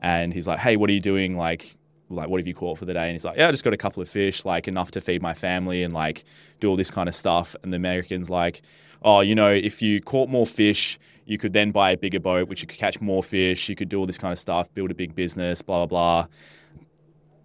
and 0.00 0.34
he's 0.34 0.46
like, 0.46 0.58
"Hey, 0.58 0.76
what 0.76 0.90
are 0.90 0.92
you 0.92 1.00
doing? 1.00 1.38
Like, 1.38 1.74
like, 2.10 2.28
what 2.28 2.38
have 2.40 2.46
you 2.46 2.52
caught 2.54 2.78
for 2.78 2.84
the 2.84 2.92
day?" 2.92 3.04
And 3.04 3.12
he's 3.12 3.24
like, 3.24 3.38
"Yeah, 3.38 3.48
I 3.48 3.50
just 3.50 3.64
got 3.64 3.72
a 3.72 3.78
couple 3.78 4.02
of 4.02 4.08
fish, 4.10 4.44
like 4.44 4.68
enough 4.68 4.90
to 4.92 5.00
feed 5.00 5.22
my 5.22 5.32
family 5.32 5.82
and 5.82 5.94
like 5.94 6.24
do 6.60 6.68
all 6.68 6.76
this 6.76 6.90
kind 6.90 7.08
of 7.08 7.14
stuff." 7.14 7.56
And 7.62 7.72
the 7.72 7.76
American's 7.76 8.28
like, 8.28 8.60
"Oh, 9.02 9.20
you 9.20 9.34
know, 9.34 9.52
if 9.52 9.82
you 9.82 10.00
caught 10.00 10.28
more 10.28 10.46
fish." 10.46 10.98
You 11.26 11.36
could 11.36 11.52
then 11.52 11.72
buy 11.72 11.90
a 11.90 11.96
bigger 11.98 12.20
boat, 12.20 12.48
which 12.48 12.62
you 12.62 12.66
could 12.66 12.78
catch 12.78 13.02
more 13.02 13.22
fish. 13.22 13.68
You 13.68 13.76
could 13.76 13.90
do 13.90 13.98
all 13.98 14.06
this 14.06 14.16
kind 14.16 14.32
of 14.32 14.38
stuff, 14.38 14.72
build 14.72 14.90
a 14.90 14.94
big 14.94 15.14
business, 15.14 15.60
blah, 15.60 15.84
blah, 15.84 15.86
blah. 15.86 16.26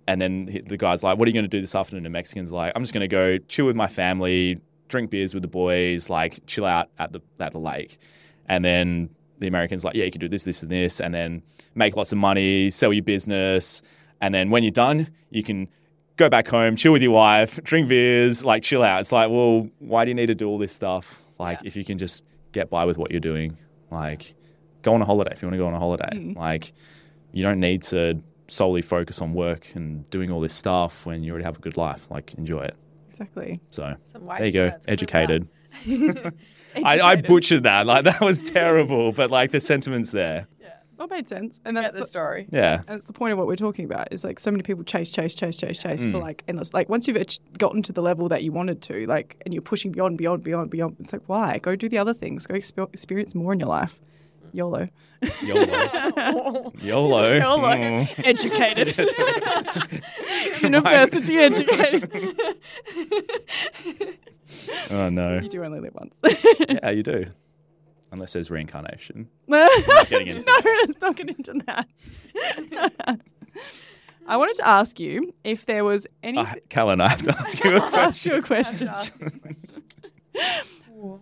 And 0.08 0.22
then 0.22 0.62
the 0.68 0.78
guy's 0.78 1.04
like, 1.04 1.18
"What 1.18 1.28
are 1.28 1.30
you 1.30 1.34
going 1.34 1.44
to 1.44 1.50
do 1.50 1.60
this 1.60 1.76
afternoon?" 1.76 2.06
And 2.06 2.14
the 2.14 2.18
Mexican's 2.18 2.54
like, 2.54 2.72
"I'm 2.76 2.82
just 2.84 2.94
going 2.94 3.02
to 3.02 3.10
go 3.10 3.38
chill 3.50 3.66
with 3.66 3.76
my 3.76 3.88
family, 3.88 4.62
drink 4.88 5.10
beers 5.10 5.34
with 5.34 5.44
the 5.44 5.50
boys, 5.50 6.10
like 6.10 6.40
chill 6.48 6.66
out 6.66 6.92
at 6.98 7.12
the 7.12 7.20
at 7.42 7.52
the 7.52 7.60
lake." 7.60 7.98
And 8.48 8.64
then 8.64 9.10
the 9.40 9.48
American's 9.48 9.84
like, 9.84 9.96
"Yeah, 9.96 10.06
you 10.06 10.12
can 10.12 10.22
do 10.22 10.30
this, 10.30 10.46
this, 10.46 10.64
and 10.64 10.72
this, 10.72 11.02
and 11.02 11.14
then 11.14 11.42
make 11.76 11.98
lots 11.98 12.14
of 12.14 12.18
money, 12.18 12.70
sell 12.70 12.94
your 12.94 13.04
business, 13.04 13.82
and 14.22 14.34
then 14.34 14.50
when 14.50 14.64
you're 14.64 14.72
done, 14.72 15.10
you 15.30 15.44
can." 15.44 15.68
Go 16.16 16.30
back 16.30 16.48
home, 16.48 16.76
chill 16.76 16.92
with 16.92 17.02
your 17.02 17.12
wife, 17.12 17.60
drink 17.64 17.90
beers, 17.90 18.46
like 18.46 18.62
chill 18.62 18.84
out. 18.84 19.02
It's 19.02 19.12
like, 19.12 19.32
well, 19.32 19.68
why 19.80 20.06
do 20.06 20.10
you 20.10 20.16
need 20.16 20.28
to 20.28 20.36
do 20.36 20.48
all 20.48 20.60
this 20.60 20.72
stuff? 20.72 21.23
Like, 21.44 21.66
if 21.66 21.76
you 21.76 21.86
can 21.86 21.98
just 21.98 22.24
get 22.52 22.70
by 22.70 22.86
with 22.86 22.98
what 22.98 23.12
you're 23.12 23.20
doing, 23.20 23.58
like, 23.92 24.34
go 24.82 24.94
on 24.94 25.02
a 25.02 25.06
holiday 25.06 25.32
if 25.32 25.42
you 25.42 25.48
want 25.48 25.54
to 25.54 25.58
go 25.58 25.68
on 25.68 25.74
a 25.74 25.80
holiday. 25.80 26.34
Like, 26.36 26.74
you 27.32 27.44
don't 27.44 27.60
need 27.60 27.82
to 27.84 28.22
solely 28.48 28.82
focus 28.82 29.22
on 29.22 29.34
work 29.34 29.74
and 29.76 30.10
doing 30.10 30.32
all 30.32 30.40
this 30.40 30.54
stuff 30.54 31.06
when 31.06 31.24
you 31.24 31.32
already 31.32 31.46
have 31.46 31.58
a 31.58 31.62
good 31.62 31.78
life. 31.78 32.08
Like, 32.10 32.34
enjoy 32.36 32.62
it. 32.62 32.76
Exactly. 33.10 33.60
So 33.70 33.96
there 34.38 34.46
you 34.46 34.52
go, 34.52 34.64
words. 34.70 34.86
Educated. 34.88 35.48
I, 36.84 37.00
I 37.00 37.16
butchered 37.18 37.64
that. 37.64 37.86
Like 37.86 38.06
that 38.06 38.22
was 38.22 38.42
terrible, 38.42 39.12
but 39.12 39.30
like 39.30 39.52
the 39.52 39.60
sentiments 39.60 40.12
there. 40.12 40.48
That 41.04 41.16
made 41.16 41.28
sense, 41.28 41.60
and 41.66 41.76
Get 41.76 41.82
that's 41.82 41.94
the 41.96 42.00
the, 42.02 42.06
story. 42.08 42.48
Yeah. 42.50 42.82
and 42.88 42.96
it's 42.96 43.08
the 43.08 43.14
point 43.14 43.34
of 43.34 43.38
what 43.38 43.46
we're 43.48 43.56
talking 43.58 43.84
about. 43.84 44.08
Is 44.12 44.24
like 44.24 44.40
so 44.40 44.52
many 44.52 44.64
people 44.64 44.84
chase, 44.86 45.12
chase, 45.12 45.36
chase, 45.36 45.58
chase, 45.58 45.78
chase 45.78 46.06
Mm. 46.06 46.14
for 46.14 46.20
like 46.20 46.44
endless. 46.48 46.74
Like 46.74 46.88
once 46.88 47.08
you've 47.08 47.22
gotten 47.58 47.82
to 47.84 47.92
the 47.92 48.02
level 48.02 48.30
that 48.30 48.42
you 48.44 48.52
wanted 48.54 48.82
to, 48.84 49.06
like, 49.06 49.36
and 49.44 49.54
you're 49.54 49.62
pushing 49.62 49.92
beyond, 49.92 50.18
beyond, 50.18 50.44
beyond, 50.44 50.70
beyond. 50.70 50.96
It's 51.02 51.12
like 51.12 51.24
why? 51.28 51.58
Go 51.60 51.76
do 51.76 51.90
the 51.90 51.98
other 51.98 52.14
things. 52.14 52.48
Go 52.48 52.56
expe- 52.56 52.90
experience 52.94 53.36
more 53.36 53.52
in 53.52 53.60
your 53.60 53.68
life. 53.70 54.00
YOLO. 54.54 54.88
YOLO. 55.44 56.72
YOLO. 56.82 57.34
YOLO. 57.38 57.74
Mm. 57.74 58.10
Educated. 58.24 58.96
University 60.62 61.38
educated. 61.38 62.10
Oh 64.92 65.10
no. 65.10 65.40
you 65.40 65.50
do 65.50 65.64
only 65.64 65.80
live 65.80 65.96
once. 65.96 66.16
Yeah, 66.70 66.92
you 66.92 67.04
do. 67.04 67.26
Unless 68.14 68.34
there's 68.34 68.52
reincarnation. 68.52 69.28
no, 69.48 69.58
let's 69.88 70.12
not 71.02 71.16
get 71.16 71.30
into 71.30 71.54
that. 71.66 71.88
I 74.28 74.38
wanted 74.38 74.56
to 74.58 74.68
ask 74.68 75.00
you 75.00 75.34
if 75.44 75.66
there 75.66 75.84
was 75.84 76.06
any. 76.22 76.38
Uh, 76.38 76.46
Callan, 76.70 77.02
I 77.02 77.10
have 77.10 77.24
to 77.24 77.36
ask 77.38 77.64
you 77.64 77.76
a 77.76 77.80
I'll 77.80 77.96
ask 77.96 78.24
you 78.24 78.40
question. 78.42 78.88
a 78.88 78.88
question. 78.88 78.88
Ask 78.88 79.20
you 79.20 79.28
a 79.28 79.32
question. 79.32 79.82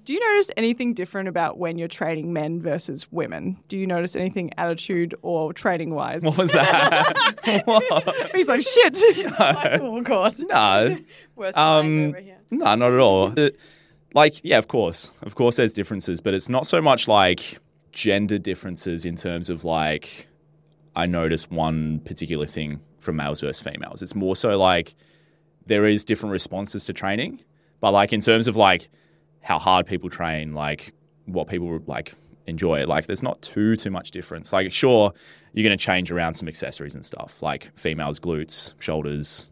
Do 0.03 0.13
you 0.13 0.19
notice 0.19 0.51
anything 0.57 0.93
different 0.93 1.29
about 1.29 1.57
when 1.57 1.77
you're 1.79 1.87
training 1.87 2.33
men 2.33 2.61
versus 2.61 3.09
women? 3.09 3.57
Do 3.69 3.77
you 3.77 3.87
notice 3.87 4.15
anything 4.17 4.51
attitude 4.57 5.15
or 5.21 5.53
training 5.53 5.95
wise? 5.95 6.21
What 6.23 6.37
was 6.37 6.51
that? 6.51 7.63
what? 7.65 8.31
He's 8.35 8.47
like, 8.49 8.61
shit. 8.61 8.99
oh 9.81 10.01
God. 10.01 10.35
No. 10.41 10.97
Worst 11.35 11.57
Um, 11.57 11.85
um, 11.85 12.03
over 12.09 12.19
here. 12.19 12.37
No, 12.51 12.75
not 12.75 12.91
at 12.93 12.99
all. 12.99 13.33
Like 14.13 14.41
yeah, 14.43 14.57
of 14.57 14.67
course, 14.67 15.13
of 15.21 15.35
course, 15.35 15.55
there's 15.55 15.73
differences, 15.73 16.21
but 16.21 16.33
it's 16.33 16.49
not 16.49 16.67
so 16.67 16.81
much 16.81 17.07
like 17.07 17.59
gender 17.91 18.37
differences 18.37 19.05
in 19.05 19.15
terms 19.15 19.49
of 19.49 19.63
like 19.63 20.27
I 20.95 21.05
notice 21.05 21.49
one 21.49 21.99
particular 21.99 22.45
thing 22.45 22.81
from 22.99 23.15
males 23.15 23.41
versus 23.41 23.61
females. 23.61 24.01
It's 24.01 24.15
more 24.15 24.35
so 24.35 24.57
like 24.57 24.95
there 25.65 25.85
is 25.85 26.03
different 26.03 26.33
responses 26.33 26.85
to 26.85 26.93
training, 26.93 27.41
but 27.79 27.91
like 27.91 28.13
in 28.13 28.21
terms 28.21 28.47
of 28.47 28.55
like 28.55 28.89
how 29.41 29.59
hard 29.59 29.85
people 29.85 30.09
train, 30.09 30.53
like 30.53 30.93
what 31.25 31.47
people 31.47 31.81
like 31.87 32.13
enjoy, 32.47 32.85
like 32.85 33.05
there's 33.05 33.23
not 33.23 33.41
too 33.41 33.75
too 33.75 33.91
much 33.91 34.11
difference. 34.11 34.51
Like 34.51 34.71
sure, 34.71 35.13
you're 35.53 35.63
going 35.63 35.77
to 35.77 35.83
change 35.83 36.11
around 36.11 36.33
some 36.33 36.47
accessories 36.47 36.95
and 36.95 37.05
stuff, 37.05 37.41
like 37.41 37.71
females' 37.77 38.19
glutes, 38.19 38.73
shoulders. 38.81 39.50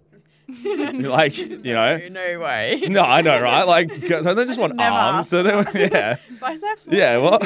like 1.10 1.38
you 1.38 1.74
know, 1.74 1.98
No, 1.98 2.08
no 2.10 2.40
way. 2.40 2.82
no, 2.88 3.02
I 3.02 3.22
know, 3.22 3.40
right? 3.42 3.64
Like, 3.64 3.92
so 4.08 4.34
they 4.34 4.46
just 4.46 4.60
want 4.60 4.76
Never 4.76 4.96
arms. 4.96 5.30
So 5.30 5.44
they, 5.44 5.88
yeah, 5.90 6.18
Biceps? 6.40 6.88
yeah. 6.90 7.18
Well, 7.18 7.40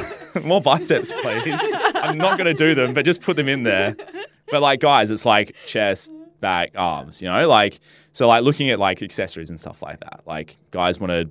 more 0.44 0.62
biceps, 0.62 1.12
please. 1.22 1.60
I'm 1.96 2.18
not 2.18 2.38
going 2.38 2.46
to 2.46 2.54
do 2.54 2.76
them, 2.76 2.94
but 2.94 3.06
just 3.06 3.22
put 3.22 3.36
them 3.36 3.48
in 3.50 3.64
there. 3.64 3.96
But 4.50 4.62
like, 4.62 4.80
guys, 4.80 5.12
it's 5.12 5.26
like 5.26 5.56
chest, 5.66 6.12
back, 6.40 6.72
arms. 6.76 7.22
You 7.22 7.30
know, 7.30 7.48
like 7.48 7.80
so, 8.12 8.28
like 8.28 8.44
looking 8.44 8.70
at 8.70 8.80
like 8.80 9.02
accessories 9.02 9.50
and 9.50 9.60
stuff 9.60 9.82
like 9.82 10.00
that. 10.02 10.22
Like, 10.26 10.58
guys 10.72 11.00
want 11.00 11.12
to 11.12 11.30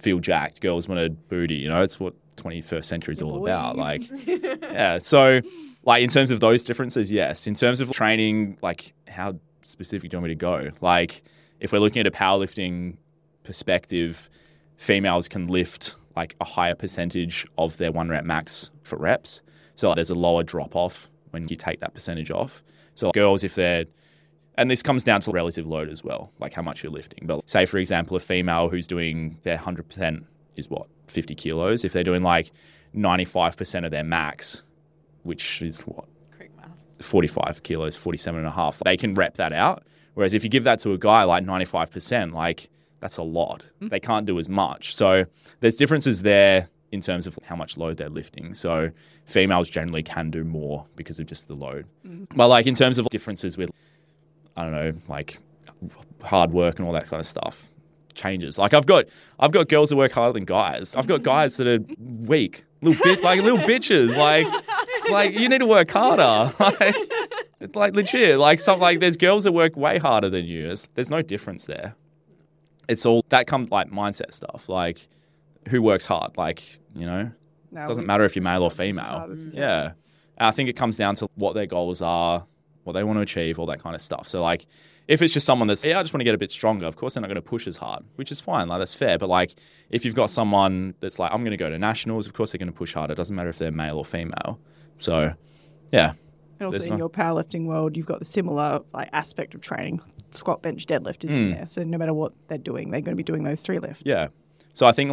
feel 0.00 0.18
jacked, 0.18 0.60
girls 0.60 0.88
want 0.88 1.00
a 1.00 1.10
booty. 1.10 1.54
You 1.56 1.68
know, 1.68 1.82
it's 1.82 1.98
what 1.98 2.14
21st 2.36 2.84
century 2.84 3.12
is 3.12 3.22
all 3.22 3.42
about. 3.44 3.76
Like, 3.76 4.02
yeah. 4.26 4.98
So, 4.98 5.40
like 5.84 6.02
in 6.02 6.08
terms 6.10 6.30
of 6.30 6.40
those 6.40 6.64
differences, 6.64 7.10
yes. 7.10 7.46
In 7.46 7.54
terms 7.54 7.80
of 7.80 7.90
training, 7.90 8.58
like 8.62 8.92
how 9.08 9.36
specific 9.66 10.10
do 10.10 10.16
you 10.16 10.20
want 10.20 10.28
me 10.30 10.34
to 10.34 10.38
go? 10.38 10.70
Like, 10.80 11.22
if 11.60 11.72
we're 11.72 11.78
looking 11.78 12.00
at 12.00 12.06
a 12.06 12.10
powerlifting 12.10 12.96
perspective, 13.44 14.28
females 14.76 15.28
can 15.28 15.46
lift 15.46 15.96
like 16.16 16.34
a 16.40 16.44
higher 16.44 16.74
percentage 16.74 17.46
of 17.58 17.76
their 17.76 17.92
one 17.92 18.08
rep 18.08 18.24
max 18.24 18.70
for 18.82 18.96
reps. 18.98 19.42
So 19.74 19.88
like, 19.88 19.96
there's 19.96 20.10
a 20.10 20.14
lower 20.14 20.42
drop 20.42 20.74
off 20.74 21.08
when 21.30 21.48
you 21.48 21.56
take 21.56 21.80
that 21.80 21.94
percentage 21.94 22.30
off. 22.30 22.62
So 22.94 23.10
girls, 23.12 23.44
if 23.44 23.54
they're 23.54 23.84
and 24.58 24.70
this 24.70 24.82
comes 24.82 25.04
down 25.04 25.20
to 25.22 25.30
relative 25.30 25.66
load 25.66 25.90
as 25.90 26.02
well, 26.02 26.32
like 26.38 26.54
how 26.54 26.62
much 26.62 26.82
you're 26.82 26.92
lifting. 26.92 27.26
But 27.26 27.48
say, 27.48 27.66
for 27.66 27.78
example, 27.78 28.16
a 28.16 28.20
female 28.20 28.68
who's 28.68 28.86
doing 28.86 29.36
their 29.42 29.58
100% 29.58 30.24
is 30.56 30.70
what, 30.70 30.86
50 31.08 31.34
kilos. 31.34 31.84
If 31.84 31.92
they're 31.92 32.02
doing 32.02 32.22
like 32.22 32.50
95% 32.94 33.84
of 33.84 33.90
their 33.90 34.04
max, 34.04 34.62
which 35.24 35.60
is 35.60 35.82
what. 35.82 36.06
45 37.00 37.62
kilos, 37.62 37.96
47 37.96 38.38
and 38.38 38.46
a 38.46 38.50
half. 38.50 38.80
They 38.84 38.96
can 38.96 39.14
rep 39.14 39.34
that 39.34 39.52
out. 39.52 39.84
Whereas 40.14 40.34
if 40.34 40.44
you 40.44 40.50
give 40.50 40.64
that 40.64 40.78
to 40.80 40.92
a 40.92 40.98
guy 40.98 41.24
like 41.24 41.44
95%, 41.44 42.32
like 42.32 42.70
that's 43.00 43.18
a 43.18 43.22
lot. 43.22 43.66
Mm. 43.82 43.90
They 43.90 44.00
can't 44.00 44.26
do 44.26 44.38
as 44.38 44.48
much. 44.48 44.94
So 44.94 45.26
there's 45.60 45.74
differences 45.74 46.22
there 46.22 46.68
in 46.92 47.00
terms 47.00 47.26
of 47.26 47.38
how 47.44 47.56
much 47.56 47.76
load 47.76 47.98
they're 47.98 48.08
lifting. 48.08 48.54
So 48.54 48.90
females 49.26 49.68
generally 49.68 50.02
can 50.02 50.30
do 50.30 50.44
more 50.44 50.86
because 50.96 51.20
of 51.20 51.26
just 51.26 51.48
the 51.48 51.54
load. 51.54 51.86
Mm. 52.06 52.28
But 52.34 52.48
like 52.48 52.66
in 52.66 52.74
terms 52.74 52.98
of 52.98 53.06
differences 53.10 53.58
with, 53.58 53.70
I 54.56 54.62
don't 54.62 54.72
know, 54.72 54.94
like 55.08 55.38
hard 56.22 56.50
work 56.50 56.78
and 56.78 56.86
all 56.86 56.94
that 56.94 57.06
kind 57.06 57.20
of 57.20 57.26
stuff 57.26 57.70
changes. 58.14 58.58
Like 58.58 58.74
I've 58.74 58.86
got 58.86 59.04
I've 59.38 59.52
got 59.52 59.68
girls 59.68 59.90
that 59.90 59.96
work 59.96 60.12
harder 60.12 60.32
than 60.32 60.44
guys. 60.44 60.96
I've 60.96 61.06
got 61.06 61.22
guys 61.34 61.56
that 61.58 61.66
are 61.66 61.84
weak, 61.98 62.64
little 62.82 63.02
bit 63.04 63.22
like 63.22 63.42
little 63.42 63.58
bitches. 63.58 64.16
Like 64.16 64.46
like 65.10 65.38
you 65.38 65.48
need 65.48 65.58
to 65.60 65.66
work 65.66 65.90
harder. 65.90 66.52
Like, 67.58 67.74
like 67.74 67.94
legit. 67.96 68.38
Like 68.38 68.60
some 68.60 68.78
like 68.80 69.00
there's 69.00 69.16
girls 69.16 69.44
that 69.44 69.52
work 69.52 69.76
way 69.76 69.96
harder 69.98 70.28
than 70.28 70.44
you. 70.44 70.66
There's, 70.66 70.88
there's 70.94 71.08
no 71.10 71.22
difference 71.22 71.64
there. 71.64 71.94
It's 72.88 73.06
all 73.06 73.24
that 73.30 73.46
comes 73.46 73.70
like 73.70 73.90
mindset 73.90 74.34
stuff. 74.34 74.68
Like 74.68 75.08
who 75.68 75.80
works 75.82 76.04
hard? 76.06 76.36
Like 76.36 76.62
you 76.94 77.06
know, 77.06 77.30
No, 77.72 77.86
doesn't 77.86 78.04
we- 78.04 78.06
matter 78.06 78.24
if 78.24 78.36
you're 78.36 78.42
male 78.42 78.62
or 78.62 78.66
it's 78.66 78.76
just 78.76 78.88
as 78.88 78.94
female. 78.96 79.04
hard 79.18 79.30
as 79.32 79.44
you 79.46 79.50
can. 79.52 79.60
Yeah. 79.60 79.84
And 80.38 80.46
I 80.48 80.50
think 80.50 80.68
it 80.68 80.74
comes 80.74 80.96
down 80.98 81.14
to 81.16 81.28
what 81.36 81.54
their 81.54 81.64
goals 81.66 82.02
are, 82.02 82.44
what 82.84 82.92
they 82.92 83.02
want 83.02 83.16
to 83.16 83.22
achieve, 83.22 83.58
all 83.58 83.66
that 83.66 83.80
kind 83.82 83.94
of 83.94 84.02
stuff. 84.02 84.28
So 84.28 84.42
like 84.42 84.66
if 85.08 85.22
it's 85.22 85.32
just 85.32 85.46
someone 85.46 85.68
that's 85.68 85.84
yeah, 85.84 85.98
I 85.98 86.02
just 86.02 86.12
want 86.12 86.20
to 86.20 86.24
get 86.24 86.34
a 86.34 86.38
bit 86.38 86.50
stronger, 86.50 86.86
of 86.86 86.96
course 86.96 87.14
they're 87.14 87.20
not 87.20 87.28
going 87.28 87.36
to 87.36 87.42
push 87.42 87.66
as 87.66 87.76
hard, 87.76 88.04
which 88.16 88.32
is 88.32 88.40
fine, 88.40 88.68
like 88.68 88.80
that's 88.80 88.94
fair. 88.94 89.18
But 89.18 89.28
like 89.28 89.54
if 89.90 90.04
you've 90.04 90.14
got 90.14 90.30
someone 90.30 90.94
that's 91.00 91.18
like, 91.18 91.32
I'm 91.32 91.44
gonna 91.44 91.56
go 91.56 91.70
to 91.70 91.78
nationals, 91.78 92.26
of 92.26 92.32
course 92.32 92.52
they're 92.52 92.58
gonna 92.58 92.72
push 92.72 92.94
harder. 92.94 93.12
It 93.12 93.16
doesn't 93.16 93.34
matter 93.34 93.48
if 93.48 93.58
they're 93.58 93.70
male 93.70 93.98
or 93.98 94.04
female. 94.04 94.58
So 94.98 95.32
yeah. 95.92 96.14
And 96.58 96.66
also 96.66 96.84
in 96.84 96.90
no- 96.90 96.96
your 96.96 97.10
powerlifting 97.10 97.66
world, 97.66 97.96
you've 97.96 98.06
got 98.06 98.18
the 98.18 98.24
similar 98.24 98.80
like 98.92 99.10
aspect 99.12 99.54
of 99.54 99.60
training. 99.60 100.00
Squat, 100.32 100.60
bench, 100.60 100.86
deadlift 100.86 101.24
is 101.24 101.34
in 101.34 101.50
hmm. 101.50 101.54
there. 101.54 101.66
So 101.66 101.82
no 101.82 101.96
matter 101.96 102.12
what 102.12 102.32
they're 102.48 102.58
doing, 102.58 102.90
they're 102.90 103.00
going 103.00 103.12
to 103.12 103.16
be 103.16 103.22
doing 103.22 103.44
those 103.44 103.62
three 103.62 103.78
lifts. 103.78 104.02
Yeah. 104.04 104.28
So 104.74 104.86
I 104.86 104.92
think 104.92 105.12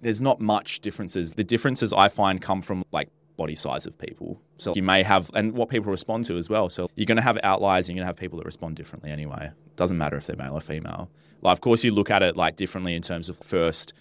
there's 0.00 0.20
not 0.22 0.40
much 0.40 0.80
differences. 0.80 1.32
The 1.34 1.44
differences 1.44 1.92
I 1.92 2.08
find 2.08 2.40
come 2.40 2.62
from 2.62 2.84
like 2.92 3.10
body 3.38 3.54
size 3.54 3.86
of 3.86 3.98
people. 3.98 4.38
So 4.58 4.74
you 4.76 4.82
may 4.82 5.02
have, 5.02 5.30
and 5.32 5.54
what 5.54 5.70
people 5.70 5.90
respond 5.90 6.26
to 6.26 6.36
as 6.36 6.50
well. 6.50 6.68
So 6.68 6.90
you're 6.94 7.06
going 7.06 7.16
to 7.16 7.22
have 7.22 7.38
outliers. 7.42 7.88
And 7.88 7.96
you're 7.96 8.04
going 8.04 8.12
to 8.12 8.14
have 8.14 8.20
people 8.20 8.38
that 8.38 8.44
respond 8.44 8.76
differently 8.76 9.10
anyway. 9.10 9.50
Doesn't 9.76 9.96
matter 9.96 10.16
if 10.18 10.26
they're 10.26 10.36
male 10.36 10.52
or 10.52 10.60
female. 10.60 11.08
Like, 11.40 11.52
of 11.52 11.62
course, 11.62 11.82
you 11.84 11.92
look 11.92 12.10
at 12.10 12.22
it 12.22 12.36
like 12.36 12.56
differently 12.56 12.94
in 12.94 13.00
terms 13.00 13.30
of 13.30 13.38
first 13.38 13.94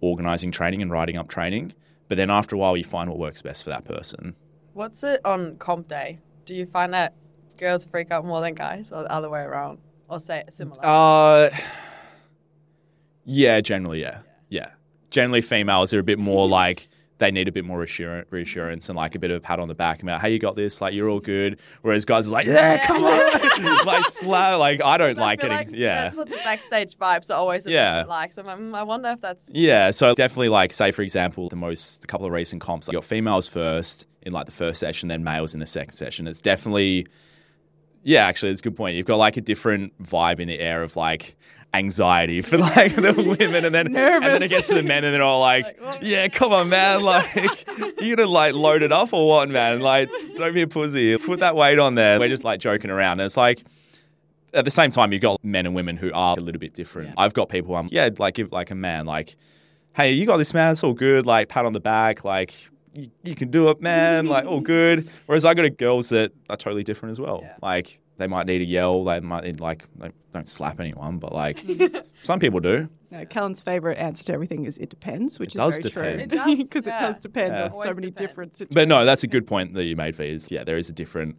organizing 0.00 0.52
training 0.52 0.80
and 0.80 0.90
writing 0.90 1.16
up 1.16 1.28
training, 1.28 1.74
but 2.08 2.16
then 2.16 2.30
after 2.30 2.54
a 2.54 2.58
while, 2.58 2.76
you 2.76 2.84
find 2.84 3.10
what 3.10 3.18
works 3.18 3.42
best 3.42 3.64
for 3.64 3.70
that 3.70 3.84
person. 3.84 4.36
What's 4.72 5.02
it 5.02 5.20
on 5.24 5.56
comp 5.56 5.88
day? 5.88 6.20
Do 6.44 6.54
you 6.54 6.66
find 6.66 6.94
that 6.94 7.14
girls 7.56 7.84
freak 7.84 8.12
out 8.12 8.24
more 8.24 8.40
than 8.40 8.54
guys 8.54 8.92
or 8.92 9.02
the 9.02 9.12
other 9.12 9.28
way 9.28 9.40
around? 9.40 9.78
Or 10.08 10.20
say 10.20 10.44
similar? 10.50 10.80
Uh, 10.82 11.50
yeah, 13.24 13.60
generally, 13.60 14.00
yeah, 14.00 14.20
yeah. 14.48 14.70
Generally, 15.10 15.42
females 15.42 15.92
are 15.92 15.98
a 15.98 16.04
bit 16.04 16.18
more 16.18 16.46
like 16.46 16.88
they 17.18 17.30
need 17.32 17.48
a 17.48 17.52
bit 17.52 17.64
more 17.64 17.78
reassurance, 17.80 18.30
reassurance 18.30 18.88
and 18.88 18.96
like 18.96 19.14
a 19.14 19.18
bit 19.18 19.30
of 19.32 19.36
a 19.38 19.40
pat 19.40 19.58
on 19.58 19.66
the 19.68 19.74
back 19.74 20.02
about, 20.02 20.20
hey, 20.20 20.32
you 20.32 20.38
got 20.38 20.54
this, 20.56 20.80
like 20.80 20.94
you're 20.94 21.08
all 21.08 21.18
good. 21.20 21.58
Whereas 21.82 22.04
guys 22.04 22.28
are 22.28 22.30
like, 22.32 22.46
yeah, 22.46 22.86
come 22.86 23.02
on, 23.04 23.86
like 23.86 24.04
slow. 24.06 24.58
Like 24.58 24.80
I 24.82 24.96
don't 24.96 25.18
I 25.18 25.20
like 25.20 25.40
getting, 25.40 25.74
yeah. 25.74 26.04
That's 26.04 26.16
what 26.16 26.28
the 26.28 26.40
backstage 26.44 26.96
vibes 26.96 27.30
are 27.30 27.34
always 27.38 27.66
a 27.66 27.70
Yeah. 27.70 28.02
bit 28.02 28.08
like. 28.08 28.32
So 28.32 28.44
I'm 28.46 28.74
I 28.74 28.82
wonder 28.84 29.08
if 29.10 29.20
that's 29.20 29.50
Yeah, 29.52 29.90
so 29.90 30.14
definitely 30.14 30.48
like 30.48 30.72
say 30.72 30.92
for 30.92 31.02
example, 31.02 31.48
the 31.48 31.56
most 31.56 32.04
a 32.04 32.06
couple 32.06 32.26
of 32.26 32.32
recent 32.32 32.62
comps, 32.62 32.88
like, 32.88 32.92
you 32.92 32.98
got 32.98 33.04
females 33.04 33.48
first 33.48 34.06
in 34.22 34.32
like 34.32 34.46
the 34.46 34.52
first 34.52 34.78
session, 34.80 35.08
then 35.08 35.24
males 35.24 35.54
in 35.54 35.60
the 35.60 35.66
second 35.66 35.94
session. 35.94 36.26
It's 36.28 36.40
definitely 36.40 37.06
yeah, 38.04 38.24
actually 38.26 38.52
it's 38.52 38.60
a 38.60 38.64
good 38.64 38.76
point. 38.76 38.96
You've 38.96 39.06
got 39.06 39.16
like 39.16 39.36
a 39.36 39.40
different 39.40 40.00
vibe 40.02 40.38
in 40.40 40.48
the 40.48 40.58
air 40.58 40.82
of 40.82 40.96
like 40.96 41.36
anxiety 41.74 42.40
for 42.40 42.58
like 42.58 42.94
the 42.94 43.12
women 43.38 43.64
and 43.64 43.74
then 43.74 43.86
and 43.94 44.24
then 44.24 44.42
it 44.42 44.48
gets 44.48 44.68
to 44.68 44.74
the 44.74 44.82
men 44.82 45.04
and 45.04 45.14
they're 45.14 45.22
all 45.22 45.40
like, 45.40 45.78
Yeah, 46.00 46.28
come 46.28 46.52
on 46.52 46.68
man, 46.68 47.02
like 47.02 47.66
you 48.00 48.16
gonna 48.16 48.28
like 48.28 48.54
load 48.54 48.82
it 48.82 48.92
up 48.92 49.12
or 49.12 49.28
what, 49.28 49.48
man? 49.48 49.80
Like, 49.80 50.10
don't 50.36 50.54
be 50.54 50.62
a 50.62 50.66
pussy. 50.66 51.16
Put 51.18 51.40
that 51.40 51.56
weight 51.56 51.78
on 51.78 51.94
there. 51.94 52.18
We're 52.18 52.28
just 52.28 52.44
like 52.44 52.60
joking 52.60 52.90
around. 52.90 53.20
And 53.20 53.26
it's 53.26 53.36
like 53.36 53.62
at 54.54 54.64
the 54.64 54.70
same 54.70 54.90
time, 54.90 55.12
you've 55.12 55.22
got 55.22 55.42
men 55.44 55.66
and 55.66 55.74
women 55.74 55.96
who 55.96 56.12
are 56.12 56.36
a 56.36 56.40
little 56.40 56.58
bit 56.58 56.74
different. 56.74 57.14
I've 57.16 57.34
got 57.34 57.48
people, 57.48 57.74
um, 57.76 57.88
yeah, 57.90 58.08
like 58.18 58.34
give 58.34 58.52
like 58.52 58.70
a 58.70 58.74
man, 58.74 59.06
like, 59.06 59.36
hey, 59.94 60.12
you 60.12 60.26
got 60.26 60.38
this, 60.38 60.54
man. 60.54 60.72
It's 60.72 60.84
all 60.84 60.94
good. 60.94 61.26
Like, 61.26 61.48
pat 61.48 61.66
on 61.66 61.72
the 61.72 61.80
back, 61.80 62.24
like, 62.24 62.54
you, 62.94 63.10
you 63.24 63.34
can 63.34 63.50
do 63.50 63.68
it, 63.68 63.80
man. 63.82 64.26
like, 64.26 64.46
all 64.46 64.60
good. 64.60 65.08
Whereas 65.26 65.44
I 65.44 65.54
got 65.54 65.76
girls 65.76 66.08
that 66.10 66.32
are 66.48 66.56
totally 66.56 66.82
different 66.82 67.10
as 67.12 67.20
well. 67.20 67.40
Yeah. 67.42 67.56
Like, 67.60 68.00
they 68.18 68.26
might 68.26 68.46
need 68.46 68.60
a 68.60 68.64
yell. 68.64 69.02
They 69.04 69.20
might 69.20 69.44
need 69.44 69.60
like, 69.60 69.84
like 69.98 70.12
don't 70.32 70.46
slap 70.46 70.78
anyone, 70.80 71.18
but 71.18 71.32
like, 71.32 71.64
some 72.22 72.38
people 72.38 72.60
do. 72.60 72.88
No, 73.10 73.24
Callan's 73.24 73.62
favourite 73.62 73.96
answer 73.96 74.24
to 74.24 74.32
everything 74.34 74.66
is 74.66 74.76
it 74.76 74.90
depends, 74.90 75.38
which 75.40 75.54
It 75.56 75.58
is 75.62 75.78
does 75.78 75.92
very 75.92 76.26
depend. 76.26 76.42
true. 76.44 76.56
Because 76.56 76.86
it 76.86 76.90
yeah. 76.98 76.98
does 76.98 77.18
depend 77.18 77.54
Yeah. 77.54 77.64
on 77.68 77.74
so 77.76 77.94
many 77.94 78.08
depends. 78.10 78.16
different 78.20 78.56
situations. 78.56 78.74
But 78.74 78.88
no, 78.88 79.04
that's 79.06 79.22
a 79.22 79.26
good 79.28 79.46
point 79.46 79.72
that 79.74 79.84
you 79.84 79.96
made, 79.96 80.14
V. 80.16 80.28
Is 80.28 80.50
yeah, 80.50 80.62
there 80.64 80.76
is 80.76 80.90
a 80.90 80.92
different 80.92 81.36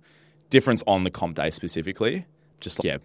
difference 0.50 0.84
on 0.88 1.04
the 1.04 1.12
comp 1.12 1.36
day 1.36 1.52
specifically. 1.52 2.26
Just 2.60 2.80
like, 2.80 2.86
yeah, 2.86 2.98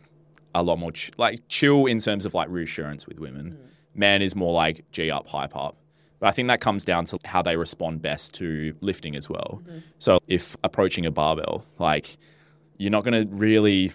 a 0.54 0.62
lot 0.62 0.78
more 0.78 0.92
ch- 0.92 1.10
like 1.18 1.40
chill 1.48 1.86
in 1.86 1.98
terms 1.98 2.24
of 2.24 2.32
like 2.32 2.48
reassurance 2.48 3.06
with 3.06 3.20
women. 3.20 3.52
Mm. 3.52 3.98
Man 3.98 4.22
is 4.22 4.34
more 4.34 4.52
like 4.52 4.84
G 4.92 5.10
up, 5.10 5.28
hype 5.28 5.54
up. 5.54 5.76
But 6.20 6.28
I 6.28 6.30
think 6.32 6.48
that 6.48 6.60
comes 6.62 6.84
down 6.84 7.04
to 7.06 7.18
how 7.26 7.42
they 7.42 7.56
respond 7.56 8.00
best 8.00 8.34
to 8.36 8.74
lifting 8.80 9.14
as 9.14 9.28
well. 9.28 9.60
Mm-hmm. 9.66 9.78
So 9.98 10.20
if 10.26 10.56
approaching 10.64 11.04
a 11.04 11.10
barbell, 11.10 11.64
like 11.78 12.16
you're 12.78 12.90
not 12.90 13.04
going 13.04 13.28
to 13.28 13.34
really 13.34 13.92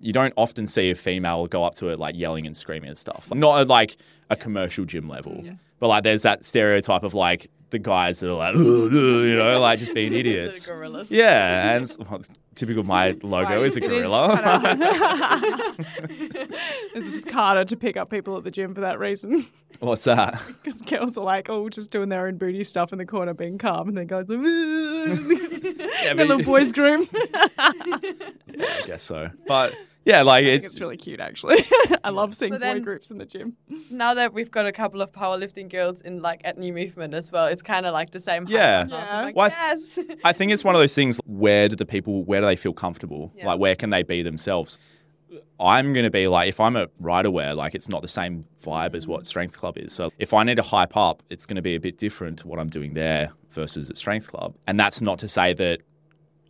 you 0.00 0.12
don't 0.12 0.34
often 0.36 0.66
see 0.66 0.90
a 0.90 0.94
female 0.94 1.46
go 1.46 1.64
up 1.64 1.76
to 1.76 1.88
it 1.88 1.98
like 1.98 2.16
yelling 2.16 2.44
and 2.44 2.56
screaming 2.56 2.88
and 2.88 2.98
stuff. 2.98 3.30
Like, 3.30 3.38
Not 3.38 3.60
at 3.60 3.68
like 3.68 3.96
a 4.30 4.36
commercial 4.36 4.84
gym 4.84 5.08
level, 5.08 5.44
but 5.78 5.88
like 5.88 6.02
there's 6.02 6.22
that 6.22 6.44
stereotype 6.44 7.04
of 7.04 7.14
like 7.14 7.50
the 7.72 7.78
guys 7.80 8.20
that 8.20 8.30
are 8.30 8.34
like, 8.34 8.54
you 8.56 9.34
know, 9.36 9.58
like 9.60 9.80
just 9.80 9.92
being 9.94 10.12
idiots. 10.22 10.70
Yeah, 11.08 11.76
and 11.76 11.96
well, 12.08 12.22
typical 12.54 12.84
my 12.84 13.16
logo 13.22 13.48
Right, 13.56 13.64
is 13.66 13.76
a 13.76 13.80
gorilla. 13.80 14.38
it's 16.94 17.10
just 17.10 17.30
harder 17.30 17.64
to 17.64 17.76
pick 17.76 17.96
up 17.96 18.10
people 18.10 18.36
at 18.36 18.44
the 18.44 18.50
gym 18.50 18.74
for 18.74 18.82
that 18.82 18.98
reason. 19.00 19.46
What's 19.80 20.04
that? 20.04 20.40
Because 20.62 20.80
girls 20.82 21.18
are 21.18 21.24
like, 21.24 21.48
oh, 21.50 21.68
just 21.68 21.90
doing 21.90 22.08
their 22.08 22.26
own 22.28 22.36
booty 22.36 22.62
stuff 22.62 22.92
in 22.92 22.98
the 22.98 23.06
corner, 23.06 23.34
being 23.34 23.58
calm, 23.58 23.88
and 23.88 23.96
then 23.98 24.06
guys 24.06 24.28
like, 24.28 24.38
Yeah, 24.38 26.14
the 26.14 26.24
little 26.24 26.44
boys' 26.44 26.70
groom. 26.70 27.08
I 27.58 28.82
guess 28.86 29.02
so. 29.04 29.30
But 29.48 29.74
yeah, 30.04 30.22
like 30.22 30.44
I 30.44 30.46
think 30.46 30.56
it's, 30.56 30.66
it's 30.66 30.80
really 30.80 30.96
cute, 30.96 31.20
actually. 31.20 31.64
I 32.04 32.10
love 32.10 32.34
seeing 32.34 32.52
But 32.52 32.60
boy 32.60 32.66
then- 32.66 32.82
groups 32.82 33.10
in 33.10 33.18
the 33.18 33.24
gym. 33.24 33.56
now 33.90 34.14
that 34.14 34.32
we've 34.32 34.50
got 34.50 34.66
a 34.66 34.72
couple 34.72 35.00
of 35.00 35.12
powerlifting 35.12 35.70
girls 35.70 36.00
in 36.00 36.20
like 36.20 36.40
at 36.44 36.58
New 36.58 36.72
Movement 36.72 37.14
as 37.14 37.30
well, 37.30 37.46
it's 37.46 37.62
kind 37.62 37.86
of 37.86 37.92
like 37.92 38.10
the 38.10 38.20
same. 38.20 38.46
Yeah. 38.48 38.86
Yeah. 38.88 39.06
I'm 39.10 39.24
like, 39.26 39.36
Well, 39.36 39.46
I 39.46 39.48
yes. 39.48 39.98
I 40.24 40.32
think 40.32 40.52
it's 40.52 40.64
one 40.64 40.74
of 40.74 40.80
those 40.80 40.94
things. 40.94 41.20
Where 41.26 41.68
do 41.68 41.76
the 41.76 41.86
people? 41.86 42.24
Where 42.24 42.40
do 42.40 42.46
they 42.46 42.56
feel 42.56 42.72
comfortable? 42.72 43.32
Yeah. 43.36 43.46
Like 43.46 43.60
where 43.60 43.76
can 43.76 43.90
they 43.90 44.02
be 44.02 44.22
themselves? 44.22 44.78
I'm 45.58 45.92
going 45.92 46.04
to 46.04 46.10
be 46.10 46.26
like 46.26 46.48
if 46.48 46.60
I'm 46.60 46.76
a 46.76 46.88
rider 47.00 47.30
wear, 47.30 47.54
like 47.54 47.74
it's 47.74 47.88
not 47.88 48.02
the 48.02 48.08
same 48.08 48.44
vibe 48.64 48.94
as 48.94 49.06
what 49.06 49.22
mm. 49.22 49.26
Strength 49.26 49.56
Club 49.56 49.78
is. 49.78 49.92
So 49.92 50.10
if 50.18 50.34
I 50.34 50.42
need 50.42 50.56
to 50.56 50.62
hype 50.62 50.96
up, 50.96 51.22
it's 51.30 51.46
going 51.46 51.56
to 51.56 51.62
be 51.62 51.74
a 51.74 51.80
bit 51.80 51.98
different 51.98 52.40
to 52.40 52.48
what 52.48 52.58
I'm 52.58 52.68
doing 52.68 52.94
there 52.94 53.32
versus 53.50 53.88
at 53.88 53.96
Strength 53.96 54.28
Club. 54.28 54.56
And 54.66 54.78
that's 54.78 55.00
not 55.00 55.18
to 55.20 55.28
say 55.28 55.52
that 55.54 55.80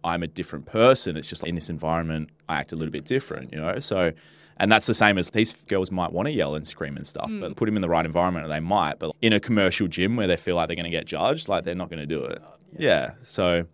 I'm 0.04 0.22
a 0.22 0.26
different 0.26 0.66
person. 0.66 1.16
It's 1.16 1.28
just 1.28 1.42
like 1.42 1.48
in 1.48 1.54
this 1.54 1.70
environment, 1.70 2.30
I 2.48 2.56
act 2.56 2.72
a 2.72 2.76
little 2.76 2.92
bit 2.92 3.04
different, 3.04 3.52
you 3.52 3.58
know. 3.58 3.78
So. 3.80 4.12
And 4.58 4.70
that's 4.70 4.86
the 4.86 4.94
same 4.94 5.16
as 5.18 5.30
these 5.30 5.54
girls 5.54 5.90
might 5.90 6.12
want 6.12 6.26
to 6.26 6.32
yell 6.32 6.54
and 6.54 6.68
scream 6.68 6.96
and 6.96 7.06
stuff, 7.06 7.30
but 7.40 7.52
mm. 7.52 7.56
put 7.56 7.64
them 7.64 7.74
in 7.74 7.82
the 7.82 7.88
right 7.88 8.04
environment 8.04 8.44
and 8.44 8.52
they 8.52 8.60
might. 8.60 8.98
But 8.98 9.16
in 9.20 9.32
a 9.32 9.40
commercial 9.40 9.88
gym 9.88 10.14
where 10.14 10.28
they 10.28 10.36
feel 10.36 10.54
like 10.54 10.68
they're 10.68 10.76
going 10.76 10.84
to 10.84 10.90
get 10.90 11.06
judged, 11.06 11.48
like 11.48 11.64
they're 11.64 11.74
not 11.74 11.88
going 11.88 12.06
to 12.06 12.06
do 12.06 12.22
it. 12.22 12.40
Yeah. 12.78 13.12
So 13.22 13.66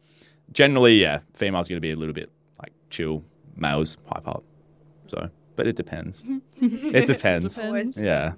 generally, 0.52 1.00
yeah, 1.00 1.20
females 1.34 1.68
are 1.68 1.70
going 1.72 1.78
to 1.78 1.86
be 1.86 1.90
a 1.90 1.96
little 1.96 2.14
bit 2.14 2.30
like 2.60 2.72
chill, 2.90 3.24
males 3.56 3.96
hype 4.06 4.26
up. 4.26 4.44
So, 5.06 5.28
but 5.56 5.66
it 5.66 5.76
depends. 5.76 6.24
it 6.56 7.06
depends. 7.06 7.58
Always. 7.58 8.02
Yeah. 8.02 8.34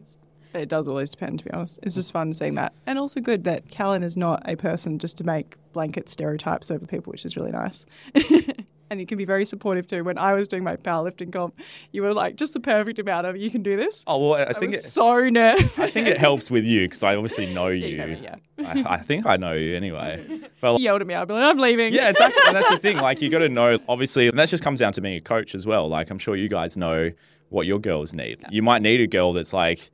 It 0.54 0.68
does 0.68 0.88
always 0.88 1.10
depend, 1.10 1.38
to 1.40 1.44
be 1.44 1.50
honest. 1.52 1.78
It's 1.82 1.94
just 1.94 2.12
fun 2.12 2.32
seeing 2.32 2.54
that. 2.54 2.72
And 2.86 2.98
also 2.98 3.20
good 3.20 3.44
that 3.44 3.68
Callan 3.68 4.02
is 4.02 4.16
not 4.16 4.42
a 4.48 4.56
person 4.56 4.98
just 4.98 5.16
to 5.18 5.24
make 5.24 5.56
blanket 5.72 6.08
stereotypes 6.08 6.70
over 6.70 6.86
people, 6.86 7.12
which 7.12 7.24
is 7.24 7.36
really 7.36 7.52
nice. 7.52 7.86
and 8.90 8.98
you 8.98 9.06
can 9.06 9.16
be 9.16 9.24
very 9.24 9.44
supportive 9.44 9.86
too. 9.86 10.02
When 10.02 10.18
I 10.18 10.34
was 10.34 10.48
doing 10.48 10.64
my 10.64 10.74
powerlifting 10.74 11.32
comp, 11.32 11.54
you 11.92 12.02
were 12.02 12.12
like, 12.12 12.34
just 12.34 12.52
the 12.54 12.58
perfect 12.60 12.98
amount 12.98 13.26
of, 13.28 13.36
you 13.36 13.48
can 13.48 13.62
do 13.62 13.76
this. 13.76 14.02
Oh 14.08 14.30
well, 14.30 14.34
I 14.34 14.46
I 14.46 14.52
think 14.54 14.72
was 14.72 14.84
it, 14.84 14.88
so 14.88 15.28
nervous. 15.28 15.78
I 15.78 15.88
think 15.90 16.08
it 16.08 16.18
helps 16.18 16.50
with 16.50 16.64
you 16.64 16.86
because 16.88 17.04
I 17.04 17.14
obviously 17.14 17.46
know 17.54 17.68
you. 17.68 17.86
you 17.86 17.96
know 17.98 18.06
me, 18.08 18.18
yeah. 18.20 18.34
I, 18.58 18.94
I 18.94 18.96
think 18.96 19.26
I 19.26 19.36
know 19.36 19.52
you 19.52 19.76
anyway. 19.76 20.40
But 20.60 20.76
He 20.76 20.82
yelled 20.84 21.00
at 21.00 21.06
me. 21.06 21.14
I'd 21.14 21.26
be 21.26 21.32
like, 21.32 21.44
I'm 21.44 21.58
leaving. 21.58 21.94
yeah, 21.94 22.10
exactly. 22.10 22.42
And 22.46 22.54
that's 22.54 22.68
the 22.68 22.76
thing. 22.76 22.98
Like 22.98 23.22
you 23.22 23.30
got 23.30 23.38
to 23.38 23.48
know. 23.48 23.78
Obviously, 23.88 24.28
and 24.28 24.38
that 24.38 24.48
just 24.50 24.62
comes 24.62 24.78
down 24.80 24.92
to 24.92 25.00
being 25.00 25.16
a 25.16 25.20
coach 25.22 25.54
as 25.54 25.64
well. 25.64 25.88
Like 25.88 26.10
I'm 26.10 26.18
sure 26.18 26.36
you 26.36 26.48
guys 26.48 26.76
know 26.76 27.12
what 27.48 27.66
your 27.66 27.78
girls 27.78 28.12
need. 28.12 28.42
You 28.50 28.60
might 28.62 28.82
need 28.82 29.00
a 29.00 29.06
girl 29.06 29.32
that's 29.32 29.54
like, 29.54 29.90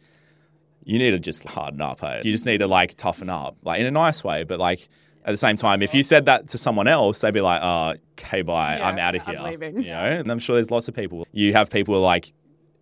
you 0.87 0.99
need 0.99 1.11
to 1.11 1.19
just 1.19 1.47
harden 1.47 1.83
up. 1.83 2.01
Hey? 2.01 2.23
You 2.25 2.33
just 2.33 2.47
need 2.47 2.59
to 2.59 2.67
like 2.67 2.95
toughen 2.95 3.29
up, 3.29 3.57
like 3.63 3.81
in 3.81 3.87
a 3.87 3.91
nice 3.91 4.25
way. 4.25 4.45
But 4.45 4.59
like 4.59 4.89
at 5.25 5.33
the 5.33 5.37
same 5.37 5.57
time, 5.57 5.83
if 5.83 5.93
you 5.93 6.03
said 6.03 6.27
that 6.27 6.49
to 6.49 6.59
someone 6.59 6.87
else, 6.87 7.21
they'd 7.21 7.35
be 7.35 7.41
like, 7.41 7.61
oh, 7.63 7.95
okay, 8.13 8.43
bye. 8.43 8.79
Yeah, 8.79 8.87
I'm 8.89 8.99
out 8.99 9.17
of 9.17 9.23
I'm 9.27 9.35
here. 9.35 9.45
leaving. 9.45 9.83
You 9.83 9.91
know. 9.91 10.05
And 10.05 10.31
I'm 10.31 10.39
sure 10.39 10.55
there's 10.55 10.71
lots 10.71 10.89
of 10.89 10.95
people. 10.95 11.27
You 11.33 11.53
have 11.53 11.71
people 11.71 11.95
who 11.95 12.01
are 12.01 12.05
like. 12.05 12.33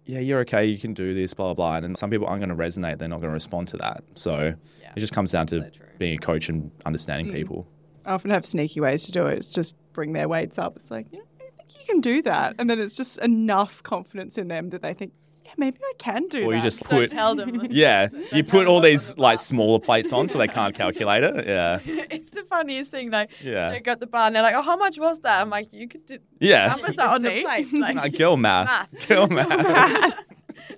Yeah, 0.06 0.20
you're 0.20 0.40
okay. 0.40 0.66
You 0.66 0.78
can 0.78 0.92
do 0.92 1.14
this, 1.14 1.32
blah 1.32 1.54
blah 1.54 1.80
blah. 1.80 1.86
And 1.86 1.96
some 1.96 2.10
people 2.10 2.26
aren't 2.26 2.44
going 2.44 2.54
to 2.54 2.62
resonate. 2.62 2.98
They're 2.98 3.08
not 3.08 3.20
going 3.20 3.30
to 3.30 3.34
respond 3.34 3.68
to 3.68 3.78
that. 3.78 4.04
So 4.14 4.54
Yeah. 4.82 4.92
it 4.94 5.00
just 5.00 5.14
comes 5.14 5.32
down 5.32 5.46
to 5.46 5.62
So 5.62 5.70
being 5.98 6.14
a 6.18 6.18
coach 6.18 6.50
and 6.50 6.70
understanding 6.84 7.28
mm. 7.28 7.36
people. 7.36 7.66
I 8.04 8.12
often 8.12 8.30
have 8.30 8.44
sneaky 8.44 8.80
ways 8.80 9.04
to 9.04 9.12
do 9.12 9.26
it. 9.28 9.38
It's 9.38 9.50
just 9.50 9.76
bring 9.94 10.12
their 10.12 10.28
weights 10.28 10.58
up. 10.58 10.76
It's 10.76 10.90
like, 10.90 11.06
yeah, 11.10 11.20
I 11.40 11.44
think 11.56 11.80
you 11.80 11.86
can 11.86 12.02
do 12.02 12.20
that. 12.22 12.56
And 12.58 12.68
then 12.68 12.78
it's 12.78 12.92
just 12.92 13.16
enough 13.18 13.82
confidence 13.82 14.36
in 14.36 14.48
them 14.48 14.68
that 14.70 14.82
they 14.82 14.92
think, 14.92 15.14
yeah, 15.14 15.23
maybe 15.56 15.78
I 15.82 15.92
can 15.98 16.28
do 16.28 16.40
that. 16.40 16.46
Or 16.46 16.50
that. 16.50 16.56
you 16.56 16.62
just 16.62 16.82
Don't 16.88 17.00
put 17.00 17.10
tell 17.10 17.34
them. 17.34 17.66
Yeah, 17.70 18.08
you 18.32 18.44
put 18.44 18.66
all 18.66 18.80
these 18.80 19.16
like 19.18 19.36
bar. 19.38 19.44
smaller 19.44 19.78
plates 19.80 20.12
on 20.12 20.28
so 20.28 20.38
they 20.38 20.48
can't 20.48 20.74
calculate 20.74 21.22
it. 21.24 21.46
Yeah, 21.46 21.80
it's 21.84 22.30
the 22.30 22.42
funniest 22.44 22.90
thing. 22.90 23.10
Like, 23.10 23.30
Yeah. 23.42 23.70
they 23.70 23.80
got 23.80 24.00
the 24.00 24.06
bar 24.06 24.26
and 24.26 24.36
they're 24.36 24.42
like, 24.42 24.54
"Oh, 24.54 24.62
how 24.62 24.76
much 24.76 24.98
was 24.98 25.20
that?" 25.20 25.40
I'm 25.40 25.50
like, 25.50 25.68
"You 25.72 25.88
could 25.88 26.06
do 26.06 26.18
yeah. 26.40 26.66
numbers 26.68 26.94
You 26.96 27.02
are 27.02 27.06
can 27.06 27.14
on 27.16 27.22
the 27.22 27.28
see. 27.36 27.42
plates." 27.44 27.72
Like, 27.72 27.94
Nah, 27.96 28.08
girl 28.08 28.36
math, 28.36 28.66
Math. 28.92 29.08
girl 29.08 29.26
math. 29.28 30.34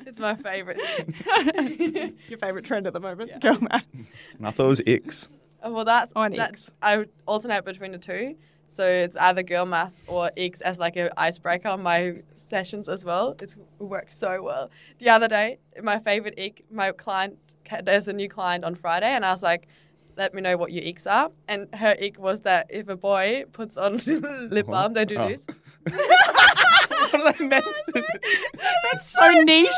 it's 0.07 0.19
my 0.21 0.35
favorite. 0.37 0.81
Thing. 0.81 2.19
Your 2.29 2.39
favourite 2.39 2.65
trend 2.65 2.87
at 2.87 2.93
the 2.93 3.01
moment? 3.01 3.41
Girl 3.41 3.59
maths. 3.61 4.11
And 4.39 4.47
I 4.47 4.51
thought 4.51 4.67
it 4.67 4.69
was 4.69 4.81
icks. 4.87 5.31
Oh, 5.63 5.73
well, 5.73 5.85
that's 5.85 6.13
Oh, 6.15 6.23
and 6.23 6.37
that's 6.39 6.71
I 6.83 7.07
alternate 7.27 7.65
between 7.65 7.93
the 7.93 7.99
two. 7.99 8.37
So 8.77 8.87
it's 8.87 9.17
either 9.17 9.43
girl 9.43 9.65
maths 9.65 10.03
or 10.07 10.31
icks 10.37 10.61
as 10.61 10.79
like 10.79 10.97
an 10.97 11.09
icebreaker 11.17 11.69
on 11.69 11.83
my 11.83 12.17
sessions 12.37 12.91
as 12.91 13.07
well. 13.07 13.35
It's, 13.41 13.55
it 13.55 13.83
works 13.83 14.15
so 14.15 14.43
well. 14.43 14.71
The 14.99 15.09
other 15.09 15.29
day, 15.29 15.59
my 15.83 15.99
favorite 15.99 16.39
ick, 16.39 16.63
my 16.71 16.93
client, 16.93 17.39
there's 17.85 18.07
a 18.09 18.13
new 18.13 18.29
client 18.29 18.65
on 18.65 18.75
Friday, 18.75 19.07
and 19.09 19.25
I 19.25 19.33
was 19.33 19.43
like, 19.43 19.67
let 20.19 20.35
me 20.35 20.43
know 20.43 20.59
what 20.59 20.73
your 20.73 20.85
icks 20.85 21.07
are. 21.07 21.31
And 21.49 21.75
her 21.75 21.97
ick 21.99 22.19
was 22.19 22.43
that 22.43 22.67
if 22.69 22.89
a 22.89 22.97
boy 22.97 23.45
puts 23.53 23.79
on 23.79 23.97
lip 24.07 24.23
uh-huh. 24.23 24.63
balm, 24.65 24.93
they 24.93 25.07
do 25.07 25.17
Oh. 25.21 25.35
what 27.11 27.15
are 27.15 27.33
they 27.33 27.45
meant 27.47 27.65
to 27.65 27.93
do? 27.93 28.03
That's 28.93 29.07
so 29.07 29.31
niche. 29.43 29.69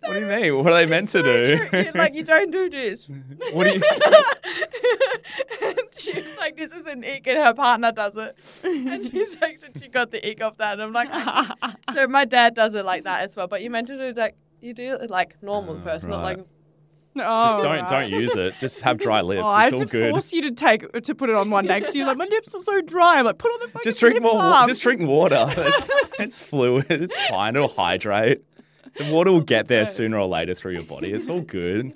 What 0.00 0.12
do 0.14 0.20
you 0.20 0.26
mean? 0.26 0.64
What 0.64 0.72
are 0.72 0.76
they 0.76 0.86
meant 0.86 1.08
to 1.10 1.22
do? 1.22 1.90
Like, 1.94 2.14
you 2.14 2.22
don't 2.22 2.50
do 2.50 2.68
this. 2.68 3.08
what 3.52 3.64
do 3.64 3.70
you? 3.74 3.82
and 5.62 5.78
she's 5.96 6.36
like, 6.38 6.56
this 6.56 6.72
is 6.72 6.86
an 6.86 7.04
ick, 7.04 7.26
and 7.26 7.38
her 7.38 7.54
partner 7.54 7.92
does 7.92 8.16
it. 8.16 8.36
And 8.64 9.06
she's 9.10 9.40
like, 9.40 9.60
she 9.80 9.88
got 9.88 10.10
the 10.10 10.26
ick 10.28 10.42
off 10.42 10.56
that. 10.58 10.74
And 10.74 10.82
I'm 10.82 10.92
like, 10.92 11.08
ah. 11.10 11.54
so 11.94 12.06
my 12.06 12.24
dad 12.24 12.54
does 12.54 12.74
it 12.74 12.84
like 12.84 13.04
that 13.04 13.22
as 13.22 13.36
well. 13.36 13.46
But 13.48 13.62
you 13.62 13.70
meant 13.70 13.86
to 13.88 13.96
do 13.96 14.12
like, 14.18 14.36
you 14.60 14.74
do 14.74 14.94
it 15.00 15.10
like 15.10 15.40
normal 15.42 15.76
Oh, 15.76 15.80
person, 15.80 16.10
not 16.10 16.22
right. 16.22 16.38
like, 16.38 16.46
Just 17.18 17.58
Oh, 17.58 17.62
don't 17.62 17.76
right. 17.80 17.88
don't 17.88 18.10
use 18.10 18.34
it. 18.36 18.54
Just 18.60 18.80
have 18.82 18.98
dry 18.98 19.20
oh, 19.22 19.24
lips. 19.24 19.42
Oh, 19.42 19.46
I 19.46 19.64
it's 19.64 19.72
had 19.72 19.72
all 19.74 19.78
to 19.80 19.86
good. 19.86 20.10
force 20.12 20.32
you 20.32 20.42
to 20.42 20.50
take 20.52 20.90
to 21.02 21.14
put 21.14 21.28
it 21.30 21.34
on 21.36 21.50
one 21.50 21.66
day 21.66 21.78
because 21.80 21.94
you're 21.94 22.06
like 22.06 22.16
my 22.16 22.26
lips 22.26 22.54
are 22.54 22.60
so 22.60 22.80
dry. 22.80 23.18
I'm 23.18 23.24
like 23.24 23.38
put 23.38 23.48
on 23.52 23.60
the 23.60 23.68
fucking 23.68 23.84
Just 23.84 23.98
drink 23.98 24.20
more. 24.22 24.34
wa-. 24.34 24.66
Just 24.66 24.82
drink 24.82 25.02
water. 25.02 25.46
It's, 25.56 25.80
it's 26.18 26.40
fluid. 26.40 26.86
It's 26.90 27.16
fine. 27.28 27.56
It'll 27.56 27.68
hydrate. 27.68 28.42
The 28.96 29.12
water 29.12 29.30
will 29.32 29.40
get 29.42 29.68
there 29.68 29.84
sooner 29.86 30.18
or 30.18 30.26
later 30.26 30.54
through 30.54 30.72
your 30.72 30.82
body. 30.84 31.12
It's 31.12 31.28
all 31.28 31.42
good. 31.42 31.92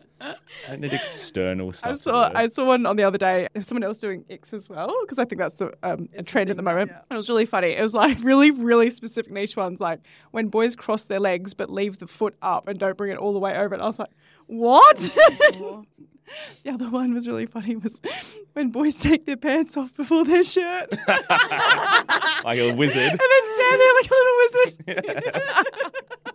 Don't 0.68 0.80
need 0.80 0.92
external 0.92 1.72
stuff. 1.72 1.92
I 1.92 1.94
saw. 1.94 2.30
I 2.34 2.46
saw 2.48 2.66
one 2.66 2.86
on 2.86 2.96
the 2.96 3.04
other 3.04 3.18
day. 3.18 3.48
There's 3.52 3.66
someone 3.66 3.82
else 3.84 3.98
doing 3.98 4.24
icks 4.28 4.52
as 4.52 4.68
well 4.68 4.94
because 5.02 5.18
I 5.18 5.24
think 5.24 5.38
that's 5.38 5.56
the, 5.56 5.72
um, 5.82 6.00
a 6.00 6.02
It's 6.02 6.10
the 6.16 6.22
trend 6.24 6.50
at 6.50 6.56
the 6.56 6.62
moment. 6.62 6.90
yeah. 6.90 7.00
It 7.10 7.14
was 7.14 7.28
really 7.28 7.46
funny. 7.46 7.72
It 7.72 7.82
was 7.82 7.94
like 7.94 8.18
really 8.22 8.50
really 8.50 8.90
specific 8.90 9.32
niche 9.32 9.56
ones 9.56 9.80
like 9.80 10.00
when 10.30 10.48
boys 10.48 10.76
cross 10.76 11.04
their 11.04 11.20
legs 11.20 11.54
but 11.54 11.70
leave 11.70 11.98
the 11.98 12.06
foot 12.06 12.36
up 12.42 12.68
and 12.68 12.78
don't 12.78 12.96
bring 12.96 13.12
it 13.12 13.18
all 13.18 13.32
the 13.32 13.38
way 13.38 13.56
over. 13.56 13.74
And 13.74 13.82
I 13.82 13.86
was 13.86 13.98
like, 13.98 14.10
what? 14.46 15.16
oh, 15.56 15.84
the 16.64 16.70
other 16.70 16.90
one 16.90 17.14
was 17.14 17.26
really 17.26 17.46
funny. 17.46 17.76
Was 17.76 18.00
when 18.52 18.70
boys 18.70 18.98
take 19.00 19.26
their 19.26 19.36
pants 19.36 19.76
off 19.76 19.94
before 19.94 20.24
their 20.24 20.42
shirt 20.44 20.90
like 22.44 22.58
a 22.58 22.72
wizard. 22.72 23.10
And 23.10 23.20
then 23.20 23.44
stand 23.54 23.80
there 23.80 23.94
like 23.94 24.10
a 24.10 24.14
little 24.14 24.36
wizard. 24.42 26.29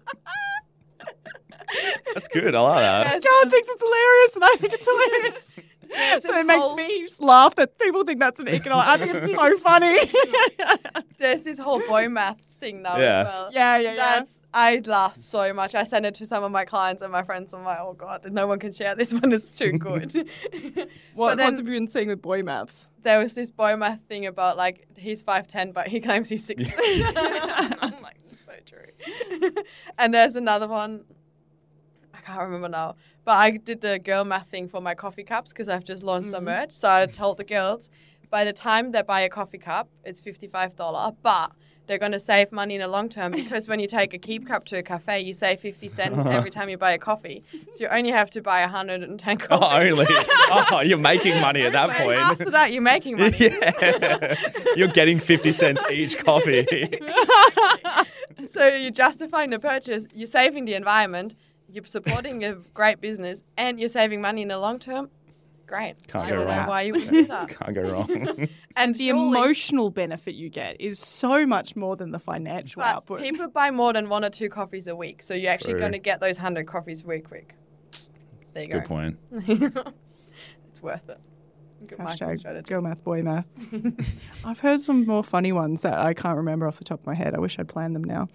That's 2.13 2.27
good. 2.27 2.55
I 2.55 2.59
like 2.61 2.79
that. 2.79 3.05
Yes. 3.05 3.23
God 3.23 3.51
thinks 3.51 3.69
it's 3.71 3.81
hilarious, 3.81 4.35
and 4.35 4.43
I 4.43 4.55
think 4.57 4.73
it's 4.73 4.85
hilarious. 4.85 5.59
so 6.23 6.39
it 6.39 6.45
makes 6.45 6.61
whole- 6.61 6.75
me 6.75 7.05
laugh 7.19 7.55
that 7.55 7.77
people 7.77 8.03
think 8.03 8.19
that's 8.19 8.39
an 8.39 8.47
ick, 8.47 8.65
and 8.65 8.73
I 8.73 8.93
I 8.93 8.97
think 8.97 9.13
it's 9.13 9.33
so 9.35 9.57
funny. 9.57 9.99
there's 11.17 11.41
this 11.41 11.59
whole 11.59 11.79
boy 11.87 12.09
maths 12.09 12.55
thing 12.55 12.81
now 12.81 12.97
Yeah. 12.97 13.19
as 13.19 13.25
well. 13.27 13.49
yeah, 13.53 13.77
yeah, 13.77 13.89
yeah. 13.91 13.95
That's 13.95 14.39
I 14.53 14.81
laughed 14.85 15.17
so 15.17 15.53
much. 15.53 15.75
I 15.75 15.83
sent 15.83 16.05
it 16.05 16.15
to 16.15 16.25
some 16.25 16.43
of 16.43 16.51
my 16.51 16.65
clients 16.65 17.01
and 17.01 17.11
my 17.11 17.23
friends. 17.23 17.53
I'm 17.53 17.63
like, 17.63 17.79
oh 17.79 17.93
god, 17.93 18.25
no 18.31 18.47
one 18.47 18.57
can 18.59 18.71
share 18.73 18.95
this 18.95 19.13
one. 19.13 19.31
It's 19.31 19.55
too 19.55 19.73
good. 19.73 20.13
what, 21.13 21.31
but 21.31 21.37
then- 21.37 21.53
what 21.53 21.53
have 21.57 21.57
you 21.67 21.73
been 21.73 21.87
seeing 21.87 22.07
with 22.07 22.21
boy 22.21 22.41
maths? 22.43 22.87
there 23.03 23.19
was 23.19 23.35
this 23.35 23.51
boy 23.51 23.75
math 23.75 23.99
thing 24.09 24.25
about 24.25 24.57
like 24.57 24.87
he's 24.97 25.21
five 25.21 25.47
ten, 25.47 25.71
but 25.71 25.87
he 25.87 25.99
claims 26.01 26.27
he's 26.29 26.43
six. 26.43 26.63
I'm 26.77 28.01
like, 28.01 28.17
so 28.43 28.53
true. 28.65 29.51
and 29.99 30.11
there's 30.11 30.35
another 30.35 30.67
one. 30.67 31.05
I 32.25 32.31
can't 32.31 32.41
remember 32.41 32.69
now, 32.69 32.95
but 33.23 33.33
I 33.33 33.51
did 33.51 33.81
the 33.81 33.99
girl 33.99 34.25
math 34.25 34.47
thing 34.49 34.67
for 34.67 34.81
my 34.81 34.95
coffee 34.95 35.23
cups 35.23 35.51
because 35.51 35.69
I've 35.69 35.83
just 35.83 36.03
launched 36.03 36.31
the 36.31 36.37
mm-hmm. 36.37 36.45
merch. 36.45 36.71
So 36.71 36.89
I 36.89 37.05
told 37.05 37.37
the 37.37 37.43
girls, 37.43 37.89
by 38.31 38.43
the 38.43 38.53
time 38.53 38.91
they 38.91 39.03
buy 39.03 39.21
a 39.21 39.29
coffee 39.29 39.59
cup, 39.59 39.89
it's 40.03 40.19
fifty 40.19 40.47
five 40.47 40.75
dollar, 40.75 41.11
but 41.21 41.51
they're 41.87 41.99
going 41.99 42.13
to 42.13 42.19
save 42.19 42.51
money 42.51 42.73
in 42.73 42.81
the 42.81 42.87
long 42.87 43.09
term 43.09 43.31
because 43.43 43.67
when 43.67 43.79
you 43.79 43.87
take 43.87 44.15
a 44.15 44.17
keep 44.17 44.47
cup 44.47 44.65
to 44.65 44.77
a 44.77 44.83
cafe, 44.83 45.21
you 45.21 45.35
save 45.35 45.59
50 45.59 45.87
cents 45.87 46.17
every 46.25 46.49
time 46.49 46.67
you 46.67 46.79
buy 46.79 46.93
a 46.93 46.97
coffee. 46.97 47.43
So 47.71 47.83
you 47.83 47.87
only 47.89 48.09
have 48.09 48.31
to 48.31 48.41
buy 48.41 48.61
110 48.61 49.37
coffees. 49.37 49.59
Oh, 49.61 49.79
only. 49.79 50.07
Oh, 50.71 50.81
you're 50.81 50.97
making 50.97 51.39
money 51.41 51.61
at 51.61 51.73
that 51.73 51.89
And 51.89 52.17
After 52.17 52.43
point. 52.45 52.51
that, 52.51 52.71
you're 52.71 52.81
making 52.81 53.17
money. 53.17 53.37
yeah. 53.39 54.35
You're 54.75 54.87
getting 54.87 55.19
50 55.19 55.53
cents 55.53 55.83
each 55.91 56.17
coffee. 56.17 56.65
So 58.47 58.67
you're 58.67 58.91
justifying 58.91 59.49
the 59.49 59.59
purchase, 59.59 60.07
you're 60.13 60.27
saving 60.27 60.65
the 60.65 60.75
environment, 60.75 61.35
you're 61.71 61.85
supporting 61.85 62.43
a 62.45 62.55
great 62.73 63.01
business, 63.01 63.41
and 63.57 63.79
you're 63.79 63.89
saving 63.89 64.21
money 64.21 64.41
in 64.43 64.47
the 64.49 64.57
long 64.57 64.79
term. 64.79 65.09
Great. 65.67 65.95
Can't 66.07 66.25
I 66.25 66.29
go 66.29 66.35
don't 66.37 66.45
wrong. 66.47 66.57
know 66.63 66.67
why 66.69 66.81
you 66.83 66.93
would 66.97 67.09
do 67.09 67.25
that. 67.25 67.49
Can't 67.49 67.73
go 67.73 67.81
wrong. 67.81 68.47
And 68.75 68.93
The 68.95 69.07
surely- 69.07 69.37
emotional 69.39 69.89
benefit 69.89 70.35
you 70.35 70.49
get 70.49 70.79
is 70.79 70.99
so 70.99 71.45
much 71.47 71.75
more 71.75 71.95
than 71.95 72.11
the 72.11 72.19
financial 72.19 72.81
but 72.81 72.95
output. 72.95 73.21
people 73.21 73.47
buy 73.47 73.71
more 73.71 73.91
than 73.93 74.07
one 74.09 74.23
or 74.23 74.29
two 74.29 74.47
coffees 74.49 74.85
a 74.87 74.95
week, 74.95 75.23
so 75.23 75.33
you're 75.33 75.51
actually 75.51 75.73
True. 75.73 75.79
going 75.79 75.91
to 75.93 75.97
get 75.99 76.19
those 76.19 76.37
100 76.37 76.67
coffees 76.67 77.03
real 77.03 77.21
quick. 77.21 77.55
There 78.53 78.63
you 78.63 78.69
go. 78.69 78.79
Good 78.79 78.81
go. 78.83 78.87
point. 78.87 79.17
it's 80.69 80.81
worth 80.83 81.09
it. 81.09 81.19
Good 81.87 81.99
marketing 81.99 82.27
Hashtag 82.27 82.39
strategy. 82.39 82.69
girl 82.69 82.81
math, 82.81 83.03
boy 83.03 83.21
math. 83.23 83.45
I've 84.45 84.59
heard 84.59 84.81
some 84.81 85.05
more 85.05 85.23
funny 85.23 85.51
ones 85.51 85.81
that 85.81 85.93
I 85.97 86.13
can't 86.13 86.37
remember 86.37 86.67
off 86.67 86.77
the 86.77 86.83
top 86.83 86.99
of 87.01 87.05
my 87.07 87.15
head. 87.15 87.33
I 87.35 87.39
wish 87.39 87.57
I'd 87.59 87.67
planned 87.67 87.95
them 87.95 88.03
now. 88.03 88.27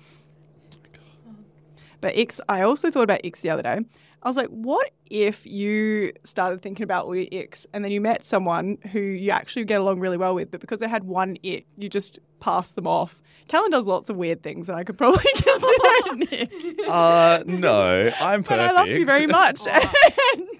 But 2.00 2.16
icks, 2.16 2.40
I 2.48 2.62
also 2.62 2.90
thought 2.90 3.02
about 3.02 3.20
icks 3.24 3.40
the 3.42 3.50
other 3.50 3.62
day. 3.62 3.80
I 4.22 4.28
was 4.28 4.36
like, 4.36 4.48
what 4.48 4.90
if 5.08 5.46
you 5.46 6.12
started 6.24 6.60
thinking 6.60 6.84
about 6.84 7.06
all 7.06 7.16
your 7.16 7.26
icks 7.32 7.66
and 7.72 7.82
then 7.82 7.90
you 7.90 8.02
met 8.02 8.22
someone 8.24 8.76
who 8.92 9.00
you 9.00 9.30
actually 9.30 9.64
get 9.64 9.80
along 9.80 9.98
really 10.00 10.18
well 10.18 10.34
with, 10.34 10.50
but 10.50 10.60
because 10.60 10.80
they 10.80 10.88
had 10.88 11.04
one 11.04 11.38
ick, 11.44 11.64
you 11.78 11.88
just 11.88 12.18
pass 12.38 12.72
them 12.72 12.86
off? 12.86 13.22
Callan 13.48 13.70
does 13.70 13.86
lots 13.86 14.08
of 14.10 14.16
weird 14.16 14.42
things, 14.44 14.68
and 14.68 14.78
I 14.78 14.84
could 14.84 14.96
probably 14.98 15.24
consider 15.34 15.62
an 16.10 16.22
ick. 16.30 16.80
Uh, 16.88 17.42
no, 17.46 18.10
I'm 18.20 18.42
perfect. 18.42 18.48
But 18.48 18.60
I 18.60 18.72
love 18.72 18.88
you 18.88 19.06
very 19.06 19.26
much. 19.26 19.66
And- 19.66 19.88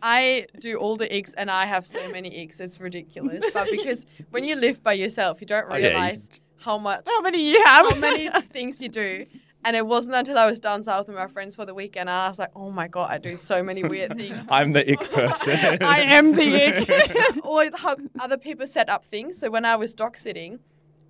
I 0.02 0.46
do 0.58 0.76
all 0.76 0.96
the 0.96 1.14
icks 1.14 1.34
and 1.34 1.50
I 1.50 1.66
have 1.66 1.86
so 1.86 2.10
many 2.10 2.30
icks. 2.30 2.60
It's 2.60 2.80
ridiculous. 2.80 3.44
But 3.52 3.68
because 3.70 4.06
when 4.30 4.44
you 4.44 4.56
live 4.56 4.82
by 4.82 4.94
yourself, 4.94 5.40
you 5.40 5.46
don't 5.46 5.66
Oh, 5.70 5.76
yeah, 5.76 5.88
you- 5.88 5.94
realize 5.94 6.28
how 6.58 6.78
much, 6.78 7.02
how 7.06 7.20
many 7.20 7.50
you 7.50 7.62
have? 7.64 7.86
how 7.90 7.96
many 7.96 8.30
things 8.52 8.80
you 8.80 8.88
do. 8.88 9.26
And 9.64 9.76
it 9.76 9.86
wasn't 9.86 10.16
until 10.16 10.38
I 10.38 10.46
was 10.46 10.58
down 10.58 10.82
south 10.82 11.06
with 11.06 11.16
my 11.16 11.26
friends 11.26 11.54
for 11.54 11.66
the 11.66 11.74
weekend, 11.74 12.08
and 12.08 12.16
I 12.16 12.28
was 12.28 12.38
like, 12.38 12.50
"Oh 12.56 12.70
my 12.70 12.88
god, 12.88 13.10
I 13.10 13.18
do 13.18 13.36
so 13.36 13.62
many 13.62 13.82
weird 13.84 14.16
things." 14.16 14.46
I'm 14.48 14.72
the 14.72 14.90
ick 14.90 15.10
person. 15.10 15.58
I 15.82 16.00
am 16.00 16.32
the 16.32 16.48
ick. 16.68 17.44
or 17.44 17.64
how 17.76 17.96
other 18.18 18.38
people 18.38 18.66
set 18.66 18.88
up 18.88 19.04
things. 19.04 19.38
So 19.38 19.50
when 19.50 19.64
I 19.66 19.76
was 19.76 19.92
dog 19.92 20.16
sitting, 20.16 20.60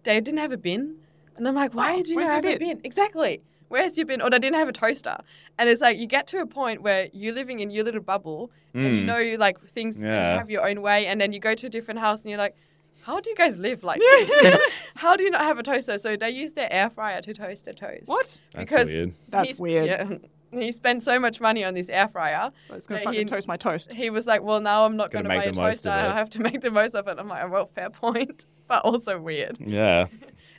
they 0.03 0.20
didn't 0.20 0.40
have 0.40 0.51
a 0.51 0.57
bin, 0.57 0.96
and 1.36 1.46
I'm 1.46 1.55
like, 1.55 1.74
"Why 1.74 1.98
Oh, 1.98 2.03
do 2.03 2.11
you 2.11 2.16
not 2.16 2.22
your 2.24 2.32
have 2.32 2.44
a 2.44 2.48
bin? 2.48 2.59
bin?" 2.59 2.80
Exactly. 2.82 3.42
Where's 3.68 3.96
your 3.96 4.07
bin? 4.07 4.20
Or 4.20 4.30
they 4.30 4.40
didn't 4.40 4.57
have 4.57 4.68
a 4.68 4.72
toaster. 4.72 5.18
And 5.57 5.68
it's 5.68 5.80
like 5.80 5.96
you 5.96 6.09
get 6.09 6.26
to 6.28 6.38
a 6.40 6.46
point 6.46 6.82
where 6.82 7.09
you're 7.12 7.34
living 7.34 7.61
in 7.61 7.70
your 7.70 7.84
little 7.84 8.01
bubble, 8.03 8.51
and 8.74 8.96
you 8.96 9.05
Mm. 9.05 9.07
know, 9.07 9.36
like 9.38 9.61
things 9.68 10.01
you 10.01 10.38
have 10.40 10.51
your 10.51 10.68
own 10.68 10.82
way, 10.82 11.07
and 11.07 11.20
then 11.20 11.32
you 11.32 11.38
go 11.38 11.55
to 11.55 11.66
a 11.68 11.70
different 11.70 12.01
house, 12.01 12.22
and 12.22 12.30
you're 12.30 12.38
like. 12.38 12.57
How 13.03 13.20
do 13.20 13.30
you 13.30 13.36
guys 13.36 13.57
live 13.57 13.82
like 13.84 13.98
this? 14.01 14.57
How 14.94 15.16
do 15.16 15.24
you 15.24 15.30
not 15.30 15.40
have 15.42 15.59
a 15.59 15.62
toaster? 15.62 15.98
So 15.98 16.16
they 16.16 16.30
use 16.30 16.53
their 16.53 16.72
air 16.72 16.90
fryer 16.90 17.20
to 17.22 17.32
toast 17.34 17.64
their 17.64 17.74
toast. 17.74 18.07
what? 18.07 18.38
That's 18.53 18.70
because 18.70 18.88
weird. 18.88 19.14
That's 19.28 19.46
he's- 19.48 19.61
weird. 19.61 19.86
Yeah, 19.86 20.09
he 20.61 20.72
spent 20.72 21.03
so 21.03 21.18
much 21.18 21.40
money 21.40 21.64
on 21.64 21.74
this 21.74 21.88
air 21.88 22.09
fryer. 22.09 22.51
So 22.68 22.74
it's 22.74 22.86
going 22.86 22.98
to 22.98 23.03
Yeah, 23.03 23.11
fucking 23.11 23.20
he- 23.26 23.30
toast 23.30 23.48
my 23.48 23.57
toast. 23.57 23.92
He 23.92 24.11
was 24.11 24.26
like, 24.26 24.42
"Well, 24.42 24.61
now 24.61 24.84
I'm 24.84 24.96
not 24.96 25.11
going 25.11 25.24
Gotta 25.24 25.34
to 25.34 25.38
make 25.38 25.44
buy 25.46 25.51
a 25.51 25.55
the 25.55 25.61
most 25.61 25.82
toaster. 25.84 25.90
of 25.90 26.07
I 26.07 26.11
it." 26.11 26.14
have 26.18 26.30
to 26.30 26.40
make 26.40 26.61
the 26.61 26.70
most 26.70 26.94
of 26.94 27.09
it." 27.09 27.16
I'm 27.18 27.28
like, 27.28 27.51
"Well, 27.51 27.66
fair 27.74 27.90
point, 27.90 28.46
but 28.68 28.84
also 28.84 29.18
weird." 29.20 29.59
Yeah. 29.61 30.07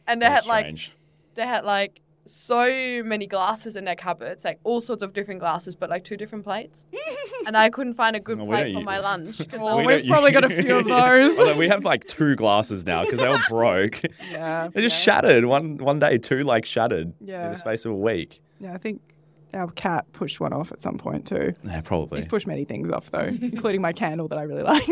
And 0.08 0.22
they 0.22 0.28
That's 0.28 0.46
had 0.46 0.50
like 0.50 0.66
strange. 0.66 0.92
they 1.36 1.46
had 1.46 1.64
like 1.64 2.02
so 2.26 3.02
many 3.04 3.26
glasses 3.28 3.76
in 3.76 3.86
their 3.86 3.96
cupboards, 3.96 4.46
like 4.46 4.60
all 4.64 4.80
sorts 4.82 5.02
of 5.02 5.14
different 5.14 5.40
glasses, 5.40 5.76
but 5.76 5.90
like 5.90 6.04
two 6.04 6.18
different 6.18 6.44
plates. 6.44 6.86
and 7.48 7.58
I 7.58 7.70
couldn't 7.70 7.96
find 7.96 8.16
a 8.16 8.20
good 8.20 8.38
No, 8.38 8.46
plate 8.46 8.74
for 8.74 8.80
use- 8.80 8.86
my 8.86 9.00
lunch. 9.00 9.38
'cause 9.50 9.60
Oh, 9.62 9.80
I'm 9.80 9.86
We 9.86 9.96
we've 9.96 10.06
probably 10.08 10.32
got 10.32 10.44
a 10.44 10.50
few 10.50 10.78
of 10.78 10.86
those. 10.86 11.40
Although 11.40 11.58
we 11.58 11.68
have 11.70 11.84
like 11.84 12.06
two 12.06 12.36
glasses 12.36 12.86
now 12.86 13.04
because 13.04 13.20
they 13.20 13.28
were 13.28 13.40
broke. 13.50 14.02
yeah. 14.32 14.68
They 14.74 14.82
just 14.82 14.96
yeah. 15.06 15.14
shattered 15.16 15.46
one 15.46 15.78
one 15.78 16.00
day. 16.00 16.18
Two 16.18 16.40
like 16.42 16.66
shattered 16.66 17.14
in 17.22 17.26
the 17.28 17.56
space 17.56 17.86
of 17.86 17.92
a 17.94 17.96
week. 17.96 18.42
Yeah, 18.60 18.74
I 18.74 18.78
think 18.78 19.02
our 19.54 19.70
cat 19.72 20.06
pushed 20.14 20.40
one 20.40 20.54
off 20.54 20.72
at 20.72 20.82
some 20.82 20.98
point 20.98 21.26
too. 21.28 21.54
Yeah, 21.64 21.82
probably. 21.82 22.20
He's 22.20 22.26
pushed 22.28 22.48
many 22.48 22.64
things 22.66 22.90
off 22.92 23.10
though, 23.12 23.20
including 23.42 23.82
my 23.82 23.92
candle 23.94 24.28
that 24.30 24.38
I 24.38 24.44
really 24.44 24.64
like, 24.64 24.88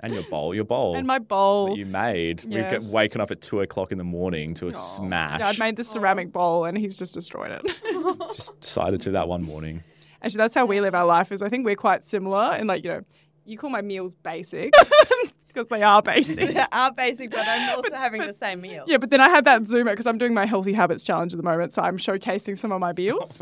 and 0.00 0.12
your 0.12 0.22
bowl, 0.24 0.54
your 0.54 0.64
bowl 0.64 0.96
and 0.96 1.06
my 1.06 1.18
bowl. 1.18 1.68
that 1.68 1.76
you 1.76 1.86
made. 1.86 2.44
We 2.44 2.56
Yes. 2.56 2.84
get 2.84 2.92
waking 2.92 3.20
up 3.20 3.30
at 3.30 3.40
two 3.40 3.60
o'clock 3.60 3.92
in 3.92 3.98
the 3.98 4.04
morning 4.04 4.54
to 4.54 4.66
a 4.66 4.68
Oh. 4.68 4.72
smash. 4.72 5.40
Yeah, 5.40 5.48
I'd 5.48 5.58
made 5.58 5.76
this 5.76 5.88
ceramic 5.88 6.32
bowl 6.32 6.64
and 6.64 6.76
he's 6.78 6.98
just 6.98 7.14
destroyed 7.14 7.50
it. 7.50 7.62
Just 8.34 8.58
decided 8.60 9.00
to 9.02 9.10
that 9.12 9.26
one 9.28 9.42
morning. 9.42 9.82
Actually, 10.22 10.38
that's 10.38 10.54
how 10.54 10.64
we 10.64 10.80
live 10.80 10.94
our 10.94 11.04
life. 11.06 11.32
Is 11.32 11.42
I 11.42 11.48
think 11.48 11.64
we're 11.64 11.74
quite 11.76 12.04
similar, 12.04 12.52
and 12.52 12.68
like 12.68 12.84
you 12.84 12.90
know, 12.90 13.00
you 13.44 13.58
call 13.58 13.70
my 13.70 13.80
meals 13.82 14.14
basic 14.14 14.72
because 15.48 15.66
they 15.68 15.82
are 15.82 16.02
basic. 16.02 16.54
they 16.54 16.64
are 16.72 16.92
basic, 16.92 17.30
but 17.30 17.44
I'm 17.46 17.74
also 17.76 17.96
having 17.96 18.20
the 18.26 18.32
same 18.32 18.60
meal. 18.60 18.84
Yeah, 18.86 18.98
but 18.98 19.10
then 19.10 19.20
I 19.20 19.28
had 19.28 19.44
that 19.46 19.62
Zoomer 19.62 19.86
because 19.90 20.06
I'm 20.06 20.18
doing 20.18 20.34
my 20.34 20.46
healthy 20.46 20.72
habits 20.72 21.02
challenge 21.02 21.32
at 21.32 21.36
the 21.36 21.42
moment, 21.42 21.72
so 21.72 21.82
I'm 21.82 21.96
showcasing 21.98 22.56
some 22.56 22.70
of 22.72 22.80
my 22.80 22.92
meals. 22.96 23.40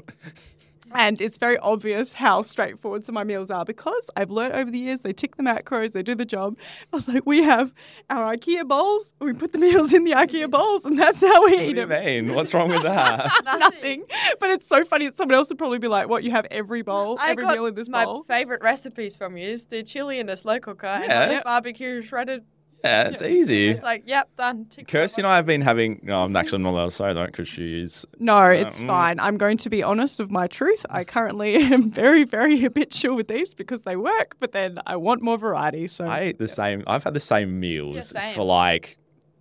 And 0.95 1.21
it's 1.21 1.39
very 1.39 1.59
obvious 1.59 2.13
how 2.13 2.43
straightforward 2.43 3.05
some 3.05 3.15
of 3.17 3.21
my 3.21 3.25
meals 3.25 3.51
are 3.51 3.65
because 3.65 4.11
I've 4.17 4.31
learned 4.31 4.55
over 4.55 4.71
the 4.71 4.79
years 4.79 5.01
they 5.01 5.13
tick 5.13 5.37
the 5.37 5.43
macros, 5.43 5.93
they 5.93 6.03
do 6.03 6.15
the 6.15 6.25
job. 6.25 6.57
I 6.93 6.97
was 6.97 7.09
like, 7.09 7.27
we 7.27 7.43
have 7.43 7.75
our 8.11 8.37
IKEA 8.37 8.67
bowls, 8.67 9.13
we 9.21 9.33
put 9.33 9.53
the 9.53 9.59
meals 9.59 9.93
in 9.93 10.05
the 10.05 10.13
IKEA 10.13 10.51
bowls, 10.51 10.85
and 10.85 10.99
that's 10.99 11.21
how 11.21 11.45
we 11.47 11.53
What 11.53 11.63
eat 11.63 11.75
do 11.75 11.81
you 11.81 11.87
them. 11.87 12.05
mean? 12.05 12.35
What's 12.35 12.55
wrong 12.55 12.69
with 12.69 12.83
that? 12.83 13.31
Nothing. 13.45 14.05
But 14.39 14.51
it's 14.51 14.69
so 14.69 14.85
funny. 14.85 15.07
that 15.07 15.17
Someone 15.17 15.35
else 15.37 15.49
would 15.49 15.59
probably 15.59 15.79
be 15.79 15.89
like, 15.89 16.09
what, 16.09 16.23
you 16.23 16.31
have 16.31 16.47
every 16.51 16.83
bowl, 16.83 17.17
I 17.21 17.31
every 17.33 17.43
got 17.43 17.55
meal 17.55 17.67
in 17.67 17.75
this 17.75 17.89
my 17.89 18.05
bowl? 18.05 18.25
My 18.29 18.39
favorite 18.39 18.63
recipes 18.63 19.17
from 19.17 19.37
you 19.37 19.49
is 19.49 19.67
the 19.67 19.83
chili 19.83 20.19
in 20.21 20.27
the 20.27 20.37
slow 20.37 20.61
cooker 20.61 20.87
and 20.87 21.33
the 21.39 21.43
barbecue 21.45 22.03
shredded. 22.03 22.45
Yeah, 22.85 23.09
it's 23.09 23.23
easy. 23.23 23.69
It's 23.69 23.83
like, 23.83 24.03
yep, 24.07 24.29
done. 24.37 24.67
Tick 24.67 24.87
Kirsty 24.89 25.23
and 25.23 25.27
I 25.27 25.37
have 25.37 25.47
been 25.47 25.63
having. 25.63 26.01
No, 26.03 26.23
I'm 26.23 26.37
actually 26.37 26.63
not 26.63 26.71
allowed 26.71 26.85
to 26.87 26.91
say 26.91 27.13
that 27.13 27.27
because 27.27 27.49
she's. 27.49 28.05
No, 28.19 28.47
it's 28.51 28.81
mm. 28.81 28.87
fine. 28.87 29.19
I'm 29.21 29.39
going 29.39 29.57
to 29.59 29.71
be 29.71 29.83
honest 29.83 30.21
of 30.21 30.31
my 30.31 30.47
truth. 30.47 30.85
I 30.91 31.05
currently 31.05 31.57
am 31.73 31.91
very, 31.91 32.25
very 32.25 32.59
habitual 32.61 33.17
with 33.17 33.29
these 33.29 33.55
because 33.55 33.83
they 33.83 33.97
work, 33.97 34.37
but 34.39 34.53
then 34.53 34.79
I 34.87 34.97
want 34.97 35.23
more 35.23 35.39
variety. 35.39 35.89
So 35.89 36.07
I 36.07 36.27
eat 36.27 36.39
the 36.39 36.49
same. 36.49 36.85
I've 36.87 37.05
had 37.05 37.15
the 37.15 37.21
same 37.21 37.59
meals 37.59 38.11
same. 38.11 38.35
for 38.35 38.45
like 38.45 38.99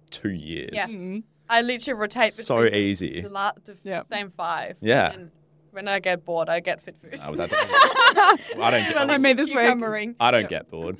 two 0.10 0.32
years. 0.32 0.72
Yeah. 0.74 0.86
Mm. 0.86 1.24
I 1.50 1.62
literally 1.62 2.00
rotate 2.00 2.34
So 2.34 2.62
the- 2.62 2.76
easy. 2.78 3.22
The, 3.22 3.30
la- 3.30 3.52
the 3.66 3.76
Yeah. 3.84 4.04
same 4.04 4.32
five. 4.32 4.78
Yeah. 4.80 5.12
And 5.12 5.32
when 5.72 5.88
I 5.88 6.00
get 6.00 6.24
bored, 6.24 6.50
I 6.50 6.62
get 6.62 6.82
fit 6.82 6.96
food. 7.02 7.20
No, 7.28 7.36
that 7.36 7.54
I 7.54 8.72
don't 8.72 8.84
get. 8.88 8.96
Well, 8.96 9.12
I 9.12 9.18
made 9.18 9.38
this 9.38 9.54
week. 9.54 10.16
I 10.20 10.32
don't 10.32 10.48
get 10.50 10.70
bored. 10.70 10.98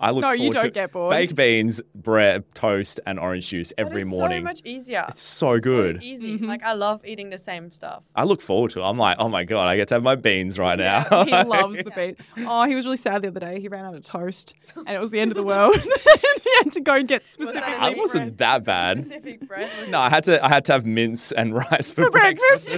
I 0.00 0.10
look 0.10 0.22
No, 0.22 0.30
you 0.30 0.50
don't 0.50 0.62
to 0.62 0.70
get 0.70 0.92
bored. 0.92 1.10
baked 1.10 1.34
beans, 1.34 1.80
bread, 1.94 2.44
toast, 2.54 3.00
and 3.06 3.18
orange 3.18 3.48
juice 3.48 3.72
But 3.76 3.86
every 3.86 4.02
it's 4.02 4.10
morning. 4.10 4.40
so 4.40 4.44
much 4.44 4.60
easier. 4.64 5.04
it's 5.08 5.20
so 5.20 5.58
good. 5.58 5.96
So 5.96 6.02
easy. 6.02 6.38
Mhm. 6.38 6.46
Like 6.46 6.62
I 6.62 6.72
love 6.74 7.04
eating 7.04 7.30
the 7.30 7.38
same 7.38 7.72
stuff. 7.72 8.02
I 8.14 8.24
look 8.24 8.40
forward 8.40 8.70
to 8.72 8.80
it. 8.80 8.84
I'm 8.84 8.98
like, 8.98 9.16
oh 9.18 9.28
my 9.28 9.44
god, 9.44 9.66
I 9.66 9.76
get 9.76 9.88
to 9.88 9.94
have 9.96 10.02
my 10.02 10.14
beans 10.14 10.58
right 10.58 10.78
now. 10.78 11.24
he 11.24 11.30
loves 11.32 11.78
the 11.78 11.90
beans. 11.96 12.16
Oh, 12.38 12.64
he 12.64 12.74
was 12.74 12.84
really 12.84 12.96
sad 12.96 13.22
the 13.22 13.28
other 13.28 13.40
day. 13.40 13.60
He 13.60 13.68
ran 13.68 13.84
out 13.84 13.94
of 13.94 14.02
toast, 14.04 14.54
and 14.76 14.88
it 14.90 15.00
was 15.00 15.10
the 15.10 15.18
end 15.20 15.32
of 15.32 15.36
the 15.36 15.42
world. 15.42 15.74
he 16.44 16.50
had 16.62 16.72
to 16.72 16.80
go 16.80 16.94
and 16.94 17.08
get 17.08 17.28
specific. 17.28 17.62
that 17.62 17.80
I 17.82 17.90
wasn't 17.94 18.36
bread. 18.36 18.38
that 18.38 18.64
bad. 18.64 19.02
Specific 19.04 19.48
bread. 19.48 19.68
No, 19.90 19.98
I 19.98 20.10
had 20.10 20.24
to. 20.24 20.44
I 20.44 20.48
had 20.48 20.64
to 20.66 20.72
have 20.74 20.86
mince 20.86 21.32
and 21.32 21.54
rice 21.54 21.90
for, 21.92 22.04
for 22.04 22.10
breakfast. 22.10 22.76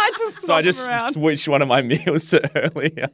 I 0.00 0.10
just 0.18 0.40
So 0.46 0.54
I 0.54 0.62
just 0.62 0.88
around. 0.88 1.12
switched 1.12 1.48
one 1.48 1.62
of 1.62 1.68
my 1.68 1.82
meals 1.82 2.30
to 2.30 2.40
earlier. 2.56 3.08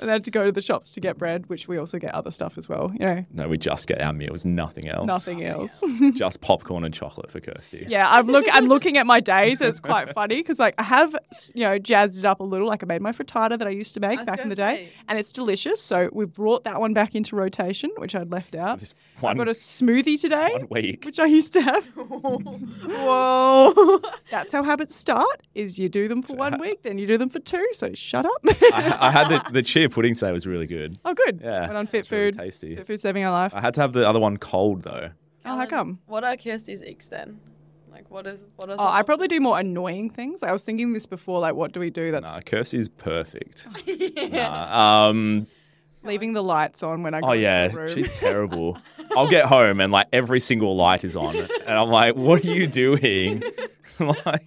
and 0.00 0.08
had 0.10 0.24
to 0.24 0.30
go 0.30 0.44
to 0.44 0.52
the 0.52 0.60
shops 0.60 0.92
to 0.94 1.00
get 1.00 1.18
bread, 1.18 1.48
which 1.48 1.66
we 1.68 1.78
also 1.78 1.98
get 1.98 2.14
other 2.14 2.30
stuff 2.30 2.56
as 2.60 2.68
well. 2.68 2.90
You 2.92 3.06
know, 3.06 3.24
no, 3.32 3.48
we 3.48 3.56
just 3.58 3.86
get 3.86 4.00
our 4.00 4.12
meals, 4.12 4.44
nothing 4.44 4.88
else. 4.88 5.06
nothing 5.06 5.44
else. 5.44 5.82
Just 6.14 6.40
popcorn 6.42 6.84
and 6.84 6.92
chocolate 6.92 7.30
for 7.30 7.40
Kirsty. 7.40 7.86
Yeah, 7.88 8.06
I'm 8.10 8.26
look. 8.26 8.44
I'm 8.52 8.66
looking 8.66 8.98
at 8.98 9.06
my 9.06 9.20
days, 9.20 9.60
and 9.60 9.70
it's 9.70 9.80
quite 9.80 10.12
funny 10.12 10.36
because 10.36 10.58
like 10.58 10.74
I 10.78 10.82
have, 10.82 11.16
you 11.54 11.62
know, 11.64 11.78
jazzed 11.78 12.18
it 12.18 12.26
up 12.26 12.40
a 12.40 12.44
little. 12.44 12.66
Like 12.68 12.82
I 12.82 12.86
made 12.86 13.00
my 13.00 13.12
frittata 13.12 13.58
that 13.58 13.66
I 13.66 13.70
used 13.70 13.94
to 13.94 14.00
make 14.00 14.24
back 14.26 14.40
in 14.40 14.48
the 14.50 14.54
day, 14.54 14.74
say. 14.76 14.92
and 15.08 15.18
it's 15.18 15.32
delicious. 15.32 15.80
So 15.80 16.10
we've 16.12 16.32
brought 16.32 16.64
that 16.64 16.80
one 16.80 16.92
back 16.94 17.14
into 17.14 17.36
rotation, 17.36 17.90
which 17.96 18.14
I'd 18.14 18.30
left 18.30 18.54
out. 18.54 18.78
This 18.80 18.94
I've 19.16 19.22
one, 19.22 19.36
got 19.38 19.48
a 19.48 19.52
smoothie 19.52 20.20
today, 20.20 20.50
one 20.52 20.66
week. 20.70 21.04
which 21.06 21.18
I 21.18 21.26
used 21.26 21.52
to 21.54 21.62
have. 21.62 21.84
Whoa. 23.00 24.00
That's 24.30 24.52
how 24.52 24.62
habits 24.62 24.94
start: 24.94 25.40
is 25.54 25.78
you 25.78 25.88
do 25.88 26.08
them 26.08 26.22
for 26.22 26.34
one 26.34 26.60
week, 26.60 26.82
then 26.82 26.98
you 26.98 27.06
do 27.06 27.18
them 27.18 27.30
for 27.30 27.38
two. 27.40 27.66
So 27.72 27.92
shut 27.94 28.26
up. 28.26 28.32
I, 28.72 28.98
I 29.00 29.10
had 29.10 29.28
the, 29.28 29.52
the 29.52 29.62
chia 29.62 29.88
pudding 29.88 30.14
today 30.14 30.32
was 30.32 30.46
really 30.46 30.66
good. 30.66 30.98
oh, 31.04 31.14
good. 31.14 31.40
Yeah, 31.42 31.62
Went 31.62 31.76
on 31.76 31.86
Fit 31.86 32.00
it's 32.00 32.10
really 32.10 32.32
Food. 32.32 32.36
Tasty. 32.50 32.76
Fit 32.76 32.86
Food 32.86 33.00
saving 33.00 33.24
our 33.24 33.32
life. 33.32 33.54
I 33.54 33.60
had 33.60 33.74
to 33.74 33.80
have 33.80 33.92
the 33.92 34.08
other 34.08 34.20
one 34.20 34.36
cold 34.36 34.82
though. 34.82 35.10
Oh, 35.44 35.56
how 35.56 35.66
come? 35.66 35.98
What 36.06 36.24
are 36.24 36.36
Kirsty's 36.36 36.82
icks 36.82 37.08
then? 37.08 37.40
Like 37.90 38.10
what 38.10 38.26
is 38.26 38.40
what 38.56 38.68
is? 38.70 38.76
Oh, 38.78 38.86
I 38.86 39.02
probably 39.02 39.28
do 39.28 39.40
more 39.40 39.58
annoying 39.58 40.10
things. 40.10 40.42
I 40.42 40.52
was 40.52 40.62
thinking 40.62 40.92
this 40.92 41.06
before. 41.06 41.40
Like, 41.40 41.54
what 41.54 41.72
do 41.72 41.80
we 41.80 41.90
do? 41.90 42.10
That's 42.10 42.34
Nah, 42.36 42.40
Kirsty's 42.40 42.88
perfect. 42.88 43.66
Nah, 44.32 45.08
um, 45.08 45.46
leaving 46.04 46.32
the 46.32 46.42
lights 46.42 46.82
on 46.82 47.02
when 47.02 47.14
I 47.14 47.20
go 47.20 47.28
oh 47.28 47.30
into 47.32 47.42
yeah, 47.42 47.68
the 47.68 47.76
room. 47.76 47.88
she's 47.88 48.12
terrible. 48.18 48.78
I'll 49.16 49.28
get 49.28 49.46
home 49.46 49.80
and 49.80 49.92
like 49.92 50.06
every 50.12 50.40
single 50.40 50.76
light 50.76 51.04
is 51.04 51.16
on, 51.16 51.36
and 51.36 51.50
I'm 51.78 51.88
like, 51.88 52.14
"What 52.16 52.44
are 52.44 52.54
you 52.54 52.66
doing?" 52.68 53.42
like, 53.98 54.46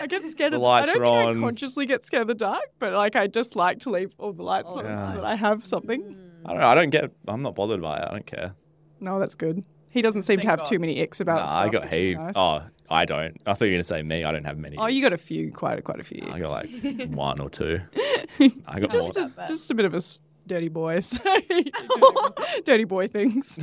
I 0.00 0.06
get 0.08 0.24
scared 0.24 0.52
The 0.52 0.56
of 0.56 0.62
lights 0.62 0.90
I 0.90 0.94
don't 0.94 1.04
are 1.04 1.24
think 1.26 1.36
on. 1.36 1.36
I 1.36 1.46
consciously 1.48 1.84
get 1.86 2.04
scared 2.06 2.22
of 2.22 2.28
the 2.28 2.34
dark, 2.34 2.64
but 2.78 2.92
like 2.94 3.14
I 3.14 3.26
just 3.26 3.56
like 3.56 3.80
to 3.80 3.90
leave 3.90 4.12
all 4.18 4.32
the 4.32 4.42
lights 4.42 4.68
Oh, 4.70 4.78
on 4.78 4.84
Yeah. 4.86 5.08
so 5.10 5.14
that 5.16 5.24
I 5.24 5.34
have 5.36 5.66
something. 5.66 6.16
I 6.44 6.50
don't 6.52 6.60
know. 6.60 6.68
I 6.68 6.74
don't 6.74 6.90
get. 6.90 7.10
I'm 7.28 7.42
not 7.42 7.54
bothered 7.54 7.80
by 7.82 7.98
it. 7.98 8.04
I 8.08 8.10
don't 8.12 8.26
care. 8.26 8.54
No, 9.00 9.18
that's 9.18 9.34
good. 9.34 9.62
He 9.90 10.02
doesn't 10.02 10.22
seem 10.22 10.40
to 10.40 10.46
have 10.46 10.60
God. 10.60 10.66
too 10.66 10.78
many 10.78 11.00
icks 11.00 11.20
about 11.20 11.40
Nah, 11.40 11.46
stuff. 11.50 11.62
I 11.62 11.68
got 11.68 11.82
which 11.84 11.92
is 11.94 12.06
heaps. 12.08 12.20
nice. 12.20 12.32
Oh, 12.36 12.62
I 12.88 13.04
don't. 13.04 13.36
I 13.46 13.54
thought 13.54 13.64
you 13.64 13.72
were 13.72 13.76
gonna 13.76 13.84
say 13.84 14.02
me. 14.02 14.24
I 14.24 14.30
don't 14.32 14.44
have 14.44 14.56
many. 14.58 14.76
Oh, 14.76 14.86
you 14.86 15.02
got 15.02 15.12
a 15.12 15.18
few, 15.18 15.50
quite 15.52 15.82
quite 15.84 15.98
a 16.00 16.04
few. 16.04 16.28
I 16.30 16.38
got 16.38 16.50
like 16.50 17.10
one 17.10 17.40
or 17.40 17.50
two. 17.50 17.80
I 18.66 18.78
got 18.80 18.90
just 18.90 19.16
more. 19.18 19.30
a, 19.38 19.48
just 19.48 19.70
a 19.70 19.74
bit 19.74 19.84
of 19.86 19.94
a 19.94 19.96
s- 19.96 20.20
dirty 20.46 20.68
boy. 20.68 21.00
So 21.00 21.18
dirty 22.64 22.84
boy 22.84 23.08
things. 23.08 23.58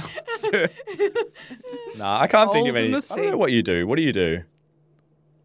nah, 1.98 2.20
I 2.20 2.28
can't 2.28 2.52
think 2.52 2.66
Holes 2.68 2.70
of 2.70 2.76
in 2.76 2.84
any. 2.84 2.92
the 2.92 2.98
I 3.12 3.16
don't 3.16 3.26
know 3.26 3.32
sea. 3.32 3.36
what 3.36 3.52
you 3.52 3.64
do. 3.64 3.88
What 3.88 3.96
do 3.98 4.02
you 4.04 4.14
do? 4.14 4.44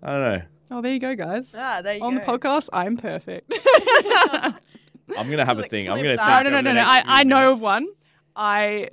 I 0.02 0.10
don't 0.10 0.20
know. 0.20 0.42
Oh, 0.72 0.80
there 0.80 0.92
you 0.92 0.98
go, 0.98 1.14
guys. 1.14 1.54
Ah, 1.56 1.82
there 1.82 1.96
you 1.96 2.02
On 2.02 2.14
go. 2.16 2.20
the 2.20 2.26
podcast, 2.26 2.68
I'm 2.72 2.96
perfect. 2.96 3.52
I'm 5.18 5.30
gonna 5.30 5.44
have 5.44 5.58
a 5.58 5.64
thing. 5.64 5.88
I'm 5.90 5.96
gonna 5.98 6.16
that. 6.16 6.42
think. 6.42 6.52
no, 6.52 6.60
no, 6.60 6.72
no, 6.72 6.80
no. 6.80 6.86
I, 6.86 7.02
I 7.06 7.24
know 7.24 7.52
of 7.52 7.60
one. 7.62 7.86
I, 8.34 8.88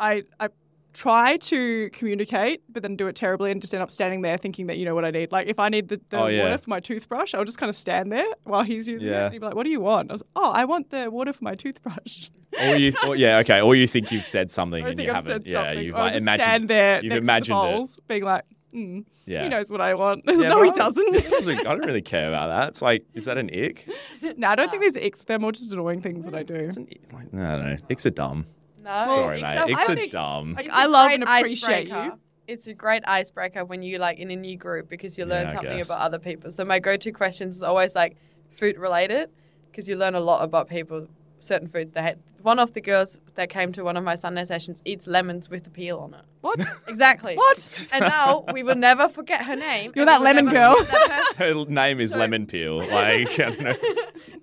I, 0.00 0.22
I 0.40 0.48
try 0.92 1.36
to 1.36 1.90
communicate, 1.92 2.62
but 2.68 2.82
then 2.82 2.96
do 2.96 3.06
it 3.08 3.16
terribly 3.16 3.50
and 3.50 3.60
just 3.60 3.74
end 3.74 3.82
up 3.82 3.90
standing 3.90 4.22
there 4.22 4.36
thinking 4.38 4.66
that 4.68 4.78
you 4.78 4.84
know 4.84 4.94
what 4.94 5.04
I 5.04 5.10
need. 5.10 5.32
Like 5.32 5.46
if 5.48 5.58
I 5.58 5.68
need 5.68 5.88
the, 5.88 6.00
the 6.10 6.18
Oh, 6.18 6.26
yeah. 6.26 6.44
water 6.44 6.58
for 6.58 6.70
my 6.70 6.80
toothbrush, 6.80 7.34
I'll 7.34 7.44
just 7.44 7.58
kind 7.58 7.68
of 7.70 7.76
stand 7.76 8.10
there 8.12 8.26
while 8.44 8.62
he's 8.62 8.88
using 8.88 9.10
Yeah. 9.10 9.22
it. 9.22 9.24
And 9.26 9.32
he'd 9.34 9.38
be 9.40 9.46
like, 9.46 9.54
"What 9.54 9.64
do 9.64 9.70
you 9.70 9.80
want?" 9.80 10.10
I 10.10 10.14
was, 10.14 10.22
"Oh, 10.36 10.50
I 10.50 10.64
want 10.64 10.90
the 10.90 11.10
water 11.10 11.32
for 11.32 11.44
my 11.44 11.54
toothbrush." 11.54 12.30
Or 12.62 12.76
you, 12.76 12.92
or, 13.06 13.16
yeah, 13.16 13.38
okay. 13.38 13.60
Or 13.60 13.74
you 13.74 13.86
think 13.88 14.12
you've 14.12 14.28
said 14.28 14.48
something 14.58 14.84
I 14.84 14.88
and 14.90 14.96
think 14.96 15.08
you 15.08 15.12
I've 15.12 15.24
haven't. 15.26 15.44
said 15.44 15.50
yeah, 15.52 15.64
something. 15.70 15.84
you've 15.84 15.94
or 15.96 15.98
like 15.98 16.12
just 16.12 16.22
imagined. 16.22 16.42
stand 16.42 16.70
there 16.70 17.02
you've 17.02 17.12
next 17.14 17.26
imagined 17.28 17.56
to 17.88 17.94
the 17.96 18.02
it. 18.02 18.08
being 18.08 18.22
like, 18.24 18.44
mm, 18.74 19.04
Yeah. 19.26 19.42
"He 19.44 19.48
knows 19.48 19.70
what 19.70 19.80
I 19.80 19.94
want." 19.94 20.24
Yeah, 20.26 20.48
no, 20.48 20.62
he 20.62 20.70
doesn't. 20.70 21.48
I 21.48 21.62
don't 21.62 21.84
really 21.86 22.02
care 22.02 22.28
about 22.28 22.48
that. 22.48 22.68
It's 22.70 22.82
like, 22.82 23.04
is 23.14 23.24
that 23.26 23.38
an 23.38 23.48
ick? 23.54 23.86
no, 24.36 24.48
I 24.48 24.54
don't 24.54 24.70
think 24.70 24.82
there's 24.82 24.96
icks. 24.96 25.24
They're 25.24 25.38
more 25.38 25.52
just 25.52 25.72
annoying 25.72 26.00
things 26.00 26.24
that 26.24 26.34
I 26.34 26.42
do. 26.42 26.54
It's 26.54 26.76
an, 26.76 26.88
ick. 26.90 27.00
like, 27.12 27.32
no, 27.32 27.56
I 27.56 27.58
don't. 27.60 27.82
Icks 27.90 28.04
are 28.06 28.10
dumb. 28.10 28.46
No, 28.82 29.04
Sorry, 29.06 29.40
mate. 29.40 29.56
are- 29.56 29.68
Icks 29.70 29.88
are 29.88 29.94
think- 29.94 30.12
dumb. 30.12 30.54
Like 30.54 30.66
It's 30.66 30.74
I 30.74 30.84
a 30.84 30.88
love 30.88 31.06
great 31.08 31.14
and 31.14 31.22
appreciate 31.22 31.86
icebreaker. 31.90 32.04
you. 32.04 32.18
It's 32.46 32.66
a 32.66 32.74
great 32.74 33.02
icebreaker 33.06 33.64
when 33.64 33.82
you 33.82 33.96
like 33.98 34.18
in 34.18 34.30
a 34.30 34.36
new 34.36 34.58
group 34.58 34.90
because 34.90 35.16
you 35.16 35.24
learn 35.24 35.44
Yeah, 35.46 35.54
something 35.54 35.76
guess. 35.78 35.88
about 35.88 36.02
other 36.02 36.18
people. 36.18 36.50
So 36.50 36.62
my 36.66 36.78
go-to 36.78 37.10
questions 37.10 37.56
is 37.56 37.62
always 37.62 37.94
like 37.94 38.16
food 38.50 38.76
related 38.76 39.30
because 39.70 39.88
you 39.88 39.96
learn 39.96 40.14
a 40.14 40.20
lot 40.20 40.44
about 40.44 40.68
people, 40.68 41.06
certain 41.44 41.68
foods 41.68 41.92
they 41.92 42.02
hate. 42.02 42.16
One 42.42 42.58
of 42.58 42.74
the 42.74 42.80
girls 42.82 43.18
that 43.36 43.48
came 43.48 43.72
to 43.72 43.82
one 43.84 43.96
of 43.96 44.04
my 44.04 44.16
Sunday 44.16 44.44
sessions 44.44 44.82
eats 44.84 45.06
lemons 45.06 45.48
with 45.48 45.64
the 45.64 45.70
peel 45.70 45.98
on 45.98 46.12
it. 46.14 46.20
What? 46.42 46.60
Exactly. 46.88 47.34
What? 47.36 47.88
And 47.92 48.02
now 48.04 48.44
we 48.52 48.62
will 48.62 48.74
never 48.74 49.08
forget 49.08 49.42
her 49.44 49.56
name. 49.56 49.92
You're 49.96 50.04
that 50.06 50.20
lemon 50.20 50.46
girl. 50.46 50.76
that. 50.76 51.32
Her 51.38 51.64
name 51.64 52.00
is 52.00 52.10
So- 52.10 52.18
Lemon 52.18 52.46
Peel. 52.46 52.78
Like, 52.78 53.40
I 53.40 53.50
don't 53.50 53.60
know. 53.60 53.74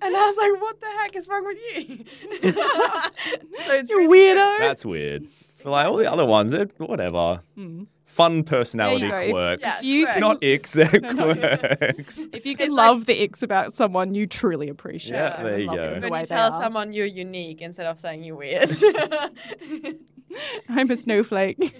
And 0.04 0.16
I 0.16 0.26
was 0.26 0.36
like, 0.36 0.60
what 0.60 0.80
the 0.80 0.86
heck 0.86 1.14
is 1.14 1.28
wrong 1.28 1.46
with 1.46 1.58
you? 1.76 2.04
so 2.52 3.72
it's 3.74 3.88
You 3.90 3.98
really 3.98 4.34
weirdo. 4.34 4.58
That's 4.58 4.84
weird. 4.84 5.26
But 5.62 5.70
like 5.70 5.86
all 5.86 5.96
the 5.96 6.10
other 6.10 6.26
ones, 6.26 6.50
they're 6.50 6.66
whatever. 6.78 7.40
Hmm. 7.54 7.84
Fun 8.12 8.44
personality 8.44 9.06
you 9.06 9.32
quirks. 9.32 9.84
Yeah, 9.84 9.90
you 9.90 10.04
correct. 10.06 10.20
Not 10.20 10.42
icks, 10.42 10.72
they're 10.72 11.00
No, 11.00 11.34
quirks. 11.34 12.28
If 12.34 12.44
you 12.44 12.56
can 12.56 12.66
It's 12.66 12.74
like- 12.74 12.88
love 12.88 13.06
the 13.06 13.14
icks 13.22 13.42
about 13.42 13.74
someone, 13.74 14.14
you 14.14 14.26
truly 14.26 14.68
appreciate 14.68 15.16
Yeah, 15.16 15.30
them 15.36 15.44
there 15.44 15.52
and 15.54 15.62
you 15.62 15.68
love 15.68 15.76
go. 15.76 16.00
them 16.00 16.10
when 16.10 16.20
you 16.20 16.26
tell 16.26 16.52
are. 16.52 16.60
someone 16.60 16.92
you're 16.92 17.06
unique 17.06 17.62
instead 17.62 17.86
of 17.86 17.98
saying 17.98 18.22
you're 18.22 18.36
weird. 18.36 18.68
I'm 20.68 20.90
a 20.90 20.96
snowflake. 20.96 21.74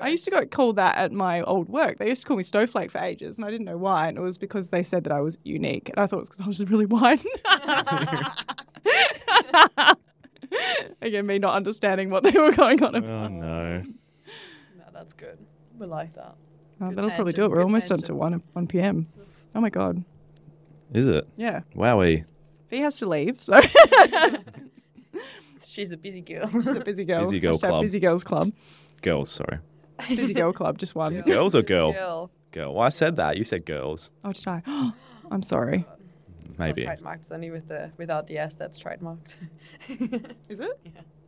I 0.00 0.08
used 0.08 0.24
to 0.26 0.30
get 0.30 0.50
called 0.50 0.76
that 0.76 0.96
at 0.98 1.12
my 1.12 1.40
old 1.42 1.68
work. 1.70 1.98
They 1.98 2.08
used 2.08 2.22
to 2.22 2.28
call 2.28 2.36
me 2.36 2.42
snowflake 2.42 2.90
for 2.90 2.98
ages, 2.98 3.38
and 3.38 3.44
I 3.46 3.50
didn't 3.50 3.66
know 3.66 3.78
why. 3.78 4.08
And 4.08 4.18
it 4.18 4.20
was 4.20 4.36
because 4.38 4.68
they 4.68 4.82
said 4.82 5.04
that 5.04 5.12
I 5.12 5.20
was 5.20 5.36
unique, 5.44 5.88
and 5.88 5.98
I 5.98 6.06
thought 6.06 6.16
it 6.16 6.20
was 6.20 6.28
because 6.28 6.40
I 6.42 6.46
was 6.46 6.58
just 6.58 6.70
really 6.70 6.86
white. 6.86 7.24
Again, 11.02 11.26
me 11.26 11.38
not 11.38 11.54
understanding 11.54 12.10
what 12.10 12.22
they 12.22 12.32
were 12.32 12.52
going 12.52 12.82
on 12.82 12.94
oh, 12.94 12.98
about. 12.98 13.30
Oh 13.30 13.34
no. 13.34 13.82
No, 15.00 15.04
that's 15.04 15.14
good. 15.14 15.38
We 15.78 15.86
like 15.86 16.14
that. 16.14 16.34
Oh, 16.78 16.92
that'll 16.92 17.10
probably 17.12 17.32
do 17.32 17.46
it. 17.46 17.50
We're 17.50 17.56
good 17.56 17.64
almost 17.64 17.90
on 17.90 17.98
to 18.02 18.14
one 18.14 18.42
one 18.52 18.66
p.m. 18.66 19.06
Oh 19.54 19.60
my 19.62 19.70
god, 19.70 20.04
Is 20.92 21.06
it? 21.06 21.26
yeah. 21.36 21.60
Wowie. 21.74 22.26
V 22.68 22.80
has 22.80 22.96
to 22.96 23.06
leave, 23.06 23.40
so 23.40 23.62
She's 25.64 25.90
a 25.92 25.96
busy 25.96 26.20
girl. 26.20 26.48
she's 26.50 26.66
a 26.66 26.80
busy 26.80 27.04
girl. 27.06 27.20
Busy 27.20 27.40
girl 27.40 27.54
Hashtag 27.56 27.60
club. 27.60 27.82
Busy 27.82 27.98
girls 27.98 28.24
club. 28.24 28.52
Girls, 29.00 29.30
sorry. 29.30 29.60
Busy 30.08 30.34
girl 30.34 30.52
club. 30.52 30.76
Just 30.76 30.94
one. 30.94 31.14
it 31.14 31.24
girls 31.24 31.56
or 31.56 31.62
girl? 31.62 31.92
Girl. 31.92 32.30
Girl. 32.50 32.74
Well, 32.74 32.84
I 32.84 32.90
said 32.90 33.16
that. 33.16 33.38
You 33.38 33.44
said 33.44 33.64
girls. 33.64 34.10
Oh, 34.22 34.32
did 34.32 34.46
I? 34.48 34.62
I'm 35.30 35.42
sorry. 35.42 35.86
Oh 35.88 35.94
it's 36.50 36.58
Maybe. 36.58 36.84
Not 36.84 36.98
trademarked. 36.98 37.20
It's 37.22 37.32
only 37.32 37.50
with 37.50 37.68
the 37.68 37.90
without 37.96 38.26
the 38.26 38.36
S 38.36 38.54
that's 38.54 38.78
trademarked. 38.78 39.36
Is 40.50 40.60
it? 40.60 40.80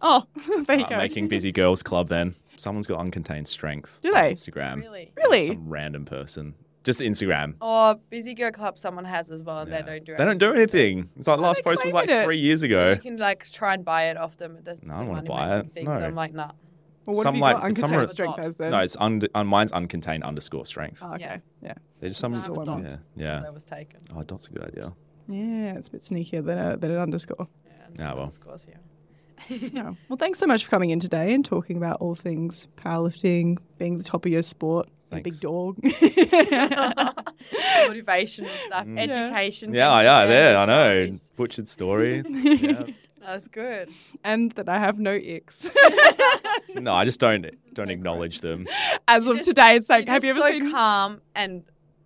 Oh, 0.02 0.24
there 0.66 0.78
you 0.78 0.84
Uh, 0.84 0.88
go. 0.88 0.96
making 0.98 1.28
busy 1.28 1.52
girls 1.52 1.82
club 1.82 2.08
then. 2.08 2.34
Someone's 2.56 2.86
got 2.86 2.98
uncontained 3.04 3.46
strength. 3.46 4.00
Do 4.02 4.14
on 4.14 4.22
they? 4.22 4.32
Instagram. 4.32 4.80
really? 4.80 5.12
Really? 5.16 5.46
Some 5.46 5.68
random 5.68 6.04
person. 6.04 6.54
Just 6.84 7.00
Instagram. 7.00 7.54
Or 7.60 7.94
busy 8.10 8.34
girl 8.34 8.50
club 8.50 8.76
someone 8.78 9.04
has 9.04 9.30
as 9.30 9.42
well, 9.44 9.58
and 9.58 9.70
Yeah. 9.70 9.82
they 9.82 9.90
don't 9.92 10.04
do. 10.04 10.16
They 10.16 10.24
don't 10.24 10.38
do 10.38 10.52
anything. 10.52 11.08
It's 11.16 11.28
like 11.28 11.38
last 11.38 11.62
post 11.62 11.84
was 11.84 11.94
like 11.94 12.08
it? 12.08 12.24
three 12.24 12.38
years 12.38 12.64
anything. 12.64 12.78
ago. 12.78 12.90
You 12.94 12.98
can 12.98 13.16
like 13.18 13.48
try 13.50 13.74
and 13.74 13.84
buy 13.84 14.04
it 14.10 14.16
off 14.16 14.36
them. 14.36 14.58
That's 14.64 14.88
No, 14.88 14.94
I 14.94 14.98
don't 14.98 15.08
wanna 15.08 15.22
buy 15.22 15.58
it. 15.60 15.72
Thing, 15.74 15.84
No. 15.84 15.92
So 15.92 16.04
I'm 16.04 16.14
like, 16.16 16.34
nah. 16.34 16.50
Well, 17.06 17.16
what 17.16 17.22
Some 17.22 17.34
have 17.34 17.38
you 17.38 17.40
like- 17.42 17.56
got 17.56 17.76
some 17.78 17.90
uncontained 17.90 18.02
are- 18.02 18.06
strength 18.08 18.38
as 18.40 18.56
then? 18.56 18.70
No, 18.72 18.78
it's 18.78 18.96
un- 18.98 19.22
on 19.34 19.46
mine's 19.46 19.72
uncontained 19.72 20.22
underscore 20.24 20.66
strength. 20.66 20.98
Oh, 21.02 21.14
okay. 21.14 21.24
Yeah. 21.24 21.38
Yeah. 21.62 21.74
They're 22.00 22.10
just 22.10 22.20
some. 22.20 22.34
I 22.34 22.38
dot. 22.64 22.82
Yeah, 22.82 22.96
yeah. 23.16 23.40
That 23.40 23.54
was 23.54 23.64
taken. 23.64 24.00
Oh, 24.14 24.22
dot's 24.24 24.48
a 24.48 24.50
good 24.52 24.62
idea. 24.64 24.92
Yeah, 25.28 25.74
it's 25.76 25.86
a 25.88 25.92
bit 25.92 26.00
sneakier 26.02 26.44
than, 26.44 26.58
a, 26.58 26.76
than 26.76 26.90
an 26.90 26.98
underscore. 26.98 27.46
Yeah. 27.96 28.10
Ah, 28.10 28.14
well. 28.16 28.24
Of 28.26 28.40
course, 28.40 28.66
yeah. 29.48 29.82
No. 29.82 29.96
Well, 30.08 30.16
thanks 30.16 30.38
so 30.38 30.46
much 30.46 30.64
for 30.64 30.70
coming 30.70 30.90
in 30.90 31.00
today 31.00 31.34
and 31.34 31.44
talking 31.44 31.76
about 31.76 32.00
all 32.00 32.14
things 32.14 32.68
powerlifting, 32.76 33.58
being 33.78 33.98
the 33.98 34.04
top 34.04 34.24
of 34.26 34.32
your 34.32 34.42
sport, 34.42 34.88
a 35.10 35.20
big 35.20 35.38
dog. 35.40 35.76
Motivational 35.82 38.48
stuff, 38.66 38.86
mm. 38.86 38.98
education. 38.98 39.74
Yeah, 39.74 39.90
thank 39.90 40.02
you 40.02 40.08
yeah, 40.08 40.26
there. 40.26 40.56
I 40.56 40.64
know. 40.66 41.04
stories. 41.06 41.20
Butchered 41.36 41.68
story. 41.68 42.22
yeah. 42.26 42.84
That's 43.20 43.46
good. 43.48 43.90
and 44.24 44.50
that 44.52 44.68
I 44.68 44.78
have 44.80 44.98
no 44.98 45.12
icks. 45.12 45.72
No, 46.74 46.94
I 46.94 47.04
just 47.04 47.20
don't 47.20 47.46
don't 47.72 47.90
acknowledge 47.90 48.40
them. 48.40 48.66
As 49.06 49.28
of 49.28 49.36
just- 49.36 49.48
today, 49.48 49.76
it's 49.76 49.88
like, 49.88 50.06
You're 50.06 50.14
have 50.14 50.24
you 50.24 50.30
ever 50.30 50.40
so 50.40 50.50
seen? 50.50 50.70
calm 50.70 51.20
and 51.34 51.62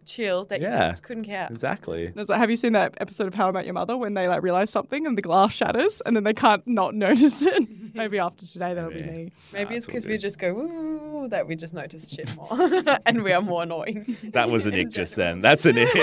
chill 0.07 0.45
that 0.47 0.61
Yeah. 0.61 0.87
you 0.87 0.93
just 0.93 1.03
couldn't 1.03 1.25
care. 1.25 1.49
Exactly. 1.51 2.13
It's 2.17 2.31
like, 2.31 2.39
have 2.39 2.49
you 2.49 2.57
seen 2.57 2.73
that 2.73 2.95
episode 3.01 3.27
of 3.27 3.35
How 3.35 3.49
I 3.49 3.51
Met 3.51 3.65
Your 3.65 3.75
Mother 3.75 3.97
when 3.97 4.15
they 4.15 4.29
like 4.29 4.43
realize 4.43 4.71
something 4.71 5.07
and 5.07 5.19
the 5.19 5.23
glass 5.23 5.53
shatters 5.53 6.01
and 6.07 6.17
then 6.17 6.25
they 6.25 6.33
can't 6.33 6.67
not 6.67 6.95
notice 7.07 7.43
it? 7.43 7.69
Maybe 7.95 8.19
after 8.19 8.47
today 8.47 8.73
that'll 8.75 8.91
be 8.91 9.03
me. 9.03 9.33
Maybe 9.53 9.71
Nah, 9.71 9.77
it's 9.77 9.87
because 9.87 10.07
we 10.07 10.17
just 10.19 10.39
go 10.39 10.49
ooh 10.57 11.29
that 11.29 11.47
we 11.49 11.57
just 11.57 11.75
notice 11.75 12.09
shit 12.11 12.35
more 12.37 12.49
and 13.07 13.23
we 13.23 13.33
are 13.33 13.43
more 13.43 13.63
annoying. 13.65 14.17
That 14.33 14.49
was 14.49 14.67
an 14.67 14.75
In 14.75 14.87
ick 14.87 14.93
just 14.93 15.17
then. 15.17 15.41
That's 15.43 15.67
an 15.67 15.77
ick. 15.79 15.95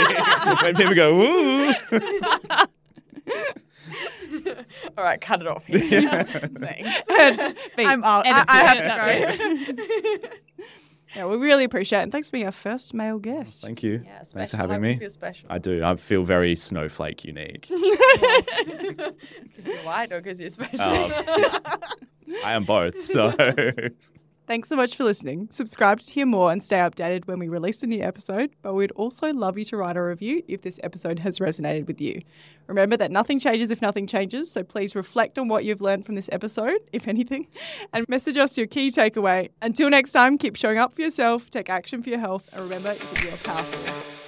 when 0.61 0.75
people 0.75 0.93
go, 0.95 1.21
ooh. 1.21 1.73
All 4.97 5.03
right, 5.03 5.19
cut 5.21 5.41
it 5.41 5.47
off. 5.47 5.65
Here. 5.65 6.23
Thanks. 6.59 6.99
I'm 7.77 8.03
out. 8.03 8.25
I, 8.27 8.43
I 8.47 8.63
have 8.63 9.67
to 9.67 9.73
go. 9.73 10.27
Yeah, 11.15 11.25
we 11.27 11.37
really 11.37 11.63
appreciate 11.63 11.99
it. 11.99 12.03
And 12.03 12.11
thanks 12.11 12.27
for 12.29 12.33
being 12.33 12.45
our 12.45 12.51
first 12.51 12.93
male 12.93 13.19
guest. 13.19 13.63
Thank 13.63 13.83
you. 13.83 14.01
yeah, 14.05 14.23
Thanks 14.23 14.51
for 14.51 14.57
having 14.57 14.71
I 14.71 14.75
you 14.75 14.81
me. 14.93 14.97
Feel 14.97 15.09
special. 15.09 15.47
I 15.49 15.59
do. 15.59 15.83
I 15.83 15.95
feel 15.95 16.23
very 16.23 16.55
snowflake 16.55 17.23
unique. 17.25 17.69
Because 19.55 19.65
you're 19.65 19.77
white 19.85 20.11
or 20.11 20.21
because 20.21 20.39
you're 20.41 20.49
special. 20.49 20.79
Oh. 20.79 21.69
I 22.43 22.53
am 22.53 22.63
both. 22.63 23.01
So 23.03 23.31
Thanks 24.53 24.69
so 24.69 24.75
much 24.75 24.95
for 24.95 25.03
listening. 25.03 25.47
Subscribe 25.49 25.99
to 25.99 26.13
hear 26.13 26.27
more 26.27 26.51
and 26.51 26.61
stay 26.61 26.77
updated 26.77 27.25
when 27.25 27.39
we 27.39 27.47
release 27.47 27.81
a 27.81 27.87
new 27.87 28.03
episode. 28.03 28.51
But 28.61 28.75
we'd 28.75 28.91
also 28.91 29.33
love 29.33 29.57
you 29.57 29.65
to 29.65 29.77
write 29.77 29.97
a 29.97 30.03
review 30.03 30.43
if 30.47 30.61
this 30.61 30.79
episode 30.83 31.17
has 31.21 31.39
resonated 31.39 31.87
with 31.87 31.99
you. 31.99 32.21
Remember 32.67 32.95
that 32.97 33.09
nothing 33.09 33.39
changes 33.39 33.71
if 33.71 33.81
nothing 33.81 34.05
changes, 34.05 34.51
so 34.51 34.63
please 34.63 34.93
reflect 34.93 35.39
on 35.39 35.47
what 35.47 35.65
you've 35.65 35.81
learned 35.81 36.05
from 36.05 36.13
this 36.13 36.29
episode, 36.31 36.77
if 36.93 37.07
anything, 37.07 37.47
and 37.93 38.07
message 38.07 38.37
us 38.37 38.55
your 38.55 38.67
key 38.67 38.91
takeaway. 38.91 39.49
Until 39.63 39.89
next 39.89 40.11
time, 40.11 40.37
keep 40.37 40.55
showing 40.55 40.77
up 40.77 40.93
for 40.93 41.01
yourself, 41.01 41.49
take 41.49 41.67
action 41.67 42.03
for 42.03 42.11
your 42.11 42.19
health, 42.19 42.47
and 42.53 42.61
remember 42.61 42.93
that 42.93 43.23
you're 43.23 43.37
powerful. 43.37 44.22